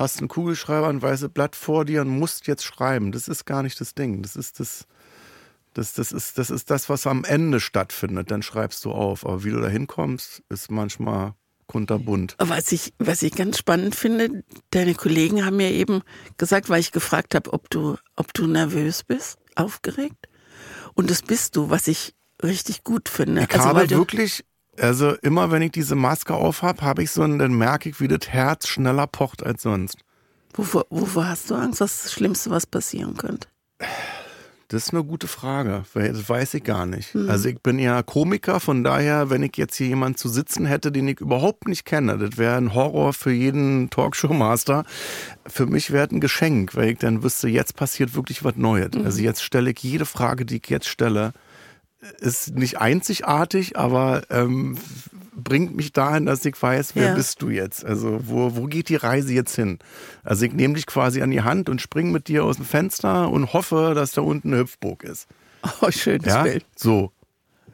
hast 0.02 0.18
einen 0.18 0.28
Kugelschreiber, 0.28 0.88
ein 0.88 1.02
weißes 1.02 1.30
Blatt 1.30 1.56
vor 1.56 1.84
dir 1.84 2.02
und 2.02 2.08
musst 2.08 2.46
jetzt 2.46 2.64
schreiben. 2.64 3.12
Das 3.12 3.28
ist 3.28 3.44
gar 3.44 3.62
nicht 3.62 3.80
das 3.80 3.94
Ding. 3.94 4.22
Das 4.22 4.36
ist 4.36 4.60
das, 4.60 4.86
das, 5.74 5.94
das, 5.94 6.12
ist, 6.12 6.38
das 6.38 6.50
ist 6.50 6.70
das, 6.70 6.88
was 6.88 7.06
am 7.06 7.24
Ende 7.24 7.60
stattfindet. 7.60 8.30
Dann 8.30 8.42
schreibst 8.42 8.84
du 8.84 8.92
auf. 8.92 9.24
Aber 9.24 9.44
wie 9.44 9.50
du 9.50 9.60
da 9.60 9.68
hinkommst, 9.68 10.42
ist 10.48 10.70
manchmal 10.70 11.34
kunterbunt. 11.66 12.36
Was 12.38 12.70
ich, 12.72 12.92
was 12.98 13.22
ich 13.22 13.32
ganz 13.34 13.58
spannend 13.58 13.94
finde, 13.94 14.44
deine 14.70 14.94
Kollegen 14.94 15.44
haben 15.44 15.56
mir 15.56 15.70
eben 15.70 16.02
gesagt, 16.36 16.68
weil 16.68 16.80
ich 16.80 16.92
gefragt 16.92 17.34
habe, 17.34 17.52
ob 17.52 17.70
du, 17.70 17.96
ob 18.16 18.34
du 18.34 18.46
nervös 18.46 19.04
bist, 19.04 19.38
aufgeregt. 19.54 20.28
Und 20.94 21.10
das 21.10 21.22
bist 21.22 21.56
du, 21.56 21.70
was 21.70 21.88
ich 21.88 22.14
richtig 22.42 22.84
gut 22.84 23.08
finde. 23.08 23.42
Ich 23.42 23.54
also, 23.54 23.68
habe 23.68 23.88
wirklich 23.88 24.44
also 24.78 25.14
immer 25.16 25.50
wenn 25.50 25.62
ich 25.62 25.72
diese 25.72 25.94
Maske 25.94 26.34
aufhab, 26.34 26.82
habe 26.82 27.02
ich 27.02 27.10
so 27.10 27.22
einen, 27.22 27.38
dann 27.38 27.52
merke 27.52 27.88
ich, 27.88 28.00
wie 28.00 28.08
das 28.08 28.28
Herz 28.28 28.68
schneller 28.68 29.06
pocht 29.06 29.42
als 29.42 29.62
sonst. 29.62 29.98
Wovor, 30.54 30.86
wovor 30.90 31.28
hast 31.28 31.50
du 31.50 31.54
Angst? 31.54 31.80
Was 31.80 31.94
ist 31.94 32.04
das 32.06 32.12
Schlimmste, 32.12 32.50
was 32.50 32.66
passieren 32.66 33.16
könnte? 33.16 33.48
Das 34.68 34.86
ist 34.86 34.94
eine 34.94 35.04
gute 35.04 35.28
Frage, 35.28 35.84
weil 35.92 36.12
das 36.14 36.26
weiß 36.26 36.54
ich 36.54 36.64
gar 36.64 36.86
nicht. 36.86 37.14
Mhm. 37.14 37.28
Also 37.28 37.50
ich 37.50 37.60
bin 37.60 37.78
ja 37.78 38.02
Komiker, 38.02 38.58
von 38.58 38.82
daher, 38.82 39.28
wenn 39.28 39.42
ich 39.42 39.58
jetzt 39.58 39.76
hier 39.76 39.88
jemanden 39.88 40.16
zu 40.16 40.30
sitzen 40.30 40.64
hätte, 40.64 40.90
den 40.90 41.08
ich 41.08 41.20
überhaupt 41.20 41.68
nicht 41.68 41.84
kenne, 41.84 42.16
das 42.16 42.38
wäre 42.38 42.56
ein 42.56 42.72
Horror 42.72 43.12
für 43.12 43.32
jeden 43.32 43.90
Talkshow-Master. 43.90 44.84
Für 45.46 45.66
mich 45.66 45.90
wäre 45.90 46.06
es 46.06 46.12
ein 46.12 46.20
Geschenk, 46.20 46.74
weil 46.74 46.88
ich 46.90 46.98
dann 46.98 47.22
wüsste, 47.22 47.48
jetzt 47.48 47.76
passiert 47.76 48.14
wirklich 48.14 48.44
was 48.44 48.56
Neues. 48.56 48.92
Mhm. 48.94 49.04
Also 49.04 49.20
jetzt 49.20 49.42
stelle 49.42 49.72
ich 49.72 49.78
jede 49.80 50.06
Frage, 50.06 50.46
die 50.46 50.56
ich 50.56 50.70
jetzt 50.70 50.88
stelle, 50.88 51.34
ist 52.18 52.54
nicht 52.54 52.78
einzigartig, 52.78 53.76
aber 53.76 54.22
ähm, 54.30 54.76
bringt 55.34 55.76
mich 55.76 55.92
dahin, 55.92 56.26
dass 56.26 56.44
ich 56.44 56.60
weiß, 56.60 56.94
wer 56.94 57.08
ja. 57.08 57.14
bist 57.14 57.42
du 57.42 57.50
jetzt? 57.50 57.84
Also 57.84 58.20
wo, 58.24 58.56
wo 58.56 58.66
geht 58.66 58.88
die 58.88 58.96
Reise 58.96 59.32
jetzt 59.32 59.54
hin? 59.54 59.78
Also 60.22 60.44
ich 60.44 60.52
nehme 60.52 60.74
dich 60.74 60.86
quasi 60.86 61.22
an 61.22 61.30
die 61.30 61.42
Hand 61.42 61.68
und 61.68 61.80
springe 61.80 62.10
mit 62.10 62.28
dir 62.28 62.44
aus 62.44 62.56
dem 62.56 62.64
Fenster 62.64 63.30
und 63.30 63.52
hoffe, 63.52 63.92
dass 63.94 64.12
da 64.12 64.20
unten 64.20 64.52
eine 64.52 64.62
Hüpfburg 64.62 65.04
ist. 65.04 65.26
Oh, 65.80 65.90
schönes 65.90 66.26
ja? 66.26 66.42
Bild. 66.42 66.64
So. 66.76 67.12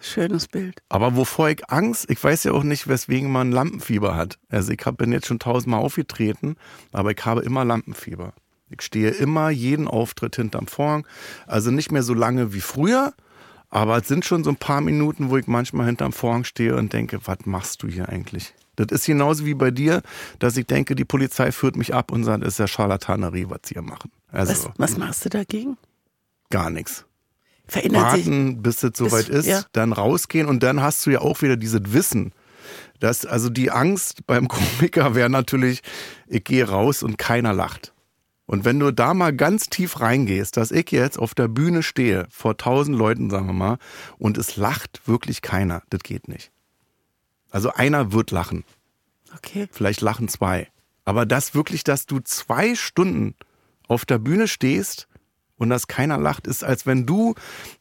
Schönes 0.00 0.46
Bild. 0.46 0.80
Aber 0.88 1.16
wovor 1.16 1.48
ich 1.48 1.68
Angst, 1.70 2.08
ich 2.08 2.22
weiß 2.22 2.44
ja 2.44 2.52
auch 2.52 2.62
nicht, 2.62 2.86
weswegen 2.86 3.32
man 3.32 3.50
Lampenfieber 3.50 4.14
hat. 4.14 4.38
Also 4.48 4.72
ich 4.72 4.80
hab, 4.84 4.98
bin 4.98 5.10
jetzt 5.10 5.26
schon 5.26 5.40
tausendmal 5.40 5.80
aufgetreten, 5.80 6.56
aber 6.92 7.10
ich 7.10 7.24
habe 7.24 7.40
immer 7.40 7.64
Lampenfieber. 7.64 8.34
Ich 8.70 8.82
stehe 8.82 9.10
immer 9.10 9.50
jeden 9.50 9.88
Auftritt 9.88 10.36
hinterm 10.36 10.66
Vorhang. 10.66 11.06
Also 11.46 11.70
nicht 11.70 11.90
mehr 11.90 12.02
so 12.02 12.14
lange 12.14 12.52
wie 12.52 12.60
früher, 12.60 13.14
aber 13.70 13.98
es 13.98 14.08
sind 14.08 14.24
schon 14.24 14.44
so 14.44 14.50
ein 14.50 14.56
paar 14.56 14.80
Minuten, 14.80 15.30
wo 15.30 15.36
ich 15.36 15.46
manchmal 15.46 15.86
hinterm 15.86 16.12
Vorhang 16.12 16.44
stehe 16.44 16.76
und 16.76 16.92
denke, 16.92 17.20
was 17.24 17.38
machst 17.44 17.82
du 17.82 17.88
hier 17.88 18.08
eigentlich? 18.08 18.54
Das 18.76 18.86
ist 18.90 19.06
genauso 19.06 19.44
wie 19.44 19.54
bei 19.54 19.70
dir, 19.70 20.02
dass 20.38 20.56
ich 20.56 20.66
denke, 20.66 20.94
die 20.94 21.04
Polizei 21.04 21.50
führt 21.52 21.76
mich 21.76 21.94
ab 21.94 22.12
und 22.12 22.24
sagt, 22.24 22.44
es 22.44 22.54
ist 22.54 22.58
ja 22.58 22.68
Charlatanerie, 22.68 23.46
was 23.48 23.60
sie 23.64 23.74
hier 23.74 23.82
machen. 23.82 24.10
Also, 24.30 24.52
was, 24.52 24.70
was 24.76 24.96
machst 24.96 25.24
du 25.24 25.28
dagegen? 25.28 25.76
Gar 26.50 26.70
nichts. 26.70 27.04
Verändert 27.66 28.02
Warten, 28.02 28.46
sich, 28.48 28.62
bis 28.62 28.82
es 28.82 28.92
soweit 28.96 29.28
ist, 29.28 29.46
ja. 29.46 29.62
dann 29.72 29.92
rausgehen 29.92 30.46
und 30.46 30.62
dann 30.62 30.80
hast 30.80 31.04
du 31.04 31.10
ja 31.10 31.20
auch 31.20 31.42
wieder 31.42 31.56
dieses 31.56 31.80
Wissen. 31.86 32.32
Dass, 33.00 33.26
also 33.26 33.50
die 33.50 33.70
Angst 33.70 34.26
beim 34.26 34.48
Komiker 34.78 35.14
wäre 35.14 35.28
natürlich, 35.28 35.82
ich 36.26 36.44
gehe 36.44 36.66
raus 36.66 37.02
und 37.02 37.18
keiner 37.18 37.52
lacht. 37.52 37.92
Und 38.48 38.64
wenn 38.64 38.80
du 38.80 38.90
da 38.92 39.12
mal 39.12 39.34
ganz 39.36 39.66
tief 39.66 40.00
reingehst, 40.00 40.56
dass 40.56 40.70
ich 40.70 40.90
jetzt 40.90 41.18
auf 41.18 41.34
der 41.34 41.48
Bühne 41.48 41.82
stehe, 41.82 42.26
vor 42.30 42.56
tausend 42.56 42.96
Leuten, 42.96 43.28
sagen 43.28 43.46
wir 43.46 43.52
mal, 43.52 43.78
und 44.16 44.38
es 44.38 44.56
lacht 44.56 45.06
wirklich 45.06 45.42
keiner, 45.42 45.82
das 45.90 46.00
geht 46.00 46.28
nicht. 46.28 46.50
Also 47.50 47.74
einer 47.74 48.10
wird 48.12 48.30
lachen. 48.30 48.64
Okay. 49.36 49.68
Vielleicht 49.70 50.00
lachen 50.00 50.28
zwei. 50.28 50.66
Aber 51.04 51.26
das 51.26 51.54
wirklich, 51.54 51.84
dass 51.84 52.06
du 52.06 52.20
zwei 52.20 52.74
Stunden 52.74 53.34
auf 53.86 54.06
der 54.06 54.18
Bühne 54.18 54.48
stehst 54.48 55.08
und 55.58 55.68
dass 55.68 55.86
keiner 55.86 56.16
lacht, 56.16 56.46
ist, 56.46 56.64
als 56.64 56.86
wenn 56.86 57.04
du 57.04 57.34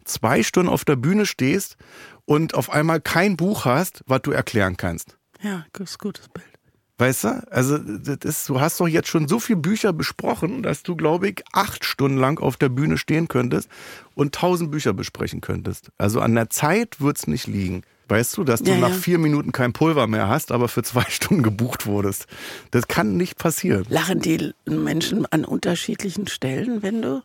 zwei 0.03 0.43
Stunden 0.43 0.69
auf 0.69 0.83
der 0.83 0.97
Bühne 0.97 1.25
stehst 1.25 1.77
und 2.25 2.55
auf 2.55 2.69
einmal 2.69 2.99
kein 2.99 3.37
Buch 3.37 3.63
hast, 3.63 4.03
was 4.05 4.21
du 4.23 4.31
erklären 4.31 4.75
kannst. 4.75 5.17
Ja, 5.41 5.65
das 5.71 5.91
ist 5.91 5.95
ein 5.95 5.99
gutes 5.99 6.27
Bild. 6.27 6.56
Weißt 6.99 7.25
du? 7.25 7.47
Also, 7.51 7.77
das 7.77 8.17
ist, 8.23 8.49
du 8.49 8.59
hast 8.59 8.79
doch 8.79 8.87
jetzt 8.87 9.07
schon 9.07 9.27
so 9.27 9.39
viele 9.39 9.59
Bücher 9.59 9.93
besprochen, 9.93 10.63
dass 10.63 10.81
du, 10.81 10.95
glaube 10.95 11.29
ich, 11.29 11.43
acht 11.53 11.85
Stunden 11.85 12.17
lang 12.17 12.39
auf 12.39 12.57
der 12.57 12.69
Bühne 12.69 12.97
stehen 12.97 13.27
könntest 13.27 13.69
und 14.15 14.33
tausend 14.33 14.71
Bücher 14.71 14.93
besprechen 14.93 15.41
könntest. 15.41 15.91
Also 15.97 16.21
an 16.21 16.33
der 16.33 16.49
Zeit 16.49 16.99
wird's 16.99 17.27
nicht 17.27 17.45
liegen. 17.45 17.83
Weißt 18.09 18.37
du, 18.37 18.43
dass 18.43 18.63
du 18.63 18.71
ja, 18.71 18.77
nach 18.77 18.89
ja. 18.89 18.95
vier 18.95 19.19
Minuten 19.19 19.51
kein 19.51 19.73
Pulver 19.73 20.07
mehr 20.07 20.29
hast, 20.29 20.51
aber 20.51 20.69
für 20.69 20.81
zwei 20.81 21.03
Stunden 21.09 21.43
gebucht 21.43 21.85
wurdest. 21.85 22.25
Das 22.71 22.87
kann 22.87 23.17
nicht 23.17 23.37
passieren. 23.37 23.85
Lachen 23.89 24.19
die 24.19 24.53
Menschen 24.65 25.25
an 25.27 25.45
unterschiedlichen 25.45 26.27
Stellen, 26.27 26.81
wenn 26.81 27.01
du? 27.01 27.21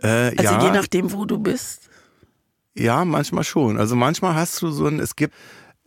Äh, 0.00 0.36
also 0.36 0.42
ja. 0.42 0.64
je 0.64 0.70
nachdem, 0.70 1.12
wo 1.12 1.24
du 1.24 1.38
bist? 1.38 1.88
Ja, 2.74 3.04
manchmal 3.04 3.42
schon. 3.42 3.78
Also 3.78 3.96
manchmal 3.96 4.34
hast 4.34 4.62
du 4.62 4.70
so 4.70 4.86
ein, 4.86 5.00
es 5.00 5.16
gibt 5.16 5.34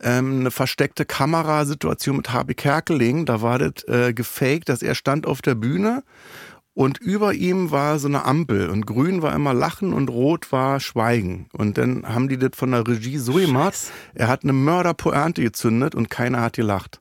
ähm, 0.02 0.40
eine 0.40 0.50
versteckte 0.50 1.04
Kamerasituation 1.04 2.16
mit 2.16 2.32
Harvey 2.32 2.54
Kerkeling. 2.54 3.26
Da 3.26 3.42
war 3.42 3.58
das 3.58 3.84
äh, 3.88 4.12
gefaked, 4.12 4.68
dass 4.68 4.82
er 4.82 4.94
stand 4.94 5.26
auf 5.26 5.42
der 5.42 5.54
Bühne 5.54 6.02
und 6.74 6.98
über 6.98 7.34
ihm 7.34 7.70
war 7.70 7.98
so 7.98 8.08
eine 8.08 8.24
Ampel 8.24 8.70
und 8.70 8.86
grün 8.86 9.20
war 9.20 9.34
immer 9.34 9.52
Lachen 9.52 9.92
und 9.92 10.08
rot 10.08 10.52
war 10.52 10.80
Schweigen. 10.80 11.48
Und 11.52 11.76
dann 11.76 12.06
haben 12.06 12.28
die 12.28 12.38
das 12.38 12.52
von 12.54 12.70
der 12.70 12.86
Regie 12.86 13.18
so 13.18 13.34
gemacht, 13.34 13.74
er 14.14 14.28
hat 14.28 14.42
eine 14.42 14.54
Mörderpointe 14.54 15.42
gezündet 15.42 15.94
und 15.94 16.08
keiner 16.08 16.40
hat 16.40 16.54
gelacht. 16.54 17.00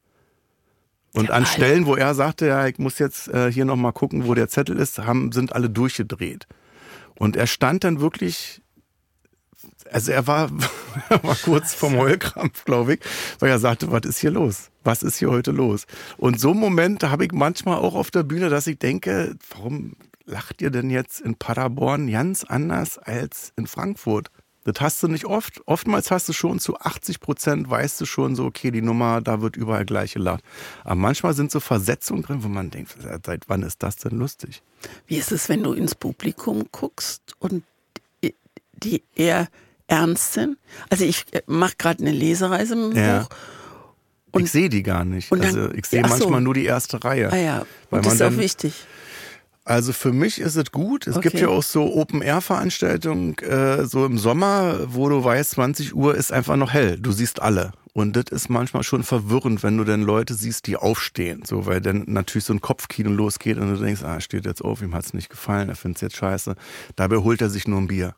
Und 1.13 1.31
an 1.31 1.45
Stellen, 1.45 1.85
wo 1.85 1.95
er 1.95 2.13
sagte, 2.15 2.47
ja, 2.47 2.67
ich 2.67 2.79
muss 2.79 2.99
jetzt 2.99 3.27
äh, 3.29 3.51
hier 3.51 3.65
nochmal 3.65 3.91
gucken, 3.91 4.27
wo 4.27 4.33
der 4.33 4.47
Zettel 4.47 4.77
ist, 4.77 4.99
haben, 4.99 5.31
sind 5.31 5.53
alle 5.53 5.69
durchgedreht. 5.69 6.47
Und 7.17 7.35
er 7.35 7.47
stand 7.47 7.83
dann 7.83 7.99
wirklich 7.99 8.61
also 9.91 10.11
er 10.11 10.27
war, 10.27 10.49
er 11.09 11.23
war 11.23 11.35
kurz 11.35 11.73
vom 11.73 11.97
Heulkrampf, 11.97 12.65
glaube 12.65 12.95
ich, 12.95 12.99
weil 13.39 13.49
er 13.49 13.59
sagte, 13.59 13.91
was 13.91 14.03
ist 14.05 14.19
hier 14.19 14.31
los? 14.31 14.69
Was 14.83 15.03
ist 15.03 15.17
hier 15.17 15.29
heute 15.29 15.51
los? 15.51 15.85
Und 16.17 16.39
so 16.39 16.53
Momente 16.53 17.11
habe 17.11 17.25
ich 17.25 17.31
manchmal 17.31 17.77
auch 17.77 17.95
auf 17.95 18.11
der 18.11 18.23
Bühne, 18.23 18.49
dass 18.49 18.67
ich 18.67 18.79
denke, 18.79 19.35
warum 19.49 19.93
lacht 20.25 20.61
ihr 20.61 20.71
denn 20.71 20.89
jetzt 20.89 21.21
in 21.21 21.35
Paderborn 21.35 22.09
ganz 22.09 22.43
anders 22.43 22.97
als 22.97 23.53
in 23.57 23.67
Frankfurt? 23.67 24.29
Das 24.63 24.79
hast 24.79 25.01
du 25.01 25.07
nicht 25.07 25.25
oft. 25.25 25.59
Oftmals 25.65 26.11
hast 26.11 26.29
du 26.29 26.33
schon 26.33 26.59
zu 26.59 26.79
80 26.79 27.19
Prozent, 27.19 27.69
weißt 27.69 27.99
du 27.99 28.05
schon 28.05 28.35
so, 28.35 28.45
okay, 28.45 28.69
die 28.69 28.83
Nummer, 28.83 29.19
da 29.19 29.41
wird 29.41 29.55
überall 29.55 29.85
gleich 29.85 30.13
gelacht. 30.13 30.43
Aber 30.83 30.95
manchmal 30.95 31.33
sind 31.33 31.51
so 31.51 31.59
Versetzungen 31.59 32.21
drin, 32.21 32.43
wo 32.43 32.47
man 32.47 32.69
denkt, 32.69 32.95
seit 33.25 33.49
wann 33.49 33.63
ist 33.63 33.81
das 33.81 33.95
denn 33.95 34.19
lustig? 34.19 34.61
Wie 35.07 35.17
ist 35.17 35.31
es, 35.31 35.49
wenn 35.49 35.63
du 35.63 35.73
ins 35.73 35.95
Publikum 35.95 36.65
guckst 36.71 37.35
und 37.39 37.63
die 38.83 39.03
eher 39.15 39.47
ernst 39.91 40.33
sind? 40.33 40.57
Also 40.89 41.05
ich 41.05 41.25
äh, 41.31 41.41
mache 41.45 41.73
gerade 41.77 41.99
eine 42.01 42.11
Lesereise 42.11 42.75
mit 42.75 42.95
dem 42.95 43.03
ja. 43.03 43.19
Buch. 43.19 43.29
Und 44.31 44.43
ich 44.43 44.51
sehe 44.51 44.69
die 44.69 44.81
gar 44.81 45.03
nicht. 45.03 45.31
Dann, 45.31 45.41
also 45.41 45.71
ich 45.73 45.85
sehe 45.85 46.01
manchmal 46.01 46.19
so. 46.19 46.39
nur 46.39 46.53
die 46.53 46.65
erste 46.65 47.03
Reihe. 47.03 47.31
Ah 47.31 47.37
ja, 47.37 47.65
und 47.89 48.05
das 48.05 48.13
ist 48.13 48.21
auch 48.21 48.37
wichtig. 48.37 48.73
Also 49.63 49.93
für 49.93 50.11
mich 50.11 50.39
ist 50.39 50.55
es 50.55 50.71
gut. 50.71 51.05
Es 51.05 51.17
okay. 51.17 51.29
gibt 51.29 51.41
ja 51.41 51.49
auch 51.49 51.61
so 51.61 51.93
Open-Air-Veranstaltungen 51.93 53.37
äh, 53.39 53.85
so 53.85 54.05
im 54.05 54.17
Sommer, 54.17 54.79
wo 54.87 55.07
du 55.07 55.23
weißt, 55.23 55.51
20 55.51 55.95
Uhr 55.95 56.15
ist 56.15 56.31
einfach 56.31 56.55
noch 56.55 56.73
hell. 56.73 56.97
Du 56.97 57.11
siehst 57.11 57.41
alle. 57.41 57.73
Und 57.93 58.15
das 58.15 58.25
ist 58.31 58.49
manchmal 58.49 58.83
schon 58.83 59.03
verwirrend, 59.03 59.63
wenn 59.63 59.77
du 59.77 59.83
dann 59.83 60.01
Leute 60.01 60.33
siehst, 60.33 60.65
die 60.67 60.77
aufstehen. 60.77 61.43
So, 61.45 61.65
weil 61.65 61.81
dann 61.81 62.05
natürlich 62.07 62.45
so 62.45 62.53
ein 62.53 62.61
Kopfkino 62.61 63.11
losgeht 63.11 63.57
und 63.57 63.69
du 63.69 63.77
denkst, 63.77 64.01
ah, 64.03 64.15
er 64.15 64.21
steht 64.21 64.45
jetzt 64.45 64.63
auf, 64.63 64.81
ihm 64.81 64.95
hat 64.95 65.05
es 65.05 65.13
nicht 65.13 65.29
gefallen, 65.29 65.69
er 65.69 65.75
findet 65.75 65.97
es 65.97 66.01
jetzt 66.01 66.15
scheiße. 66.15 66.55
Dabei 66.95 67.17
holt 67.17 67.41
er 67.41 67.49
sich 67.49 67.67
nur 67.67 67.79
ein 67.79 67.87
Bier. 67.87 68.15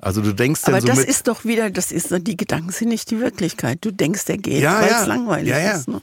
Also 0.00 0.22
du 0.22 0.32
denkst 0.32 0.62
dann 0.62 0.74
Aber 0.74 0.80
so 0.80 0.86
das 0.88 1.00
ist 1.00 1.26
doch 1.26 1.44
wieder, 1.44 1.70
das 1.70 1.90
ist 1.90 2.14
die 2.26 2.36
Gedanken 2.36 2.70
sind 2.70 2.88
nicht 2.88 3.10
die 3.10 3.20
Wirklichkeit. 3.20 3.78
Du 3.80 3.90
denkst, 3.90 4.24
der 4.26 4.38
geht, 4.38 4.62
ja, 4.62 4.80
weil 4.80 4.84
es 4.84 4.90
ja. 4.90 5.04
langweilig 5.06 5.48
ja, 5.48 5.58
ja. 5.58 5.72
ist. 5.72 5.88
Ne? 5.88 6.00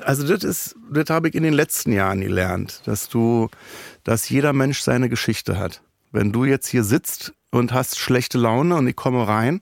Also 0.00 0.26
das 0.26 0.44
ist, 0.44 0.76
das 0.90 1.10
habe 1.10 1.28
ich 1.28 1.34
in 1.34 1.42
den 1.42 1.52
letzten 1.52 1.92
Jahren 1.92 2.20
gelernt, 2.20 2.82
dass 2.86 3.08
du, 3.08 3.48
dass 4.04 4.28
jeder 4.28 4.52
Mensch 4.52 4.80
seine 4.80 5.08
Geschichte 5.08 5.58
hat. 5.58 5.82
Wenn 6.10 6.32
du 6.32 6.44
jetzt 6.44 6.68
hier 6.68 6.84
sitzt 6.84 7.32
und 7.50 7.72
hast 7.72 7.98
schlechte 7.98 8.38
Laune 8.38 8.76
und 8.76 8.86
ich 8.86 8.96
komme 8.96 9.26
rein, 9.28 9.60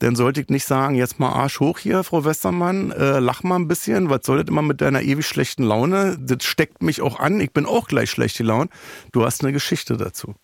dann 0.00 0.14
sollte 0.14 0.40
ich 0.40 0.48
nicht 0.48 0.66
sagen, 0.66 0.94
jetzt 0.94 1.18
mal 1.18 1.30
Arsch 1.30 1.60
hoch 1.60 1.78
hier, 1.78 2.04
Frau 2.04 2.24
Westermann, 2.24 2.90
äh, 2.90 3.18
lach 3.18 3.42
mal 3.42 3.56
ein 3.56 3.68
bisschen, 3.68 4.10
was 4.10 4.20
soll 4.24 4.38
das 4.38 4.48
immer 4.48 4.62
mit 4.62 4.80
deiner 4.80 5.02
ewig 5.02 5.26
schlechten 5.26 5.62
Laune? 5.62 6.18
Das 6.20 6.44
steckt 6.44 6.82
mich 6.82 7.00
auch 7.00 7.18
an, 7.18 7.40
ich 7.40 7.52
bin 7.52 7.64
auch 7.64 7.88
gleich 7.88 8.10
schlecht 8.10 8.36
gelaunt. 8.36 8.70
Du 9.12 9.24
hast 9.24 9.42
eine 9.42 9.52
Geschichte 9.52 9.96
dazu. 9.96 10.34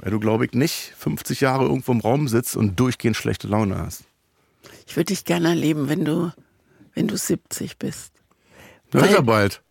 Weil 0.00 0.10
du, 0.10 0.20
glaube 0.20 0.46
ich, 0.46 0.52
nicht 0.52 0.94
50 0.98 1.40
Jahre 1.40 1.64
irgendwo 1.64 1.92
im 1.92 2.00
Raum 2.00 2.28
sitzt 2.28 2.56
und 2.56 2.78
durchgehend 2.78 3.16
schlechte 3.16 3.48
Laune 3.48 3.78
hast. 3.78 4.04
Ich 4.86 4.96
würde 4.96 5.06
dich 5.06 5.24
gerne 5.24 5.48
erleben, 5.48 5.88
wenn 5.88 6.04
du, 6.04 6.32
wenn 6.94 7.08
du 7.08 7.16
70 7.16 7.78
bist. 7.78 8.12
Na, 8.92 9.04
ist 9.04 9.12
ja 9.12 9.20
bald. 9.20 9.62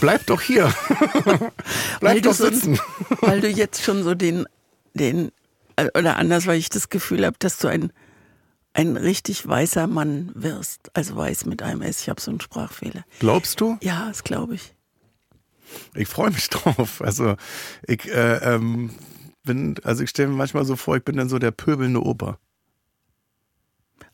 Bleib 0.00 0.26
doch 0.26 0.40
hier. 0.40 0.72
Bleib 2.00 2.22
doch 2.22 2.32
sitzen. 2.32 2.76
So, 2.76 2.82
weil 3.20 3.40
du 3.40 3.48
jetzt 3.48 3.82
schon 3.82 4.02
so 4.02 4.14
den, 4.14 4.46
den, 4.94 5.30
oder 5.96 6.16
anders, 6.16 6.46
weil 6.46 6.58
ich 6.58 6.70
das 6.70 6.88
Gefühl 6.88 7.24
habe, 7.24 7.36
dass 7.38 7.58
du 7.58 7.68
ein, 7.68 7.92
ein 8.72 8.96
richtig 8.96 9.46
weißer 9.46 9.86
Mann 9.86 10.32
wirst. 10.34 10.90
Also 10.94 11.16
weiß 11.16 11.44
mit 11.46 11.62
einem 11.62 11.82
S. 11.82 12.00
Ich 12.00 12.08
habe 12.08 12.20
so 12.20 12.30
einen 12.30 12.40
Sprachfehler. 12.40 13.04
Glaubst 13.20 13.60
du? 13.60 13.78
Ja, 13.82 14.08
das 14.08 14.24
glaube 14.24 14.54
ich. 14.56 14.74
Ich 15.94 16.08
freue 16.08 16.30
mich 16.30 16.48
drauf. 16.50 17.00
Also 17.00 17.36
ich 17.86 18.06
äh, 18.06 18.54
ähm, 18.54 18.90
bin, 19.44 19.76
also 19.84 20.02
ich 20.02 20.10
stelle 20.10 20.28
mir 20.28 20.36
manchmal 20.36 20.64
so 20.64 20.76
vor, 20.76 20.96
ich 20.96 21.04
bin 21.04 21.16
dann 21.16 21.28
so 21.28 21.38
der 21.38 21.50
pöbelnde 21.50 22.02
Opa. 22.02 22.38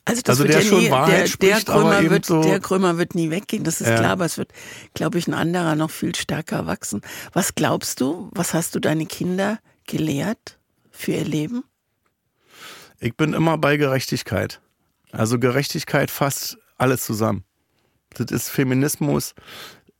Also, 0.05 0.23
das 0.23 0.41
also 0.41 0.45
wird 0.45 0.55
der 0.55 0.63
ja 0.63 0.69
schon 0.69 0.81
nie, 0.81 0.91
Wahrheit 0.91 1.21
der, 1.21 1.27
spricht, 1.27 1.69
der 1.69 1.75
Krömer 1.75 2.11
wird, 2.11 2.27
so 2.27 2.43
der 2.43 2.61
Krömer 2.61 2.99
wird 2.99 3.15
nie 3.15 3.31
weggehen, 3.31 3.65
das 3.65 3.81
ist 3.81 3.89
ja. 3.89 3.97
klar, 3.97 4.13
aber 4.13 4.25
es 4.25 4.39
wird, 4.39 4.53
glaube 4.95 5.19
ich, 5.19 5.29
ein 5.29 5.35
anderer 5.35 5.77
noch 5.77 5.91
viel 5.91 6.15
stärker 6.15 6.67
wachsen. 6.67 7.01
Was 7.33 7.55
glaubst 7.55 8.01
du, 8.01 8.31
was 8.33 8.55
hast 8.55 8.75
du 8.75 8.81
deine 8.81 9.07
Kinder 9.07 9.59
gelehrt 9.87 10.59
für 10.91 11.13
ihr 11.13 11.25
Leben? 11.25 11.65
Ich 12.99 13.17
bin 13.17 13.33
immer 13.33 13.57
bei 13.59 13.77
Gerechtigkeit. 13.77 14.61
Also 15.13 15.39
Gerechtigkeit 15.39 16.11
fasst 16.11 16.59
alles 16.77 17.05
zusammen. 17.05 17.45
Das 18.15 18.31
ist 18.31 18.49
Feminismus, 18.49 19.35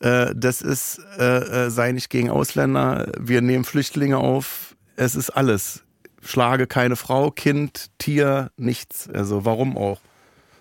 äh, 0.01 0.35
das 0.35 0.63
ist 0.63 1.01
äh, 1.19 1.67
äh, 1.67 1.71
sei 1.71 1.93
nicht 1.93 2.11
gegen 2.11 2.31
Ausländer, 2.31 3.13
wir 3.19 3.43
nehmen 3.43 3.65
Flüchtlinge 3.65 4.19
auf, 4.19 4.70
es 5.01 5.15
ist 5.15 5.31
alles 5.31 5.83
schlage 6.23 6.67
keine 6.67 6.97
Frau, 6.97 7.31
Kind, 7.31 7.91
Tier, 7.99 8.51
nichts. 8.57 9.09
Also 9.09 9.45
warum 9.45 9.77
auch? 9.77 10.01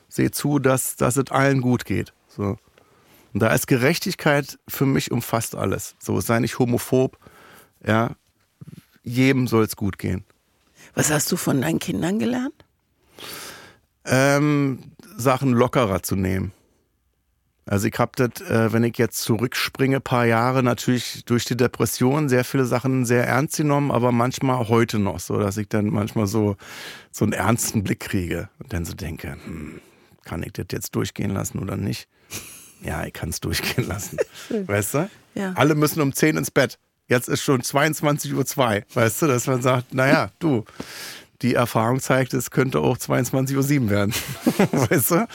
Sehe 0.07 0.31
zu, 0.31 0.59
dass, 0.59 0.95
dass 0.95 1.17
es 1.17 1.31
allen 1.31 1.61
gut 1.61 1.85
geht. 1.85 2.13
So. 2.27 2.57
Und 3.33 3.41
da 3.41 3.53
ist 3.53 3.67
Gerechtigkeit 3.67 4.57
für 4.67 4.85
mich 4.85 5.11
umfasst 5.11 5.55
alles. 5.55 5.95
So, 5.99 6.19
sei 6.19 6.39
nicht 6.39 6.57
homophob, 6.59 7.17
ja. 7.85 8.15
Jedem 9.03 9.47
soll 9.47 9.63
es 9.63 9.75
gut 9.75 9.97
gehen. 9.97 10.23
Was 10.93 11.11
hast 11.11 11.31
du 11.31 11.37
von 11.37 11.61
deinen 11.61 11.79
Kindern 11.79 12.19
gelernt? 12.19 12.65
Ähm, 14.05 14.91
Sachen 15.17 15.51
lockerer 15.51 16.01
zu 16.03 16.15
nehmen. 16.15 16.51
Also 17.69 17.87
ich 17.87 17.99
habe 17.99 18.11
das, 18.15 18.41
äh, 18.49 18.73
wenn 18.73 18.83
ich 18.83 18.97
jetzt 18.97 19.21
zurückspringe, 19.21 19.99
paar 19.99 20.25
Jahre 20.25 20.63
natürlich 20.63 21.23
durch 21.25 21.45
die 21.45 21.55
Depression 21.55 22.27
sehr 22.27 22.43
viele 22.43 22.65
Sachen 22.65 23.05
sehr 23.05 23.27
ernst 23.27 23.57
genommen, 23.57 23.91
aber 23.91 24.11
manchmal 24.11 24.69
heute 24.69 24.97
noch 24.97 25.19
so, 25.19 25.37
dass 25.37 25.55
ich 25.57 25.69
dann 25.69 25.85
manchmal 25.85 26.25
so 26.25 26.57
so 27.11 27.25
einen 27.25 27.33
ernsten 27.33 27.83
Blick 27.83 27.99
kriege 27.99 28.49
und 28.57 28.73
dann 28.73 28.85
so 28.85 28.95
denke, 28.95 29.37
hm, 29.45 29.81
kann 30.25 30.41
ich 30.41 30.53
das 30.53 30.65
jetzt 30.71 30.95
durchgehen 30.95 31.29
lassen 31.29 31.59
oder 31.59 31.77
nicht? 31.77 32.07
Ja, 32.81 33.05
ich 33.05 33.13
kann 33.13 33.29
es 33.29 33.39
durchgehen 33.41 33.87
lassen. 33.87 34.17
weißt 34.49 34.95
du? 34.95 35.09
Ja. 35.35 35.53
Alle 35.53 35.75
müssen 35.75 36.01
um 36.01 36.11
10 36.11 36.37
ins 36.37 36.49
Bett. 36.49 36.79
Jetzt 37.07 37.29
ist 37.29 37.43
schon 37.43 37.61
22.02 37.61 38.77
Uhr. 38.77 38.83
Weißt 38.95 39.21
du, 39.21 39.27
dass 39.27 39.45
man 39.45 39.61
sagt, 39.61 39.93
naja, 39.93 40.31
du, 40.39 40.65
die 41.43 41.53
Erfahrung 41.53 41.99
zeigt, 41.99 42.33
es 42.33 42.49
könnte 42.49 42.79
auch 42.79 42.97
22.07 42.97 43.81
Uhr 43.83 43.89
werden. 43.91 44.13
weißt 44.71 45.11
du? 45.11 45.27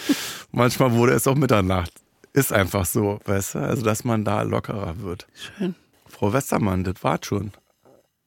Manchmal 0.51 0.93
wurde 0.95 1.13
es 1.13 1.29
auch 1.29 1.37
Mitternacht. 1.37 2.04
Ist 2.35 2.53
einfach 2.53 2.85
so, 2.85 3.21
weißt 3.25 3.55
du? 3.55 3.59
Also, 3.61 3.83
dass 3.83 4.05
man 4.05 4.25
da 4.25 4.43
lockerer 4.43 5.01
wird. 5.01 5.27
Schön. 5.35 5.75
Frau 6.07 6.33
Westermann, 6.33 6.85
das 6.85 7.03
war 7.03 7.19
schon. 7.23 7.53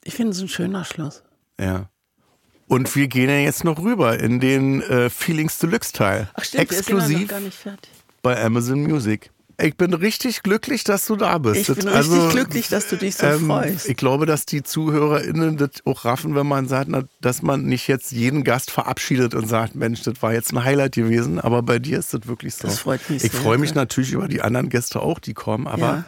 Ich 0.04 0.16
finde 0.16 0.32
es 0.32 0.40
ein 0.42 0.48
schöner 0.48 0.86
Schluss. 0.86 1.24
Ja. 1.60 1.90
Und 2.68 2.94
wir 2.96 3.08
gehen 3.08 3.30
ja 3.30 3.38
jetzt 3.38 3.64
noch 3.64 3.80
rüber 3.80 4.18
in 4.20 4.40
den 4.40 4.82
äh, 4.82 5.10
Feelings 5.10 5.60
Deluxe 5.60 5.92
Teil. 5.94 6.30
Ach 6.34 6.44
stimmt, 6.44 6.64
Exklusiv 6.64 7.10
wir 7.10 7.18
sind 7.18 7.22
noch 7.24 7.30
gar 7.30 7.40
nicht 7.42 7.58
fertig. 7.58 7.92
bei 8.22 8.42
Amazon 8.44 8.82
Music. 8.84 9.30
Ich 9.60 9.76
bin 9.76 9.94
richtig 9.96 10.44
glücklich, 10.44 10.84
dass 10.84 11.08
du 11.08 11.16
da 11.16 11.40
bist. 11.40 11.68
Ich 11.70 11.76
bin 11.76 11.88
also, 11.88 12.14
richtig 12.14 12.32
glücklich, 12.32 12.70
dass 12.70 12.88
du 12.90 12.96
dich 12.96 13.16
so 13.16 13.26
ähm, 13.26 13.48
freust. 13.48 13.90
Ich 13.90 13.98
glaube, 13.98 14.28
dass 14.28 14.46
die 14.46 14.62
ZuhörerInnen 14.62 15.58
das 15.58 15.70
auch 15.86 16.06
raffen, 16.06 16.36
wenn 16.36 16.46
man 16.46 16.68
sagt, 16.68 16.92
dass 17.22 17.42
man 17.42 17.64
nicht 17.64 17.88
jetzt 17.88 18.12
jeden 18.12 18.44
Gast 18.44 18.70
verabschiedet 18.70 19.34
und 19.34 19.48
sagt, 19.48 19.74
Mensch, 19.74 20.04
das 20.04 20.22
war 20.22 20.32
jetzt 20.32 20.54
ein 20.54 20.64
Highlight 20.64 20.94
gewesen, 20.94 21.40
aber 21.40 21.64
bei 21.64 21.80
dir 21.80 21.98
ist 21.98 22.14
das 22.14 22.28
wirklich 22.28 22.54
so. 22.54 22.68
Das 22.68 22.80
freut 22.80 23.10
mich 23.10 23.24
Ich 23.24 23.32
freue 23.32 23.58
mich 23.58 23.74
natürlich 23.74 24.12
über 24.12 24.28
die 24.28 24.42
anderen 24.42 24.70
Gäste 24.70 25.02
auch, 25.02 25.18
die 25.18 25.34
kommen, 25.34 25.66
aber 25.66 26.06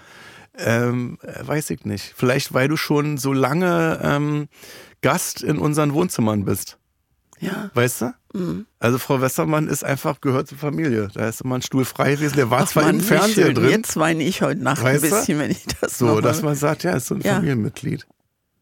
ja. 0.59 0.87
ähm, 0.87 1.17
weiß 1.41 1.71
ich 1.71 1.85
nicht. 1.85 2.13
Vielleicht, 2.15 2.53
weil 2.53 2.67
du 2.67 2.77
schon 2.77 3.17
so 3.17 3.33
lange 3.33 3.99
ähm, 4.03 4.47
Gast 5.01 5.41
in 5.41 5.57
unseren 5.57 5.93
Wohnzimmern 5.93 6.45
bist. 6.45 6.77
Ja. 7.39 7.71
Weißt 7.73 8.01
du? 8.01 8.13
Mhm. 8.33 8.65
Also 8.79 8.97
Frau 8.97 9.21
Westermann 9.21 9.67
ist 9.67 9.83
einfach, 9.83 10.21
gehört 10.21 10.47
zur 10.47 10.57
Familie. 10.57 11.09
Da 11.13 11.27
ist 11.29 11.41
immer 11.41 11.55
ein 11.55 11.61
Stuhl 11.61 11.85
frei 11.85 12.15
gewesen. 12.15 12.35
Der 12.35 12.49
war 12.49 12.61
Ach 12.63 12.67
zwar 12.67 12.83
Mann, 12.83 12.95
im 12.95 13.01
Fernsehen 13.01 13.55
drin. 13.55 13.69
Jetzt 13.69 13.97
weine 13.97 14.23
ich 14.23 14.41
heute 14.41 14.61
Nacht 14.61 14.83
weißt 14.83 15.03
ein 15.03 15.09
bisschen, 15.09 15.39
wenn 15.39 15.51
ich 15.51 15.65
das 15.79 15.97
So, 15.97 16.07
noch 16.07 16.21
dass 16.21 16.41
man 16.41 16.55
sagt, 16.55 16.83
ja, 16.83 16.91
ist 16.91 17.07
so 17.07 17.15
ein 17.15 17.21
ja. 17.21 17.35
Familienmitglied. 17.35 18.05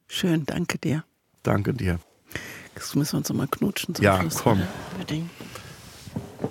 Schön, 0.07 0.45
danke 0.45 0.77
dir. 0.77 1.03
Danke 1.43 1.73
dir. 1.73 1.99
Jetzt 2.75 2.95
müssen 2.95 3.13
wir 3.13 3.17
uns 3.17 3.29
nochmal 3.29 3.47
knutschen 3.47 3.95
zum 3.95 4.05
ja, 4.05 4.19
Schluss. 4.19 4.35
komm. 4.35 4.61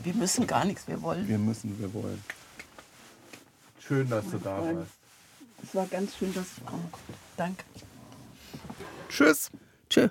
Wir 0.03 0.15
müssen 0.15 0.47
gar 0.47 0.65
nichts, 0.65 0.89
wir 0.89 1.01
wollen. 1.01 1.29
Wir 1.29 1.39
müssen, 1.39 1.79
wir 1.79 1.93
wollen. 1.95 2.23
Schön, 3.87 4.09
dass 4.11 4.29
du 4.31 4.39
da 4.39 4.61
warst. 4.61 4.91
Es 5.63 5.75
war 5.75 5.87
ganz 5.87 6.17
schön, 6.17 6.35
dass 6.35 6.47
du 6.57 6.65
kommst. 6.65 6.89
Danke. 7.37 7.65
Tschüss. 9.09 9.51
Tschüss. 9.89 10.11